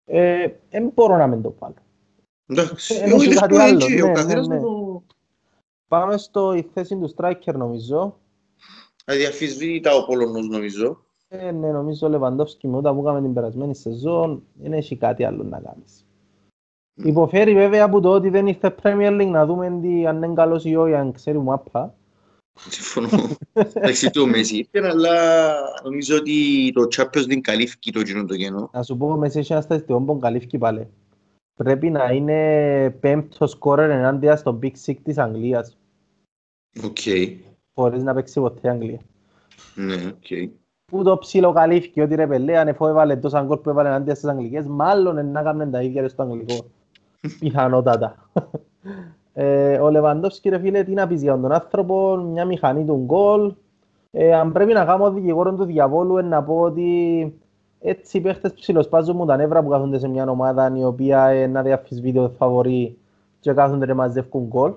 Δεν 0.05 0.55
ε, 0.71 0.91
μπορώ 0.95 1.17
να 1.17 1.27
μην 1.27 1.43
το 1.43 1.55
βάλω. 1.59 1.75
Εντάξει, 2.47 3.13
όχι 3.15 3.29
κάτι 3.29 3.57
άλλο. 3.57 3.89
Ναι, 3.89 4.23
ναι, 4.25 4.41
ναι. 4.41 4.61
Πάμε 5.89 6.17
στο 6.17 6.55
η 6.55 6.69
θέση 6.73 6.97
του 6.97 7.15
striker 7.17 7.55
νομίζω. 7.55 8.19
Αδιαφυσβήτητα 9.05 9.95
ο 9.95 10.05
Πολωνός 10.05 10.49
νομίζω. 10.49 11.05
Ε, 11.29 11.51
ναι, 11.51 11.73
νομίζω 11.73 12.07
ο 12.07 12.11
Λεβαντόφσκι 12.11 12.69
με 12.69 12.77
όταν 12.77 12.95
που 12.95 13.03
είχαμε 13.03 13.21
την 13.21 13.35
περασμένη 13.35 13.75
σεζόν 13.75 14.43
δεν 14.55 14.73
έχει 14.73 14.97
κάτι 14.97 15.25
άλλο 15.25 15.43
να 15.43 15.61
κάνεις. 15.61 16.07
Υποφέρει 16.95 17.55
βέβαια 17.55 17.85
από 17.85 18.01
το 18.01 18.11
ότι 18.11 18.29
δεν 18.29 18.47
ήρθε 18.47 18.75
Premier 18.83 19.21
League 19.21 19.31
να 19.31 19.47
δούμε 19.47 19.79
τι, 19.83 20.07
αν 20.07 20.23
είναι 20.23 20.35
καλός 20.35 20.65
ή 20.65 20.77
όχι, 20.77 20.95
αν 20.95 21.13
ξέρει 21.13 21.39
μου 21.39 21.53
άπα. 21.53 21.95
Συμφωνώ. 22.69 23.09
Εντάξει, 23.53 24.11
το 24.11 24.27
Μέση 24.27 24.57
ήρθε, 24.57 24.89
αλλά 24.89 25.53
νομίζω 25.83 26.17
ότι 26.17 26.71
το 26.75 26.83
Champions 26.97 27.33
League 27.33 27.41
καλύφθηκε 27.41 27.91
το 27.91 28.03
κοινό 28.03 28.25
το 28.25 28.35
γένο. 28.35 28.71
Να 28.73 28.83
σου 28.83 28.97
πω, 28.97 29.07
ο 29.07 29.17
Μέση 29.17 29.39
έχει 29.39 29.53
ένα 29.53 29.61
στατιστικό 29.61 30.01
που 30.01 30.19
καλύφθηκε 30.19 30.59
πάλι. 30.59 30.89
Πρέπει 31.55 31.91
να 31.91 32.13
είναι 32.13 32.91
πέμπτος 32.91 33.51
σκόρερ 33.51 33.91
ενάντια 33.91 34.37
στο 34.37 34.59
Big 34.63 34.73
Six 34.87 34.95
της 35.03 35.19
Αγγλίας. 35.19 35.77
Οκ. 36.85 36.99
Χωρίς 37.75 38.03
να 38.03 38.15
παίξει 38.15 38.41
ποτέ 38.41 38.69
Αγγλία. 38.69 39.01
Ναι, 39.75 39.95
οκ. 39.95 40.51
που 40.85 41.03
το 41.03 41.19
ψιλοκαλύφθηκε 41.19 42.03
ότι 42.03 42.15
ρε 42.15 42.27
πελέ, 42.27 42.59
αν 42.59 42.69
εφό 42.69 42.89
έβαλε 42.89 43.17
τόσο 43.17 43.45
γκολ 43.45 43.59
που 43.59 43.71
έβαλε 43.71 43.89
αντί 43.89 44.11
στις 44.11 44.25
αγγλικές, 44.25 44.67
μάλλον 44.67 45.31
να 45.31 45.43
κάνουν 45.43 45.71
τα 45.71 45.83
ίδια 45.83 46.09
στο 46.09 46.23
αγγλικό. 46.23 46.67
Πιθανότατα. 47.39 48.15
ε, 49.33 49.79
ο 49.79 49.91
Λεβαντόφσκι 49.91 50.49
ρε 50.49 50.59
φίλε, 50.59 50.83
τι 50.83 50.93
να 50.93 51.07
πεις 51.07 51.23
για 51.23 51.41
τον 51.41 51.53
άνθρωπο, 51.53 52.17
μια 52.17 52.45
μηχανή 52.45 52.85
του 52.85 53.03
γκολ. 53.05 53.55
Ε, 54.11 54.35
αν 54.35 54.53
πρέπει 54.53 54.73
να 54.73 54.85
κάνω 54.85 55.11
δικηγόρο 55.11 55.55
του 55.55 55.65
διαβόλου, 55.65 56.29
να 56.29 56.43
πω 56.43 56.61
ότι 56.61 57.39
έτσι 57.81 58.17
οι 58.17 58.21
παίχτες 58.21 58.53
ψιλοσπάζουν 58.53 59.17
μου 59.17 59.27
τα 59.27 59.37
νεύρα 59.37 59.63
που 59.63 59.69
κάθονται 59.69 59.99
σε 59.99 60.09
μια 60.09 60.29
ομάδα 60.29 60.73
η 60.77 60.85
οποία 60.85 61.35
είναι 61.35 61.47
να 61.47 61.63
διαφυσβήτει 61.63 62.31
φαβορεί 62.37 62.99
και 63.41 63.53
κάθονται 63.53 63.87
να 63.87 63.95
μαζεύουν 63.95 64.47
γκολ. 64.47 64.73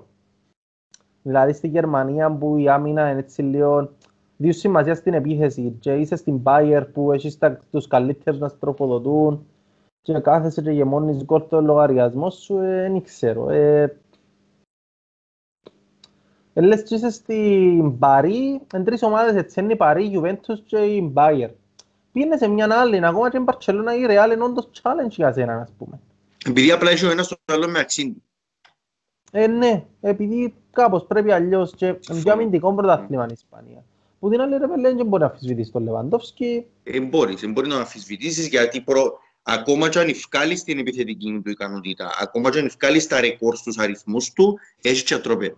Δηλαδή 1.22 1.54
στη 1.54 1.68
Γερμανία 1.68 2.32
που 2.32 2.58
η 2.58 2.70
άμυνα 2.70 3.10
είναι 3.10 3.20
έτσι 3.20 3.42
λίγο 3.42 3.90
δύο 4.38 4.54
σημασία 4.54 4.96
στην 4.96 5.14
επίθεση 5.14 5.78
και 5.80 5.94
είσαι 5.94 6.16
στην 6.16 6.40
Bayer 6.44 6.84
που 6.94 7.12
έχεις 7.12 7.38
τους 7.72 7.88
καλύτερους 7.88 8.40
να 8.40 8.48
στροφοδοτούν 8.48 9.46
και 10.02 10.20
κάθεσαι 10.20 10.62
και 10.62 10.72
γεμώνεις 10.72 11.24
γκολ 11.24 11.44
το 11.50 11.62
λογαριασμός 11.62 12.36
σου, 12.36 12.56
δεν 12.56 12.96
ε, 12.96 13.00
ξέρω. 13.00 13.50
Ε, 13.50 14.00
ε, 16.54 16.62
λες 16.62 16.84
και 16.84 16.96
είσαι 16.96 17.10
στην 17.10 18.00
Παρί, 18.00 18.62
εν 18.74 18.84
τρεις 18.84 19.04
ομάδες 19.04 19.36
έτσι 19.36 19.60
είναι 19.60 19.74
η 19.74 19.76
Παρί, 19.76 20.06
η 20.06 20.20
Juventus 20.20 20.60
και 20.66 20.78
η 20.78 21.14
Bayer. 21.16 21.50
Πήγαινε 22.12 22.38
σε 22.38 22.48
μια 22.48 22.68
άλλη, 22.80 23.06
ακόμα 23.06 23.30
και 23.30 23.38
η 23.38 23.42
Μπαρτσελώνα 23.44 23.96
ή 23.96 24.00
η 24.02 24.06
Real 24.10 24.34
είναι 24.34 24.44
όντως 24.44 24.70
challenge 24.82 25.10
για 25.10 25.34
σένα, 25.34 25.54
ας 25.62 25.72
πούμε. 25.78 26.00
Επειδή 26.46 26.72
απλά 26.72 26.90
έχει 26.90 27.06
ο 27.06 27.12
ένας 27.12 27.28
το 27.28 27.36
άλλο 27.46 27.68
με 27.68 27.80
αξίνη. 27.80 28.24
Ε, 29.32 29.48
ναι, 29.48 29.86
επειδή 30.02 30.54
κάπως 30.72 31.06
πρέπει 31.06 31.32
αλλιώς 31.32 31.76
και 31.76 31.94
πιο 31.94 32.32
αμυντικό 32.32 32.74
πρωτάθλημα 32.74 33.24
είναι 33.24 33.32
η 33.32 33.38
Ισπανία. 33.44 33.84
Που 34.20 34.30
την 34.30 34.42
άλλη 34.42 34.58
ρε 34.58 34.68
παιδί 34.68 34.82
δεν 34.82 35.06
μπορεί 35.06 35.22
να 35.22 35.28
αφισβητήσει 35.28 35.72
τον 35.72 35.84
Λεβαντόφσκι. 35.84 36.66
Ε, 36.84 37.00
μπορείς, 37.00 37.42
δεν 37.42 37.52
μπορεί 37.52 37.68
να 37.68 37.80
αφισβητήσεις 37.80 38.48
γιατί 38.48 38.82
προ... 38.82 39.20
ακόμα 39.50 39.90
και 39.90 40.00
αν 40.00 40.08
ευκάλεις 40.08 40.64
την 40.64 40.80
επιθετική 40.80 41.42
του 41.44 41.50
ικανότητα, 41.50 42.12
ακόμα 42.22 42.50
και 42.50 42.60
αν 42.60 42.66
ευκάλεις 42.66 43.08
τα 43.08 43.22
ρεκόρ 43.22 43.56
στους 43.56 43.78
αριθμούς 43.78 44.34
του, 44.34 44.60
έχεις 44.82 45.04
και 45.04 45.18
τρόπε. 45.18 45.56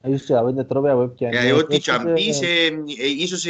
Έχεις 0.00 0.24
και 0.24 0.34
πέντε 0.44 0.64
τρόπε 0.64 0.90
από 0.90 1.02
έπια. 1.02 1.28
Γιατί 1.28 1.52
ό,τι 1.52 1.78
και 1.78 1.90
αν 1.90 2.12
πεις, 2.12 2.42
ε, 2.42 2.66
ε, 2.98 3.08
ίσως 3.18 3.46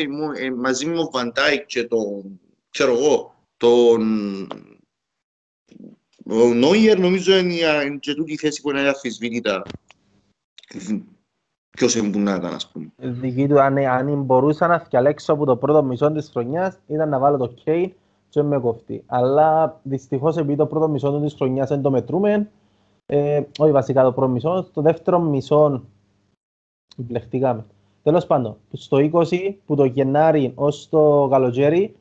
μαζί 0.56 0.86
με 0.86 0.98
ο 0.98 1.08
Βαντάικ 1.12 1.66
και 1.66 1.84
τον, 1.84 2.40
ξέρω 2.70 2.92
εγώ, 2.92 3.34
τον 3.56 4.02
ο 6.26 6.54
Νόιερ 6.54 6.98
νομίζω 6.98 7.36
είναι 7.36 7.98
και 8.00 8.14
τούτη 8.14 8.32
η 8.32 8.36
θέση 8.36 8.60
που 8.60 8.70
είναι 8.70 8.88
αφισβήτητα 8.88 9.62
ποιος 11.70 11.94
να 11.94 12.34
ήταν, 12.34 12.54
ας 12.54 12.70
πούμε. 12.70 12.92
Δική 12.96 13.48
του, 13.48 13.60
αν, 13.60 13.78
αν 13.78 14.22
μπορούσα 14.22 14.66
να 14.66 14.86
διαλέξω 14.90 15.32
από 15.32 15.44
το 15.44 15.56
πρώτο 15.56 15.82
μισό 15.82 16.12
της 16.12 16.28
χρονιάς, 16.28 16.78
ήταν 16.86 17.08
να 17.08 17.18
βάλω 17.18 17.36
το 17.36 17.46
Κέιν 17.46 17.92
και 18.30 18.42
με 18.42 18.58
κοφτεί. 18.58 19.02
Αλλά 19.06 19.80
δυστυχώς 19.82 20.36
επειδή 20.36 20.56
το 20.56 20.66
πρώτο 20.66 20.88
μισό 20.88 21.20
της 21.20 21.34
χρονιάς 21.34 21.68
δεν 21.68 21.82
το 21.82 21.90
μετρούμε, 21.90 22.50
ε, 23.06 23.42
όχι 23.58 23.72
βασικά 23.72 24.02
το 24.02 24.12
πρώτο 24.12 24.32
μισό, 24.32 24.68
το 24.72 24.82
δεύτερο 24.82 25.18
μισό 25.20 25.82
μπλεχτήκαμε. 26.96 27.64
Τέλος 28.02 28.26
πάντων, 28.26 28.56
στο 28.72 28.96
20 28.96 29.56
που 29.66 29.74
το 29.74 29.84
Γενάρη 29.84 30.52
ως 30.54 30.88
το 30.88 31.28
καλοκαίρι 31.30 31.96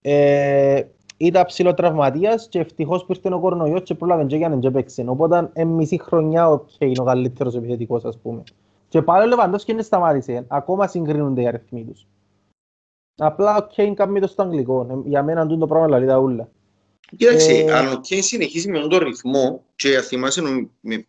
ε, 0.00 0.82
ήταν 1.16 1.44
ψηλό 1.44 1.74
τραυματίας 1.74 2.48
και 2.48 2.58
ευτυχώς 2.58 3.04
που 3.04 3.12
ήρθε 3.12 3.34
ο 3.34 3.40
κορονοϊός 3.40 3.82
και 3.82 3.94
πρόλαβε 3.94 4.24
και 4.24 4.36
για 4.36 4.48
να 4.48 4.70
παίξει. 4.70 5.04
Οπότε 5.08 5.50
ε, 5.52 5.64
μισή 5.64 6.00
χρονιά 6.00 6.50
ο 6.50 6.64
είναι 6.78 7.00
ο 7.00 7.04
καλύτερος 7.04 7.54
επιθετικός 7.54 8.04
ας 8.04 8.18
πούμε. 8.18 8.42
Και 8.88 9.02
πάλι 9.02 9.24
ο 9.24 9.28
Λεβαντός 9.28 9.64
δεν 9.64 9.82
σταμάτησε. 9.82 10.44
Ακόμα 10.48 10.86
συγκρίνονται 10.86 11.42
οι 11.42 11.46
αριθμοί 11.46 11.84
τους. 11.84 12.06
Απλά 13.16 13.56
ο 13.56 13.66
Κέιν 13.66 13.94
κάνει 13.94 14.20
το 14.20 14.26
στο 14.26 14.42
αγγλικό. 14.42 14.86
Ε, 14.90 15.08
για 15.08 15.22
μένα 15.22 15.42
είναι 15.42 15.56
το 15.56 15.66
πράγμα 15.66 15.88
λαλή 15.88 16.06
τα 16.06 16.18
ούλα. 16.18 16.48
Κοίταξε, 17.16 17.52
ε... 17.52 17.72
αν 17.72 17.92
ο 17.92 18.00
Κέιν 18.00 18.22
συνεχίζει 18.22 18.70
με 18.70 18.78
τον 18.78 18.98
ρυθμό 18.98 19.64
και 19.76 20.00
θυμάσαι, 20.00 20.42
με, 20.80 21.06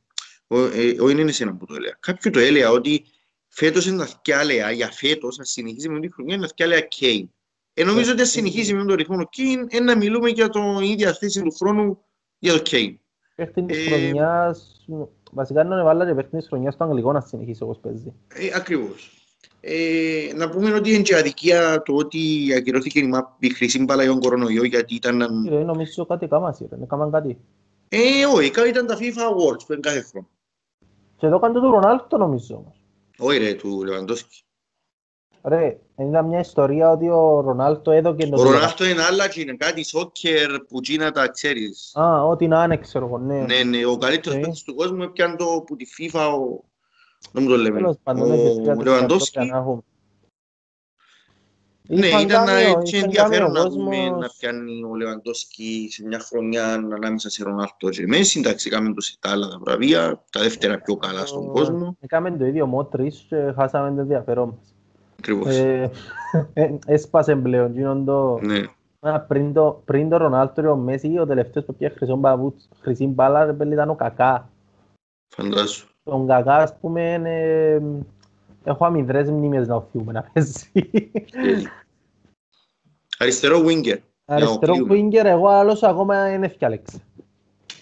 ο, 0.47 0.60
ε, 0.60 1.01
ο, 1.01 1.10
είναι 1.10 1.22
εσένα 1.22 1.55
που 1.55 1.66
το 1.66 1.76
έλεγα. 1.76 1.97
Κάποιοι 1.99 2.32
το 2.32 2.39
έλεγα 2.39 2.72
ότι 2.72 3.05
φέτος 3.47 3.86
είναι 3.86 3.97
τα 3.97 4.05
θκιάλεα, 4.05 4.72
για 4.72 4.91
φέτος, 4.91 5.39
αν 5.39 5.45
συνεχίζει 5.45 5.89
με 5.89 5.99
την 5.99 6.12
χρονιά, 6.14 6.36
είναι 6.36 6.43
τα 6.43 6.49
θκιάλεα 6.49 6.80
Κέιν. 6.80 7.30
Ε, 7.74 7.84
νομίζω 7.84 8.12
ότι 8.12 8.22
αν 8.22 8.28
συνεχίζει 8.28 8.74
με 8.74 8.86
τον 8.86 8.95
ρυθμό 8.95 9.16
ο 9.20 9.28
Κέιν, 9.30 9.68
είναι 9.70 9.84
να 9.84 9.97
μιλούμε 9.97 10.30
για 10.30 10.49
την 10.49 10.78
ίδια 10.82 11.14
θέση 11.14 11.41
του 11.41 11.51
χρόνου 11.51 11.99
για 12.39 12.53
το 12.53 12.60
Κέιν. 12.60 12.99
Παίχτη 13.36 13.64
της 13.64 13.86
ε, 13.86 13.89
χρονιάς, 13.89 14.86
βασικά 15.32 15.62
είναι 15.62 15.76
να 15.76 16.05
και 16.05 16.14
παίχτη 16.14 16.38
της 16.38 16.47
χρονιάς 16.47 16.74
στο 16.74 16.84
αγγλικό 16.84 17.12
να 17.12 17.22
συνεχίσει 17.22 17.64
όπως 17.64 17.80
παίζει. 17.80 18.14
Ε, 18.28 18.49
ακριβώς. 18.55 19.16
Ε, 19.70 20.34
να 20.36 20.49
πούμε 20.49 20.74
ότι 20.74 20.93
είναι 20.93 21.01
και 21.01 21.15
αδικία 21.15 21.82
το 21.82 21.93
ότι 21.95 22.53
ακυρώθηκε 22.57 22.99
η, 22.99 23.09
η 23.39 23.49
χρυσή 23.49 23.84
μπάλα 23.84 24.03
για 24.03 24.11
τον 24.11 24.22
κορονοϊό 24.22 24.63
γιατί 24.63 24.95
ήταν... 24.95 25.22
Ε, 25.22 25.63
νομίζω 25.63 26.05
κάτι 26.05 26.28
κάμασαι, 26.28 26.68
ρε, 26.70 26.84
έκαναν 26.84 27.11
κάτι. 27.11 27.38
Ε, 27.89 28.26
όχι, 28.36 28.51
ήταν 28.68 28.86
τα 28.86 28.97
FIFA 28.97 28.99
Awards 28.99 29.65
που 29.65 29.74
είναι 29.74 29.82
κάθε 29.82 30.01
χρόνο. 30.01 30.28
Και 31.18 31.26
εδώ 31.26 31.36
έκανε 31.36 31.59
το 31.59 31.70
Ρονάλτο 31.70 32.18
νομίζω 32.18 32.55
όμως. 32.55 32.82
Όχι 33.18 33.38
ρε, 33.38 33.53
του 33.53 33.84
Λεβαντόσκη. 33.84 34.41
Ρε, 35.43 35.78
είναι 35.97 36.22
μια 36.22 36.39
ιστορία 36.39 36.91
ότι 36.91 37.09
ο 37.09 37.41
Ρονάλτο 37.41 37.91
έδωκε... 37.91 38.30
Ο 38.34 38.43
Ρονάλτο 38.43 38.86
είναι 38.86 39.03
άλλα 39.03 39.30
και 39.30 39.41
είναι 39.41 39.55
κάτι 39.55 39.86
σόκερ 39.86 40.59
που 40.59 40.80
τσίνα 40.82 41.11
τα 41.11 41.28
ξέρεις. 41.28 41.91
Α, 41.95 42.24
ό,τι 42.24 42.47
να 42.47 42.63
είναι 42.63 42.78
ξέρω 42.78 43.05
εγώ, 43.05 43.18
ναι. 43.18 43.39
Ναι, 43.39 43.63
ναι, 43.63 43.86
ο 43.86 43.97
καλύτερος 43.97 44.39
παίκτης 44.39 44.63
του 44.63 44.76
κόσμου 44.76 45.03
έπιαν 45.03 45.38
το 45.38 45.63
που 45.65 45.76
τη 45.76 45.86
FIFA, 45.97 46.20
ο... 46.20 46.63
δεν 47.32 47.43
μου 47.43 47.49
το 47.49 47.57
λέμε, 47.57 47.82
ο 47.84 48.84
Λεβαντόσκι. 48.84 49.39
Ναι, 51.89 52.07
ήταν 52.07 52.47
έτσι 52.47 52.97
ενδιαφέρον 52.97 53.51
να 53.51 53.70
δούμε 53.70 54.09
να 54.09 54.30
πιάνει 54.39 54.84
ο 54.84 54.95
Λεβαντόσκι 54.95 55.88
σε 55.91 56.05
μια 56.05 56.20
χρονιά 56.20 56.74
ανάμεσα 56.74 57.30
σε 57.30 57.43
Ρονάλτο 57.43 57.89
και 57.89 58.07
Μέση. 58.07 58.39
Εντάξει, 58.39 58.68
έκαμε 58.72 58.93
το 58.93 59.01
σε 59.01 59.18
τα 59.20 59.30
άλλα 59.30 59.47
τα 59.47 59.57
βραβεία, 59.59 60.24
τα 60.32 60.41
δεύτερα 60.41 60.80
πιο 60.80 60.95
καλά 60.95 61.26
στον 61.26 61.47
κόσμο. 61.51 61.97
Έκαμε 61.99 62.32
το 62.32 62.45
ίδιο 62.45 62.65
μότρις 62.65 63.26
και 63.30 63.53
χάσαμε 63.55 63.95
το 63.95 64.01
ενδιαφέρον 64.01 64.47
μας. 64.47 64.76
Ακριβώς. 65.20 65.55
Ε, 65.55 65.91
ε, 66.53 66.74
έσπασε 66.86 67.36
πλέον. 67.36 67.74
Γίνοντο, 67.74 68.39
ναι. 68.41 68.61
Πριν 69.28 69.53
το, 69.53 69.82
πριν 69.86 70.09
το 70.09 70.18
Ρονάλτο 70.18 70.72
ο 70.72 70.76
Μέση, 70.76 71.18
ο 71.20 71.26
τελευταίος 71.26 71.65
που 71.65 71.76
πήγε 71.76 71.93
χρυσή 72.82 73.05
μπάλα 73.05 73.55
ήταν 73.72 73.89
ο 73.89 73.95
Κακά. 73.95 74.49
Φαντάσου. 75.28 75.88
Τον 76.08 76.28
Κακά, 76.28 76.55
ας 76.55 76.78
πούμε, 76.80 77.14
είναι... 77.14 77.82
έχω 78.64 78.86
αμυδρές 78.86 79.30
μνήμες 79.30 79.68
να 79.68 79.76
οφιούμε 79.76 80.12
να 80.12 80.24
παίζει. 80.34 80.72
Αριστερό 83.18 83.64
winger. 83.66 83.97
Αριστερό 84.26 84.76
winger, 84.89 85.24
εγώ 85.26 85.47
άλλος 85.47 85.84
ακόμα 85.84 86.34
είναι 86.34 86.45
ευκάλεξη. 86.45 87.03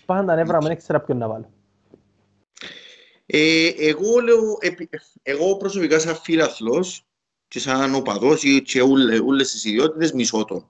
Πάντα 0.06 0.36
νεύρα, 0.36 0.58
δεν 0.58 0.72
ήξερα 0.72 1.00
ποιον 1.00 1.18
να 1.18 1.28
βάλω. 1.28 1.50
Ε, 3.26 3.68
εγώ 3.78 4.20
λέω, 4.20 4.58
εγώ 5.22 5.58
προσωπικά 5.58 6.00
σαν 6.00 6.16
φίλαθλος, 6.16 7.06
και 7.48 7.60
σαν 7.60 7.96
οπαδός 7.96 8.44
και 8.64 8.82
όλες 9.26 9.52
τις 9.52 9.66
ιδιότητες 9.66 10.12
μισώ 10.12 10.46
τον. 10.46 10.70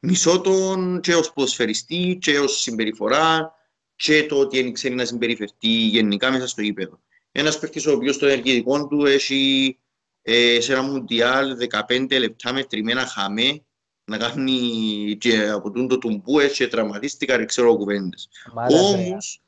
Μισώ 0.00 0.40
τον 0.40 1.00
και 1.00 1.14
ως 1.14 1.32
ποδοσφαιριστή 1.32 2.18
και 2.20 2.38
ως 2.38 2.60
συμπεριφορά 2.60 3.54
και 4.02 4.26
το 4.26 4.38
ότι 4.38 4.62
δεν 4.62 4.72
ξέρει 4.72 4.94
να 4.94 5.04
συμπεριφερθεί 5.04 5.68
γενικά 5.68 6.30
μέσα 6.30 6.46
στο 6.46 6.62
γήπεδο. 6.62 7.00
Ένας 7.32 7.58
παίκτης 7.58 7.86
ο 7.86 7.92
οποίος 7.92 8.14
στο 8.14 8.26
ενεργητικό 8.26 8.86
του 8.86 9.04
έχει 9.04 9.78
ε, 10.22 10.60
σε 10.60 10.72
ένα 10.72 10.82
μουντιάλ 10.82 11.56
15 11.88 12.18
λεπτά 12.18 12.52
με 12.52 12.64
τριμμένα 12.64 13.06
χαμέ 13.06 13.64
να 14.04 14.16
κάνει 14.16 15.16
και 15.20 15.48
από 15.48 15.70
τον 15.70 15.88
το 15.88 15.98
τουμπού 15.98 16.38
έτσι 16.38 16.68
τραυματίστηκα 16.68 17.36
δεν 17.36 17.46
ξέρω 17.46 17.76
κουβέντες. 17.76 18.28
Όμως 18.70 19.42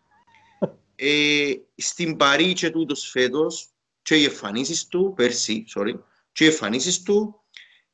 ε, 0.94 1.52
στην 1.76 2.16
Παρή 2.16 2.52
και 2.52 2.70
τούτος 2.70 3.10
φέτος 3.10 3.68
και 4.02 4.16
οι 4.16 4.24
εμφανίσεις 4.24 4.86
του, 4.86 5.12
πέρσι, 5.16 5.64
sorry, 5.74 5.94
και 6.32 6.44
οι 6.44 6.46
εμφανίσεις 6.46 7.02
του 7.02 7.40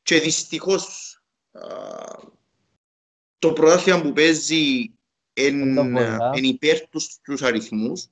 και 0.03 0.21
δυστυχώς 0.21 1.13
το 3.39 3.53
πρωτάθλημα 3.53 4.01
που 4.01 4.13
παίζει 4.13 4.93
εν, 5.47 6.45
υπέρ 6.45 6.89
τους, 6.89 7.19
τους 7.23 7.43
αριθμούς 7.43 8.09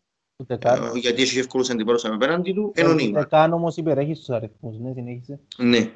γιατί 0.95 1.23
έχει 1.23 1.39
εύκολους 1.39 1.71
αντιπάρους 1.71 2.05
απέναντι 2.05 2.53
του, 2.53 2.73
εν 2.75 2.87
ο 2.87 2.93
Νίμαρ. 2.93 3.27
Καν 3.27 3.53
όμως 3.53 3.77
υπερέχεις 3.77 4.17
στους 4.17 4.31
αριθμούς, 4.31 4.79
ναι, 4.79 4.93
συνέχισε. 4.93 5.41
Ναι. 5.57 5.93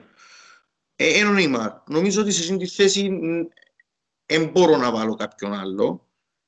Ε, 0.96 1.18
εν 1.18 1.26
ο 1.26 1.32
Νίμαρ. 1.32 1.72
Νομίζω 1.86 2.20
ότι 2.20 2.32
σε 2.32 2.52
αυτή 2.52 2.64
τη 2.64 2.70
θέση 2.70 3.10
δεν 4.26 4.48
μπορώ 4.48 4.76
να 4.76 4.90
βάλω 4.90 5.14
κάποιον 5.14 5.52
άλλο. 5.52 6.04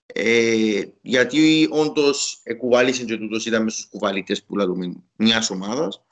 Ε, 0.07 0.83
γιατί 1.01 1.69
όντως 1.71 2.41
εκουβάλισε 2.43 3.05
και 3.05 3.17
τούτος 3.17 3.47
ήταν 3.47 3.63
μέσα 3.63 3.77
στους 3.77 3.91
κουβαλίτες 3.91 4.43
που 4.43 4.57
λέμε 4.57 5.03
μιας 5.17 5.51
ομάδας. 5.51 6.05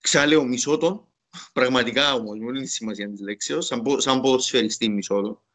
Ξαλέω 0.00 0.44
μισό 0.44 0.78
τον, 0.78 1.06
πραγματικά 1.52 2.14
όμως, 2.14 2.38
με 2.38 2.46
όλη 2.46 2.60
τη 2.60 2.68
σημασία 2.68 3.10
της 3.10 3.20
λέξεως, 3.20 3.66
σαν, 3.66 3.82
σαν 3.96 4.20
ποδοσφαιριστή 4.20 4.88
μισό 4.88 5.20
τον, 5.20 5.30
ε, 5.30 5.49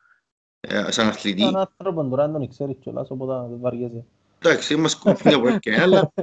σαν 0.87 1.07
αθλητή. 1.07 1.41
Σαν 1.41 1.55
άνθρωπο 1.55 2.03
τώρα 2.09 2.31
τον 2.31 2.49
ξέρεις 2.49 2.75
κιόλας, 2.79 3.09
οπότε 3.09 3.47
δεν 3.49 3.59
βαριέσαι. 3.59 4.05
Εντάξει, 4.39 4.73
είμαστε 4.73 5.15
μια 5.23 5.35
από 5.35 5.57
και 5.59 5.81
αλλά 5.81 6.13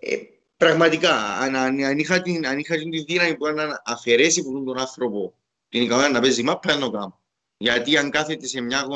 ε, 0.00 0.16
πραγματικά, 0.56 1.14
αν, 1.14 1.56
αν, 1.56 1.84
αν, 1.84 1.98
είχα 1.98 2.22
την, 2.22 2.46
αν 2.46 2.58
είχα 2.58 2.76
την 2.76 2.90
δύναμη 3.06 3.36
που 3.36 3.46
να 3.46 3.82
αφαιρέσει 3.84 4.40
από 4.40 4.64
τον 4.64 4.78
άνθρωπο 4.78 5.34
την 5.68 5.82
ικανότητα 5.82 6.12
να 6.12 6.20
παίζει 6.20 6.42
μάπα, 6.42 6.72
δεν 6.72 6.80
το 6.80 6.90
κάνω. 6.90 7.18
Γιατί 7.56 7.96
αν 7.96 8.10
κάθεται 8.10 8.46
σε 8.46 8.60
μια 8.60 8.86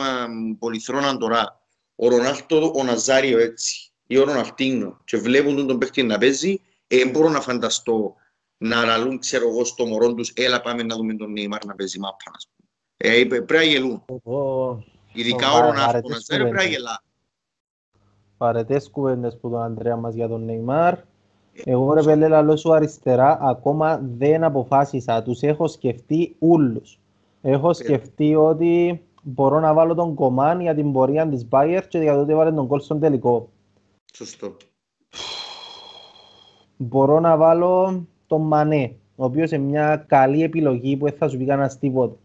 πολυθρόνα 0.58 1.16
τώρα, 1.16 1.60
ο 1.94 2.08
Ρονάλτο, 2.08 2.72
ο 2.74 2.84
Ναζάριο 2.84 3.38
έτσι, 3.38 3.92
ή 4.06 4.18
ο 4.18 4.24
Ροναλτίνο, 4.24 5.00
και 5.04 5.16
βλέπουν 5.16 5.56
τον, 5.56 5.66
τον 5.66 5.78
παίχτη 5.78 6.02
να 6.02 6.18
παίζει, 6.18 6.60
ε, 6.86 7.06
μπορώ 7.06 7.28
να 7.28 7.40
φανταστώ 7.40 8.14
να 8.58 8.84
ραλούν, 8.84 9.18
ξέρω 9.18 9.48
εγώ, 9.48 9.64
στο 9.64 9.86
μωρό 9.86 10.14
τους, 10.14 10.32
έλα 10.34 10.60
πάμε 10.60 10.82
να 10.82 10.96
δούμε 10.96 11.14
τον 11.14 11.32
Νεϊμάρ 11.32 11.64
να 11.64 11.74
παίζει 11.74 11.98
μάπα, 11.98 12.30
ας 12.34 12.48
πούμε. 12.48 12.61
Ε, 13.04 13.24
πρέπει 13.24 13.54
να 13.54 13.62
γελούν. 13.62 14.02
Ειδικά 15.12 15.52
ο 15.52 15.60
Ρονάλτο, 15.60 16.00
ο 16.04 16.08
Ναζάριο 16.08 16.48
πρέπει 16.48 16.64
να 16.64 16.70
γελά. 16.70 17.02
Παρετές 18.36 18.90
κουβέντες 18.90 19.38
που 19.40 19.50
τον 19.50 19.62
Αντρέα 19.62 19.96
μας 19.96 20.14
για 20.14 20.28
τον 20.28 20.44
Νεϊμάρ. 20.44 20.94
Εγώ 21.64 21.92
ρε 21.92 22.02
πέλε 22.02 22.28
λαλό 22.28 22.56
σου 22.56 22.74
αριστερά, 22.74 23.38
ακόμα 23.40 24.00
δεν 24.16 24.44
αποφάσισα. 24.44 25.22
Τους 25.22 25.40
έχω 25.40 25.68
σκεφτεί 25.68 26.36
ούλους. 26.38 26.98
Έχω 27.42 27.72
σκεφτεί 27.72 28.34
ότι 28.34 29.02
μπορώ 29.22 29.60
να 29.60 29.74
βάλω 29.74 29.94
τον 29.94 30.14
Κομάν 30.14 30.60
για 30.60 30.74
την 30.74 30.92
πορεία 30.92 31.28
της 31.28 31.46
Bayer 31.50 31.82
και 31.88 31.98
για 31.98 32.14
το 32.14 32.20
ότι 32.20 32.34
βάλει 32.34 32.54
τον 32.54 32.66
κόλ 32.66 32.80
στον 32.80 33.00
τελικό. 33.00 33.48
Σωστό. 34.14 34.56
Μπορώ 36.76 37.20
να 37.20 37.36
βάλω 37.36 38.04
τον 38.26 38.40
Μανέ, 38.40 38.94
ο 39.16 39.24
οποίος 39.24 39.50
είναι 39.50 39.64
μια 39.64 40.04
καλή 40.08 40.42
επιλογή 40.42 40.96
που 40.96 41.04
δεν 41.04 41.14
θα 41.18 41.28
σου 41.28 41.36
πει 41.36 41.44
κανένας 41.44 41.78
τίποτα. 41.78 42.16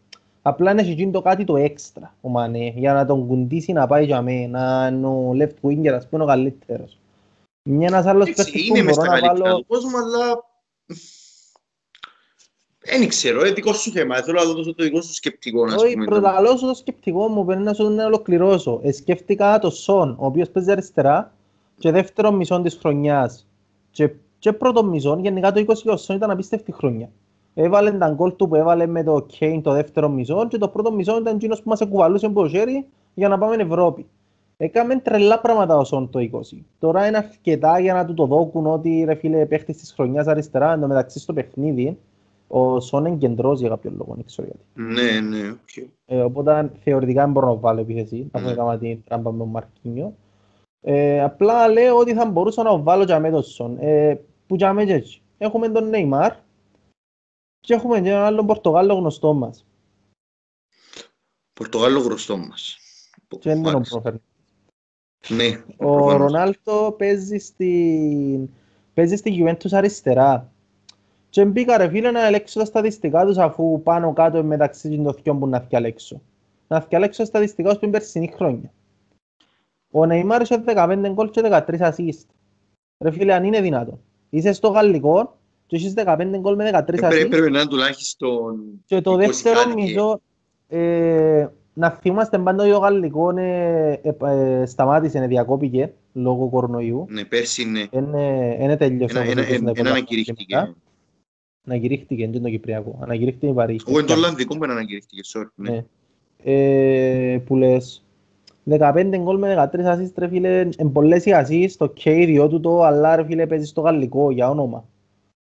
Απλά 0.47 0.71
είναι 0.71 0.81
γίνει 0.81 1.11
το 1.11 1.21
κάτι 1.21 1.43
το 1.43 1.55
έξτρα 1.55 2.15
ο 2.21 2.29
Μανέ, 2.29 2.73
για 2.75 2.93
να 2.93 3.05
τον 3.05 3.27
κουντήσει 3.27 3.71
να 3.71 3.87
πάει 3.87 4.05
για 4.05 4.21
μένα, 4.21 4.89
να 4.91 4.97
είναι 4.97 5.07
ο 5.07 5.31
left 5.39 5.67
winger, 5.67 5.87
ας 5.87 6.07
πούμε 6.07 6.23
ο 6.23 6.25
καλύτερος. 6.25 6.99
Μια 7.63 7.87
ένας 7.87 8.05
άλλος 8.05 8.33
παίκτης 8.33 8.67
που 8.67 8.83
μπορώ 8.83 9.03
να 9.03 9.19
βάλω... 9.19 9.45
Είναι 9.45 9.63
κόσμο, 9.67 9.97
αλλά... 9.97 10.43
Δεν 12.79 13.07
ξέρω, 13.07 13.39
είναι 13.39 13.51
δικό 13.51 13.73
σου 13.73 13.91
θέμα. 13.91 14.15
Θέλω 14.15 14.39
να 14.39 14.53
δώσω 14.53 14.75
το 14.75 14.83
δικό 14.83 15.01
σου 15.01 15.13
σκεπτικό. 15.13 15.61
Όχι, 15.61 15.95
προταλώ 15.95 16.57
σου 16.57 16.67
το 16.67 16.73
σκεπτικό 16.73 17.27
μου, 17.27 17.45
πρέπει 17.45 17.63
να 17.63 17.73
σου 17.73 17.89
να 17.89 18.05
ολοκληρώσω. 18.05 18.79
Ε, 18.83 18.91
σκέφτηκα 18.91 19.59
το 19.59 19.69
Σον, 19.69 20.15
ο 20.19 20.25
οποίος 20.25 20.49
παίζει 20.49 20.71
αριστερά 20.71 21.33
και 21.77 21.91
δεύτερο 21.91 22.31
μισό 22.31 22.61
της 22.61 22.75
χρονιάς. 22.75 23.47
Και, 23.91 24.11
και 24.39 24.53
πρώτο 24.53 24.83
μισό, 24.83 25.19
γενικά 25.21 25.51
το 25.51 25.65
20 25.67 25.73
ο 25.85 25.97
Σον 25.97 26.15
ήταν 26.15 26.31
απίστευτη 26.31 26.71
χρονιά. 26.71 27.09
Έβαλε 27.59 27.91
τα 27.91 28.09
γκολ 28.09 28.35
του 28.35 28.47
που 28.47 28.55
έβαλε 28.55 28.85
με 28.85 29.03
το 29.03 29.21
Κέιν 29.21 29.61
το 29.61 29.71
δεύτερο 29.71 30.09
μισό 30.09 30.47
και 30.47 30.57
το 30.57 30.67
πρώτο 30.67 30.91
μισό 30.91 31.17
ήταν 31.17 31.35
εκείνος 31.35 31.61
που 31.61 31.69
μας 31.69 31.81
εκουβαλούσε 31.81 32.25
από 32.25 32.47
χέρι 32.47 32.85
για 33.13 33.27
να 33.27 33.37
πάμε 33.37 33.53
στην 33.53 33.67
Ευρώπη. 33.67 34.05
Έκαμε 34.57 34.95
τρελά 34.95 35.39
πράγματα 35.39 35.77
ο 35.77 35.83
Σον 35.83 36.09
το 36.09 36.19
20. 36.53 36.57
Τώρα 36.79 37.07
είναι 37.07 37.17
αρκετά 37.17 37.79
για 37.79 37.93
να 37.93 38.05
του 38.05 38.13
το 38.13 38.25
δώκουν 38.25 38.67
ότι 38.67 39.03
ρε 39.07 39.15
φίλε 39.15 39.45
παίχτης 39.45 39.77
της 39.77 39.93
χρονιάς 39.93 40.27
αριστερά, 40.27 40.73
εν 40.73 40.81
τω 40.81 40.87
μεταξύ 40.87 41.19
στο 41.19 41.33
παιχνίδι, 41.33 41.97
ο 42.47 42.79
Σον 42.79 43.05
είναι 43.05 43.15
κεντρός 43.15 43.59
για 43.59 43.69
κάποιο 43.69 43.91
λόγο, 43.97 44.13
δεν 44.15 44.25
ξέρω 44.25 44.47
γιατί. 44.47 44.93
Ναι, 44.93 45.19
ναι, 45.19 45.49
ok. 45.49 45.57
Okay. 45.75 45.87
Ε, 46.05 46.21
οπότε 46.21 46.71
θεωρητικά 46.83 47.23
δεν 47.23 47.31
μπορώ 47.31 47.47
να 47.47 47.53
βάλω 47.53 47.79
επίθεση, 47.79 48.29
να 48.31 48.39
πούμε 48.39 48.53
κάμα 48.53 48.77
την 48.77 49.03
τράμπα 49.05 49.31
με 49.31 49.37
τον 49.37 49.47
Μαρκίνιος. 49.47 50.13
Ε, 50.81 51.23
απλά 51.23 51.67
λέω 51.67 51.97
ότι 51.97 52.13
θα 52.13 52.25
μπορούσα 52.25 52.63
να 52.63 52.77
βάλω 52.77 53.03
για 53.03 53.19
με 53.19 53.29
τον 53.29 53.43
Σον. 53.43 53.77
Ε, 53.79 54.19
που 54.47 54.55
για 54.55 54.73
με 54.73 54.83
έτσι. 54.83 55.21
Έχουμε 55.37 55.69
τον 55.69 55.89
Νέιμαρ 55.89 56.33
και 57.67 57.73
έχουμε 57.73 58.01
και 58.01 58.09
έναν 58.09 58.23
άλλον 58.23 58.45
Πορτογάλο 58.45 58.93
γνωστό 58.93 59.33
μας. 59.33 59.65
Πορτογάλο 61.53 61.99
γνωστό 61.99 62.37
μας. 62.37 62.77
Και 63.27 63.53
δεν 63.53 63.63
τον 63.63 63.81
προφέρνει. 63.81 64.21
Ναι, 65.29 65.63
ο 65.77 66.11
Ρονάλτο 66.11 66.95
παίζει 66.97 67.37
στην, 67.37 68.49
παίζει 68.93 69.15
στη 69.15 69.37
Juventus 69.39 69.71
αριστερά. 69.71 70.51
Και 71.29 71.45
μπήκα 71.45 71.77
ρε 71.77 71.89
φίλε 71.89 72.11
να 72.11 72.25
ελέξω 72.25 72.59
τα 72.59 72.65
στατιστικά 72.65 73.25
τους 73.25 73.37
αφού 73.37 73.81
πάνω 73.83 74.13
κάτω 74.13 74.43
μεταξύ 74.43 75.01
των 75.03 75.15
δυο 75.23 75.35
που 75.35 75.47
να 75.47 75.59
διαλέξω. 75.59 76.21
Να 76.67 76.79
διαλέξω 76.79 77.17
τα 77.17 77.25
στατιστικά 77.25 77.69
τους 77.69 77.79
πριν 77.79 77.91
περσινή 77.91 78.31
χρόνια. 78.35 78.71
Ο 79.91 80.05
Νεϊμάρ 80.05 80.41
είχε 80.41 80.63
15 80.65 81.09
γκολ 81.13 81.29
και 81.29 81.41
13 81.43 81.79
assist. 81.79 82.25
Ρε 83.03 83.11
φίλε 83.11 83.33
αν 83.33 83.43
είναι 83.43 83.61
δυνατό. 83.61 83.99
Είσαι 84.29 84.53
στο 84.53 84.67
γαλλικό 84.67 85.37
και 85.67 85.75
έχεις 85.75 85.93
15 85.95 86.17
γκολ 86.39 86.55
με 86.55 86.69
13 86.73 86.93
assist. 86.93 87.27
Πρέπει 87.29 87.51
να 87.51 87.59
είναι 87.59 87.69
τουλάχιστον 87.69 88.59
Και 88.85 89.01
το 89.01 89.15
δεύτερο 89.15 89.73
μισό 89.75 90.21
ε, 90.67 91.47
να 91.73 91.89
θυμάστε 91.89 92.37
πάντα 92.37 92.63
ότι 92.63 92.71
ο 92.71 92.77
Γαλλικό 92.77 93.37
ε, 93.37 94.01
ε, 94.21 94.65
σταμάτησε, 94.65 95.19
διακόπηκε 95.19 95.93
λόγω 96.13 96.49
κορονοϊού. 96.49 97.05
Ναι, 97.09 97.25
πέρσι 97.25 97.65
ναι. 97.65 97.85
Είναι 98.59 98.77
τελειώσει. 98.77 99.17
Ένα 99.17 99.89
ανακηρύχθηκε. 99.89 100.75
Ανακηρύχθηκε, 101.65 102.29
δεν 102.31 102.41
το 102.41 102.49
Κυπριακό. 102.49 102.99
Ανακηρύχθηκε 103.01 103.47
η 103.47 103.53
Παρίσι. 103.53 103.85
Εγώ 103.87 103.97
είναι 103.97 104.07
το 104.07 104.13
Ολλανδικό 104.13 104.57
που 104.57 104.63
ανακηρύχθηκε, 104.63 105.21
sorry. 105.33 105.49
Ναι. 105.55 105.69
ναι. 105.69 105.83
Ε, 106.43 107.37
που 107.37 107.55
λες, 107.55 108.05
15 108.69 109.17
γκολ 109.17 109.37
με 109.37 109.69
13 109.73 109.79
ασίστ, 109.79 110.19
ρε 110.19 110.27
φίλε, 110.27 110.69
εν 110.77 110.91
πολλές 110.91 111.25
οι 111.25 111.33
ασίστ, 111.33 111.77
το 111.77 111.87
και 111.87 112.11
ιδιό 112.11 112.59
το, 112.59 112.83
αλλά 112.83 113.15
ρε 113.15 113.25
φίλε 113.25 113.47
παίζει 113.47 113.65
στο 113.65 113.81
γαλλικό, 113.81 114.31
για 114.31 114.49
όνομα. 114.49 114.85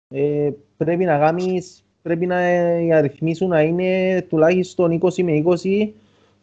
Ε, 0.08 0.50
πρέπει 0.76 1.04
να 1.04 1.18
κάνεις, 1.18 1.84
πρέπει 2.02 2.26
να 2.26 2.50
οι 2.78 2.92
αριθμοί 2.92 3.34
σου 3.34 3.46
να 3.46 3.62
είναι 3.62 4.22
τουλάχιστον 4.28 5.00
20 5.00 5.22
με 5.22 5.42
20 5.44 5.92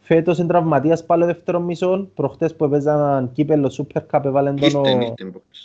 Φέτος 0.06 0.38
είναι 0.38 0.48
τραυματίας 0.48 1.04
πάλι 1.04 1.24
δεύτερος 1.24 1.62
μισό. 1.62 2.08
Προχτές 2.14 2.54
που 2.54 2.64
έπαιζαν 2.64 3.32
κύπελο 3.32 3.72
Super 3.76 4.00
Cup 4.10 4.24
έβαλαν 4.24 4.56
τον, 4.56 4.84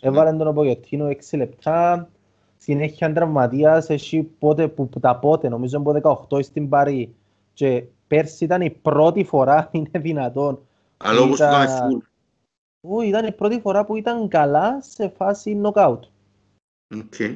έβαλαν 0.02 0.38
τον 0.38 0.54
Πογιωτίνο 0.54 1.08
6 1.08 1.38
λεπτά. 1.38 2.10
Συνέχεια 2.58 3.08
είναι 3.08 3.16
τραυματίας, 3.16 3.89
έχει 3.89 4.22
πότε, 4.39 4.68
που, 4.68 4.89
που, 4.89 5.00
τα 5.00 5.16
πότε, 5.16 5.50
νομίζω 5.50 5.78
από 5.78 6.28
18 6.30 6.43
στην 6.43 6.70
Παρή. 6.70 7.16
Και 7.54 7.84
πέρσι 8.08 8.43
ήταν 8.43 8.62
η 8.62 8.70
πρώτη 8.70 9.24
φορά, 9.24 9.70
είναι 9.72 10.00
δυνατόν. 10.00 10.60
Αλλά 10.97 11.22
όπως 11.22 11.39
ήταν 11.39 11.68
φουλ. 11.68 11.97
Όχι, 12.82 13.08
ήταν 13.08 13.26
η 13.26 13.32
πρώτη 13.32 13.60
φορά 13.60 13.86
που 13.86 13.95
ήταν 13.95 14.28
καλά 14.28 14.82
σε 14.82 15.10
φάση 15.10 15.62
knockout. 15.64 16.00
Okay. 16.95 17.36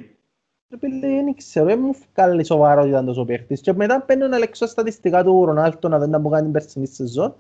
Δεν 0.79 1.35
ξέρω, 1.37 1.65
δεν 1.65 1.79
μου 1.79 1.95
βγάλει 2.13 2.45
σοβαρό 2.45 2.81
ότι 2.81 2.89
ήταν 2.89 3.05
τόσο 3.05 3.25
παίχτης. 3.25 3.61
Και 3.61 3.73
μετά 3.73 4.01
παίρνω 4.01 4.27
να 4.27 4.37
λέξω 4.37 4.65
στατιστικά 4.65 5.23
του 5.23 5.45
Ρονάλτο 5.45 5.87
να 5.89 5.99
δω 5.99 6.05
να 6.05 6.19
μου 6.19 6.29
κάνει 6.29 6.43
την 6.43 6.51
περσινή 6.51 6.87
σεζόν 6.87 7.35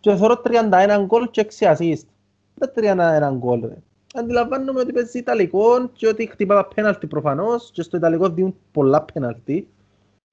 και 0.00 0.14
θεωρώ 0.14 0.42
31 0.44 1.04
γκολ 1.06 1.30
και 1.30 1.46
6 1.58 1.66
ασίστ. 1.66 2.08
Δεν 2.54 2.96
31 3.30 3.36
γκολ 3.36 3.60
ρε. 3.60 3.76
Αντιλαμβάνομαι 4.14 4.80
ότι 4.80 4.92
παίζει 4.92 5.18
Ιταλικό 5.18 5.88
και 5.92 6.08
ότι 6.08 6.26
χτυπά 6.26 6.54
τα 6.54 6.68
πέναλτι 6.74 7.06
προφανώς 7.06 7.70
και 7.72 7.82
στο 7.82 7.96
Ιταλικό 7.96 8.28
δίνουν 8.28 8.54
πολλά 8.72 9.02
πέναλτι. 9.02 9.68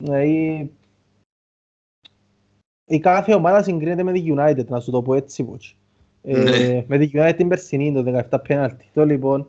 Δηλαδή, 0.03 0.71
η 2.85 2.99
κάθε 2.99 3.33
ομάδα 3.33 3.63
συγκρίνεται 3.63 4.03
με 4.03 4.11
τη 4.11 4.23
United, 4.27 4.65
να 4.67 4.79
σου 4.79 4.91
το 4.91 5.01
πω 5.01 5.13
έτσι. 5.13 5.59
Ε, 6.21 6.39
ναι. 6.39 6.85
με 6.87 6.97
τη 6.97 7.09
United 7.13 7.33
την 7.37 7.47
περσινή, 7.47 7.93
το 7.93 8.23
17 8.31 8.39
πέναλτι. 8.47 8.85
Το 8.93 9.05
λοιπόν, 9.05 9.47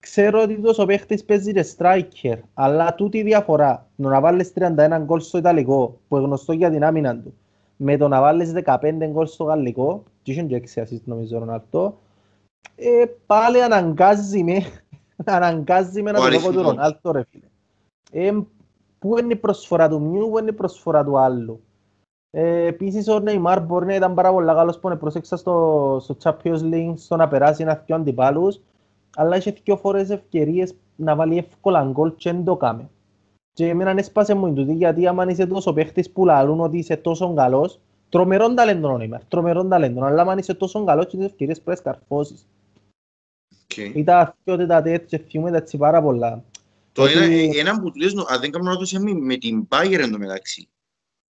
Ξέρω 0.00 0.42
ότι 0.42 0.60
τόσο 0.60 0.86
παίχτης 0.86 1.24
παίζει 1.24 1.52
και 1.52 1.64
striker, 1.76 2.38
αλλά 2.54 2.94
τούτη 2.94 3.18
η 3.18 3.22
διαφορά, 3.22 3.86
το 3.96 4.08
να 4.08 4.20
βάλεις 4.20 4.52
31 4.54 5.02
γκολ 5.04 5.20
στο 5.20 5.38
Ιταλικό, 5.38 5.98
που 6.08 6.16
είναι 6.16 6.26
γνωστό 6.26 6.52
για 6.52 6.70
την 6.70 6.84
άμυνα 6.84 7.16
του, 7.16 7.34
με 7.76 7.96
το 7.96 8.08
να 8.08 8.20
βάλεις 8.20 8.52
15 8.64 8.76
γκολ 9.10 9.26
στο 9.26 9.44
Γαλλικό, 9.44 10.02
και 10.22 10.30
είχε 10.32 10.42
και 10.42 10.62
6 10.74 10.82
assist 10.82 11.02
νομίζω 11.04 11.38
Ρονάλτο, 11.38 11.98
ε, 12.76 13.04
πάλι 13.26 13.62
αναγκάζει 13.62 14.44
με, 14.44 14.62
αναγκάζει 15.24 16.02
με 16.02 16.10
να 16.10 16.20
το 16.20 16.28
λόγο 16.28 16.52
του 16.52 16.62
Ρονάλτο 16.62 17.12
ρε 17.12 17.22
φίλε. 17.30 17.46
Ε, 18.12 18.32
πού 18.98 19.18
είναι 19.18 19.32
η 19.32 19.36
προσφορά 19.36 19.88
του 19.88 20.00
μιου, 20.00 20.30
πού 20.30 20.38
είναι 20.38 20.50
η 20.50 20.52
προσφορά 20.52 21.04
του 21.04 21.18
άλλου. 21.18 21.60
Ε, 22.30 22.66
επίσης 22.66 23.08
ο 23.08 23.18
Νεϊμάρ 23.18 23.60
μπορεί 23.60 23.86
να 23.86 23.94
ήταν 23.94 24.14
πάρα 24.14 24.32
πολύ 24.32 24.46
καλός 24.46 24.78
που 24.78 24.96
πρόσεξα 24.98 25.36
στο, 25.36 25.98
στο 26.00 26.16
Champions 26.22 26.60
League 26.72 26.92
στο 26.96 27.16
να 27.16 27.28
περάσει 27.28 27.62
ένα 27.62 27.82
δυο 27.86 27.96
αντιπάλους 27.96 28.60
αλλά 29.16 29.36
είχε 29.36 29.54
δύο 29.64 29.76
φορές 29.76 30.10
ευκαιρίες 30.10 30.74
να 30.96 31.16
βάλει 31.16 31.38
εύκολα 31.38 31.90
γκολ 31.92 32.14
και 32.16 32.32
δεν 32.32 32.44
το 32.44 32.56
κάμε. 32.56 32.90
Και 33.52 33.68
εμένα 33.68 33.90
έσπασε 33.90 34.34
μου 34.34 34.54
τούτη 34.54 34.74
γιατί 34.74 35.06
άμα 35.06 35.30
είσαι 35.30 35.46
τόσο 35.46 35.72
παίχτης 35.72 36.10
που 36.10 36.24
λαλούν 36.24 36.60
ότι 36.60 36.78
είσαι 36.78 36.96
τόσο 36.96 37.34
καλός, 37.34 37.80
τρομερόν 38.08 38.54
ταλέντο 38.54 38.88
ο 38.88 38.96
Νεϊμάρ, 38.96 39.24
τρομερόν 39.24 39.68
ταλέντο, 39.68 40.04
αλλά 40.04 40.22
άμα 40.22 40.34
είσαι 40.38 40.54
τόσο 40.54 40.84
καλός 40.84 41.06
και 41.06 41.16
τις 41.16 41.26
ευκαιρίες 41.26 41.60
πρέπει 41.60 41.80
να 41.84 41.92
σκαρφώσεις. 41.92 42.46
Okay. 43.68 43.92
Ήταν 43.94 44.18
αυτό 44.18 44.66
τα 44.66 44.82
τέτοια 44.82 45.18
και 45.18 45.18
θυμούμε 45.18 45.56
έτσι 45.56 45.76
πάρα 45.76 46.02
πολλά. 46.02 46.44
Το 46.92 47.04
ένα, 47.04 47.24
ένα 47.58 47.80
που 47.80 47.90
του 47.90 47.98
λες, 47.98 48.14
αν 48.28 48.40
δεν 48.40 48.50
κάνω 48.50 48.70
λάθος, 48.70 48.92
με 49.20 49.36
την 49.36 49.68
Bayern 49.68 50.00
εντωμεταξύ. 50.02 50.68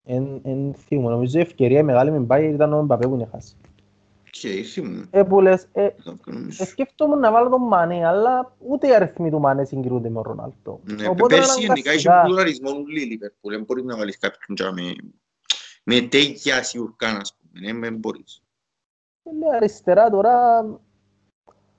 Εν 0.05 0.75
θυμούμε, 0.75 1.11
νομίζω 1.11 1.39
η 1.39 1.43
ευκαιρία 1.43 1.85
μεγάλη 1.85 2.11
με 2.11 2.17
την 2.17 2.27
Bayern 2.31 2.53
ήταν 2.55 2.73
ο 2.73 2.83
Μπαπέ 2.83 3.07
που 3.07 3.15
είναι 3.15 3.29
χάσει. 3.33 3.57
Και 4.31 4.49
ήρθιμουν. 4.49 5.09
Ε, 5.11 5.23
που 5.23 5.41
λες, 5.41 5.69
ε, 5.73 5.85
ε, 5.85 5.95
σκέφτομαι 6.65 7.17
να 7.17 7.31
βάλω 7.31 7.49
τον 7.49 7.63
Μανέ, 7.63 8.07
αλλά 8.07 8.57
ούτε 8.59 8.89
οι 8.89 8.95
αριθμοί 8.95 9.31
του 9.31 9.41
Μανέ 9.41 9.65
συγκρούνται 9.65 10.09
με 10.09 10.15
τον 10.15 10.23
Ρονάλτο. 10.23 10.81
Ναι, 10.85 11.15
πέρσι 11.29 11.61
γενικά 11.61 11.93
είχε 11.93 12.11
πλουραλισμό 12.25 12.73
του 12.73 12.87
Λίλιπερ, 12.87 13.31
που 13.41 13.51
δεν 13.51 13.65
μπορείς 13.65 13.85
να 13.85 13.97
βάλεις 13.97 14.19
κάποιον 14.19 14.75
με, 14.75 14.95
με 15.85 16.01
τέτοια 16.01 16.63
σιουρκάν, 16.63 17.17
ας 17.17 17.37
πούμε, 17.37 17.79
δεν 17.79 17.97
μπορείς. 17.97 18.43
Ε, 19.23 19.57
αριστερά 19.57 20.11
τώρα, 20.11 20.65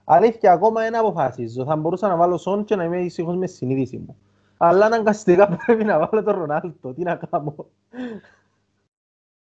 αλήθεια 0.04 0.52
ακόμα 0.52 0.84
ένα 0.84 1.00
αποφασίζω. 1.00 1.66
Θα 1.66 1.76
μπορούσα 1.76 2.08
να 2.08 2.16
βάλω 2.16 2.38
σόν 2.38 2.64
και 2.66 2.76
να 2.76 2.84
είμαι 2.84 3.02
ήσυχος 3.02 3.36
μες 3.36 3.52
συνείδηση 3.52 3.98
μου. 3.98 4.18
Αλλά 4.58 4.86
αναγκαστικά 4.86 5.48
πρέπει 5.66 5.84
να 5.84 6.00
βάλω 6.00 6.24
τον 6.24 6.36
Ρονάλτο. 6.36 6.94
Τι 6.94 7.04
να 7.04 7.16
κάνω. 7.16 7.70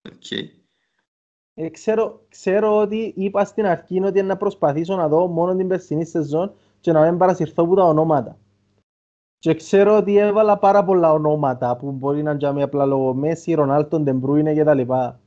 Okay. 0.09 0.49
Ε, 1.61 1.69
ξέρω, 1.69 2.21
ξέρω 2.29 2.77
ότι 2.77 3.13
είπα 3.17 3.45
στην 3.45 3.67
αρχή 3.67 4.03
ότι 4.03 4.23
να 4.23 4.37
προσπαθήσω 4.37 4.97
να 4.97 5.09
δω 5.09 5.27
μόνο 5.27 5.57
την 5.57 5.69
περσινή 5.69 6.05
σεζόν 6.05 6.53
και 6.81 6.93
να 6.93 7.01
μην 7.01 7.19
παρασυρθώ 7.19 7.63
από 7.63 7.75
τα 7.75 7.85
ονόματα. 7.85 8.37
Και 9.39 9.55
ξέρω 9.55 9.97
ότι 9.97 10.17
έβαλα 10.17 10.59
πάρα 10.59 10.85
πολλά 10.85 11.13
ονόματα 11.13 11.77
που 11.77 11.91
μπορεί 11.91 12.23
να 12.23 12.31
είναι 12.31 12.63
απλά 12.63 12.87
λόγω 12.87 13.15
Μέσι, 13.15 13.55
Ρονάλτον, 13.55 14.03
Ντεμπρούινε 14.03 14.55
και 14.55 14.65
τα 14.65 14.75
λοιπά. 14.75 15.21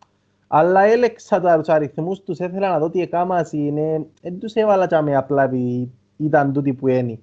Αλλά 0.47 0.81
έλεξα 0.81 1.57
τους 1.57 1.69
αριθμούς 1.69 2.21
τους, 2.21 2.39
ήθελα 2.39 2.69
να 2.69 2.79
δω 2.79 2.89
τι 2.89 3.01
έκαμας 3.01 3.51
είναι. 3.51 4.05
Δεν 4.21 4.39
τους 4.39 4.53
έβαλα 4.53 4.87
και 4.87 5.15
απλά 5.15 5.43
επειδή 5.43 5.91
ήταν 6.17 6.53
τούτοι 6.53 6.73
που 6.73 6.87
είναι. 6.87 7.19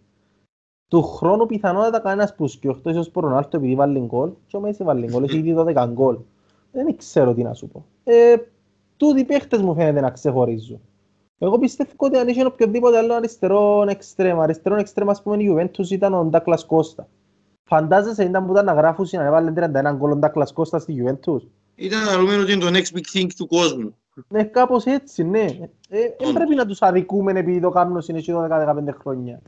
Του 0.89 1.03
χρόνου 1.03 1.47
πιθανότατα 1.47 2.01
κανένας 2.01 2.35
που 2.35 2.47
σκιωχτώ 2.47 2.91
ίσως 2.91 3.11
που 3.11 3.21
Ρονάλτο 3.21 3.57
επειδή 3.57 3.75
βάλει 3.75 3.99
γκολ 3.99 4.31
και 4.47 4.57
ο 4.57 4.61
Μέσι 4.61 4.85
βάλει 4.85 5.07
γκολ, 5.11 5.23
έχει 5.23 5.39
ήδη 5.39 5.55
12 5.59 5.89
γκολ. 5.93 6.19
Δεν 6.73 6.97
ξέρω 6.97 7.35
τι 7.35 7.43
να 7.43 7.55
σου 7.55 7.69
πω. 7.69 7.85
Ε, 8.05 8.37
τούτοι 8.99 9.25
παίχτες 9.25 9.63
μου 9.63 9.75
φαίνεται 9.75 10.01
να 10.01 10.11
ξεχωρίζουν. 10.11 10.81
Εγώ 11.39 11.59
πιστεύω 11.59 11.91
ότι 11.97 12.17
αν 12.17 12.29
είχε 12.29 12.45
οποιοδήποτε 12.45 12.99
άλλο 12.99 13.15
αριστερό 13.15 13.85
εξτρέμα, 13.89 14.43
αριστερό 14.43 14.77
εξτρέμα 14.77 15.11
ας 15.11 15.23
πούμε 15.23 15.43
η 15.43 15.49
Juventus 15.51 15.91
ήταν 15.91 16.15
ο 16.15 16.25
Ντάκλας 16.25 16.65
Κώστα. 16.65 17.09
Φαντάζεσαι 17.63 18.25
ήταν 18.25 18.47
που 18.47 18.53
ήταν 18.53 18.65
να 18.65 18.73
γράφουν 18.73 19.09
να 19.13 19.25
έβαλε 19.25 19.53
31 19.57 19.95
γκολ 19.97 20.11
ο 20.11 20.17
Ντάκλας 20.17 20.53
Κώστα 20.53 20.79
στη 20.79 21.05
Juventus; 21.05 21.41
Ήταν 21.75 22.09
αρρωμένο 22.09 22.43
ότι 22.43 22.53
είναι 22.53 22.65
το 22.65 22.71
next 22.79 22.97
big 22.97 23.19
thing 23.19 23.27
του 23.37 23.47
κόσμου. 23.47 23.97
Ναι, 24.29 24.45
κάπως 24.45 24.85
έτσι, 24.85 25.25
ναι. 25.25 25.45
Ε, 25.89 25.99
δεν 26.19 26.33
πρέπει 26.33 26.55
να 26.55 26.67
τους 26.67 26.83
αδικούμε 26.83 27.33
επειδή 27.33 27.61
το 27.61 27.71
κάνουν 27.71 28.03
συνεχί 28.03 28.33
12-15 28.35 28.85
χρόνια. 28.99 29.43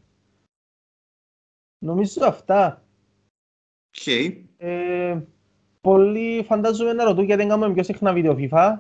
Νομίζω 1.79 2.27
αυτά. 2.27 2.83
Okay. 3.97 4.33
Ε, 4.57 5.19
πολλοί 5.81 6.45
φαντάζομαι 6.49 6.93
να 6.93 7.05
ρωτούν 7.05 7.25
γιατί 7.25 7.41
δεν 7.41 7.51
κάνουμε 7.51 7.73
πιο 7.73 7.83
συχνά 7.83 8.13
βίντεο 8.13 8.37
FIFA. 8.39 8.79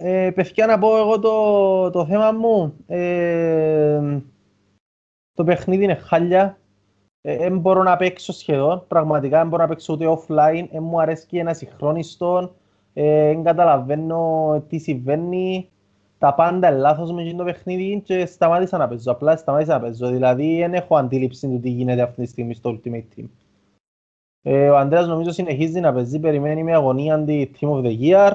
Ε, 0.00 0.30
παιδιά, 0.34 0.66
να 0.66 0.78
πω 0.78 0.96
εγώ 0.96 1.18
το, 1.18 1.90
το 1.90 2.06
θέμα 2.06 2.32
μου. 2.32 2.74
Ε, 2.86 4.20
το 5.34 5.44
παιχνίδι 5.44 5.84
είναι 5.84 5.94
χάλια. 5.94 6.58
Δεν 7.20 7.54
ε, 7.54 7.58
μπορώ 7.58 7.82
να 7.82 7.96
παίξω 7.96 8.32
σχεδόν. 8.32 8.84
Πραγματικά 8.88 9.38
δεν 9.38 9.48
μπορώ 9.48 9.62
να 9.62 9.68
παίξω 9.68 9.92
ούτε 9.92 10.06
offline. 10.08 10.68
Δεν 10.70 10.82
μου 10.82 11.00
αρέσει 11.00 11.26
και 11.26 11.38
ένα 11.38 11.54
συγχρόνιστο. 11.54 12.54
Δεν 12.92 13.42
καταλαβαίνω 13.42 14.62
τι 14.68 14.78
συμβαίνει. 14.78 15.68
Τα 16.18 16.34
πάντα 16.34 16.68
είναι 16.68 16.78
λάθος 16.78 17.12
με 17.12 17.32
το 17.36 17.44
παιχνίδι 17.44 18.02
και 18.04 18.26
σταμάτησα 18.26 18.78
να 18.78 18.88
παίζω. 18.88 19.12
Απλά 19.12 19.36
σταμάτησα 19.36 19.72
να 19.72 19.80
παίζω. 19.80 20.08
Δηλαδή 20.08 20.58
δεν 20.58 20.74
έχω 20.74 20.96
αντίληψη 20.96 21.48
του 21.48 21.60
τι 21.60 21.70
γίνεται 21.70 22.02
αυτή 22.02 22.22
τη 22.22 22.28
στιγμή 22.28 22.54
στο 22.54 22.70
Ultimate 22.70 23.04
Team. 23.16 23.24
Ε, 24.42 24.68
ο 24.68 24.76
Ανδρέας 24.76 25.06
νομίζω 25.06 25.30
συνεχίζει 25.30 25.80
να 25.80 25.92
παίζει, 25.92 26.18
περιμένει 26.18 26.62
με 26.62 26.74
αγωνία 26.74 27.14
αντι 27.14 27.50
Team 27.60 27.68
of 27.68 27.82
the 27.84 27.98
Year. 28.00 28.32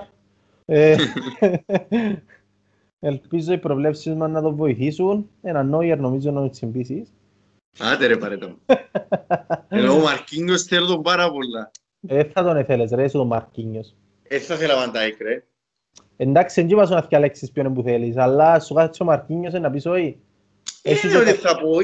Ε, 0.66 0.96
ελπίζω 3.00 3.54
οι 3.54 3.58
προβλέψεις 3.58 4.14
μας 4.14 4.32
να 4.32 4.42
το 4.42 4.56
βοηθήσουν. 4.56 5.30
Ένα 5.42 5.64
Νόιερ 5.64 6.00
νομίζω 6.00 6.32
να 6.32 6.48
το 6.48 6.54
συμπίσεις. 6.54 7.14
Άντε 7.80 8.06
ρε 8.08 8.18
παρέτα 8.18 8.56
Ενώ 9.70 9.94
ο 9.94 10.00
Μαρκίνιος 10.00 10.64
θέλω 10.64 10.86
τον 10.86 11.02
πάρα 11.02 11.32
πολλά. 11.32 11.72
Ε, 12.08 12.24
θα 12.24 12.44
τον 12.44 12.58
ήθελες 12.58 12.92
ρε, 12.92 13.04
εσύ 13.04 13.14
τον 13.14 13.28
Μαρκίνιος. 13.28 13.96
Ε, 14.24 14.40
θα 14.40 14.56
θέλα 14.56 14.76
Βαντάικ 14.76 15.22
ρε. 15.22 15.44
Εντάξει, 16.18 16.62
δεν 16.62 16.70
είπα 16.70 16.86
σου 16.86 16.94
να 16.94 17.02
διαλέξεις 17.02 17.52
ποιον 17.52 17.74
που 17.74 17.82
θέλεις, 17.82 18.18
αλλά 18.18 18.60
σου 18.60 18.74
κάθεται 18.74 19.04
ο 19.04 19.06
Μαρκίνιος 19.06 19.54
να 19.54 19.72
πεις 19.72 19.86
όχι. 19.86 20.20
Έχει 20.86 21.08
και, 21.08 21.34
θα 21.34 21.60
πω, 21.60 21.80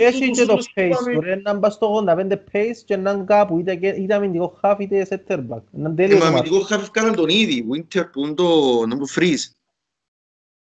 έχει 0.00 0.30
και 0.30 0.44
το 0.44 0.58
pace 0.74 0.92
του, 1.14 1.20
ρε, 1.20 1.36
να 1.36 1.54
μπας 1.54 1.74
στο 1.74 2.04
85 2.06 2.32
pace 2.52 2.76
και 2.84 2.96
να 2.96 3.10
είναι 3.10 3.24
κάπου, 3.24 3.58
είτε, 3.58 3.72
είτε 3.72 4.14
αμυντικό 4.14 4.58
half 4.62 4.76
είτε 4.78 5.06
center 5.10 5.38
back. 5.48 5.62
Ε, 5.96 6.16
μα 6.16 6.26
αμυντικό 6.26 6.58
half 6.68 6.80
έφκαναν 6.80 7.14
τον 7.14 7.28
ήδη, 7.28 7.66
Winter 7.72 8.02
που 8.12 8.24
είναι 8.24 8.34
το, 8.34 8.46
να 8.86 8.96
μου 8.96 9.08
freeze. 9.08 9.52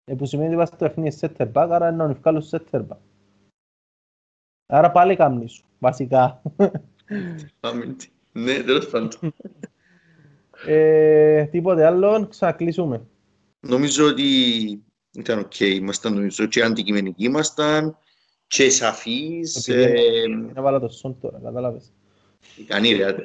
Ε, 0.05 0.14
που 0.14 0.26
σημαίνει 0.26 0.49
ότι 0.49 0.57
βάζεις 0.57 0.76
το 0.76 0.84
παιχνίδι 0.84 1.18
center 1.20 1.53
back, 1.53 1.68
άρα 1.70 1.89
είναι 1.89 2.05
να 2.05 2.12
βγάλω 2.12 2.45
center 2.51 2.80
back. 2.80 2.99
Άρα 4.66 4.91
πάλι 4.91 5.16
κάμνη 5.16 5.49
σου, 5.49 5.64
βασικά. 5.78 6.43
Ναι, 8.32 8.62
τέλος 8.62 8.89
πάντων. 8.89 9.32
Ε, 10.66 11.45
τίποτε 11.45 11.86
άλλο, 11.86 12.26
ξανακλείσουμε. 12.28 13.07
Νομίζω 13.61 14.07
ότι 14.07 14.24
ήταν 15.12 15.38
οκ, 15.38 15.61
ήμασταν 15.61 16.14
νομίζω 16.14 16.46
και 16.46 16.62
αντικειμενικοί 16.62 17.24
ήμασταν 17.24 17.96
και 18.46 18.70
σαφείς. 18.70 19.66
Είναι 19.66 20.52
βάλα 20.61 20.80
το 20.80 20.88
σον 20.88 21.18
τώρα, 21.20 21.40
κατάλαβες. 21.44 21.92
Ικανή 22.56 22.92
ρε, 22.92 23.04
άτε. 23.04 23.22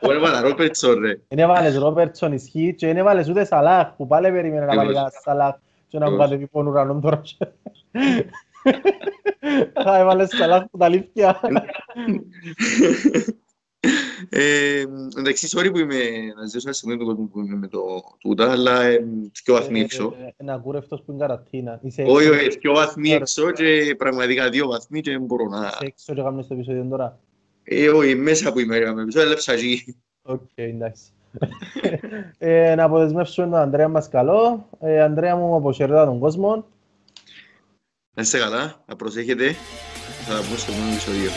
Εγώ 0.00 0.12
έβαλα 0.12 0.40
Ρόπερτσον 0.40 1.00
ρε. 1.00 1.20
Είναι 1.28 1.46
βάλες 1.46 1.76
Ρόπερτσον 1.76 2.32
ισχύει 2.32 2.74
και 2.74 2.88
είναι 2.88 3.02
βάλες 3.02 3.28
ούτε 3.28 3.44
Σαλάχ 3.44 3.88
που 3.96 4.06
πάλι 4.06 4.30
περίμενε 4.30 4.66
να 4.66 4.74
βάλει 4.74 4.94
Σαλάχ 5.22 5.54
και 5.88 5.98
να 5.98 6.10
βάλει 6.10 6.36
λοιπόν 6.36 6.66
ουρανόν 6.66 7.00
τώρα. 7.00 7.22
Έβαλες 9.98 10.28
Σαλάχ 10.36 10.64
που 10.70 10.78
τα 10.78 10.84
αλήθεια. 10.84 11.40
Ε, 14.28 14.84
εντάξει, 15.18 15.48
sorry 15.50 15.70
που 15.72 15.78
είμαι, 15.78 15.94
να 16.36 16.46
ζήσω 16.46 16.62
ένα 16.64 16.72
σημείο 16.72 16.96
του 16.96 17.28
που 17.32 17.40
είμαι 17.40 17.56
με 17.56 17.68
το 17.68 17.80
τούτα, 18.18 18.50
αλλά 18.50 18.80
πιο 19.32 19.54
βαθμοί 19.54 19.80
έξω. 19.80 20.14
Ένα 20.36 20.58
κούρευτος 20.58 21.02
που 21.02 21.12
είναι 21.12 21.20
καρατίνα. 21.20 21.80
Όχι, 22.06 22.28
όχι, 22.28 22.58
πιο 22.58 22.72
βαθμοί 22.72 23.10
έξω 23.10 23.50
και 23.50 23.94
πραγματικά 23.98 24.48
δύο 24.48 24.66
βαθμοί 24.66 25.00
και 25.00 25.10
δεν 25.10 25.22
μπορώ 25.22 25.48
να... 25.48 25.66
Είσαι 25.66 25.78
έξω 25.80 26.14
και 26.14 26.22
κάνουμε 26.22 26.42
στο 26.42 26.54
επεισόδιο 26.54 26.86
τώρα. 26.90 27.18
Ε, 27.62 27.88
όχι, 27.88 28.14
μέσα 28.14 28.52
που 28.52 28.58
είμαι, 28.58 28.76
έκαμε 28.76 29.02
επεισόδιο, 29.02 29.26
έλεψα 29.26 29.52
εκεί. 29.52 29.96
Οκ, 30.22 30.40
εντάξει. 30.54 31.02
Να 32.76 32.84
αποδεσμεύσουμε 32.84 33.46
τον 33.46 33.58
Ανδρέα 33.58 33.88
μας 33.88 34.08
καλό. 34.08 34.68
Ανδρέα 34.80 35.36
μου, 35.36 35.54
αποχαιρετά 35.54 36.04
τον 36.04 36.18
κόσμο. 36.18 36.66
Να 38.16 38.22
είστε 38.22 38.38
καλά, 38.38 38.84
να 38.86 38.96
προσέχετε. 38.96 39.52
Θα 40.26 40.34
τα 40.34 40.42
πούμε 40.42 40.56
στο 40.56 40.72
επόμενο 40.72 40.92
επεισόδιο. 40.92 41.30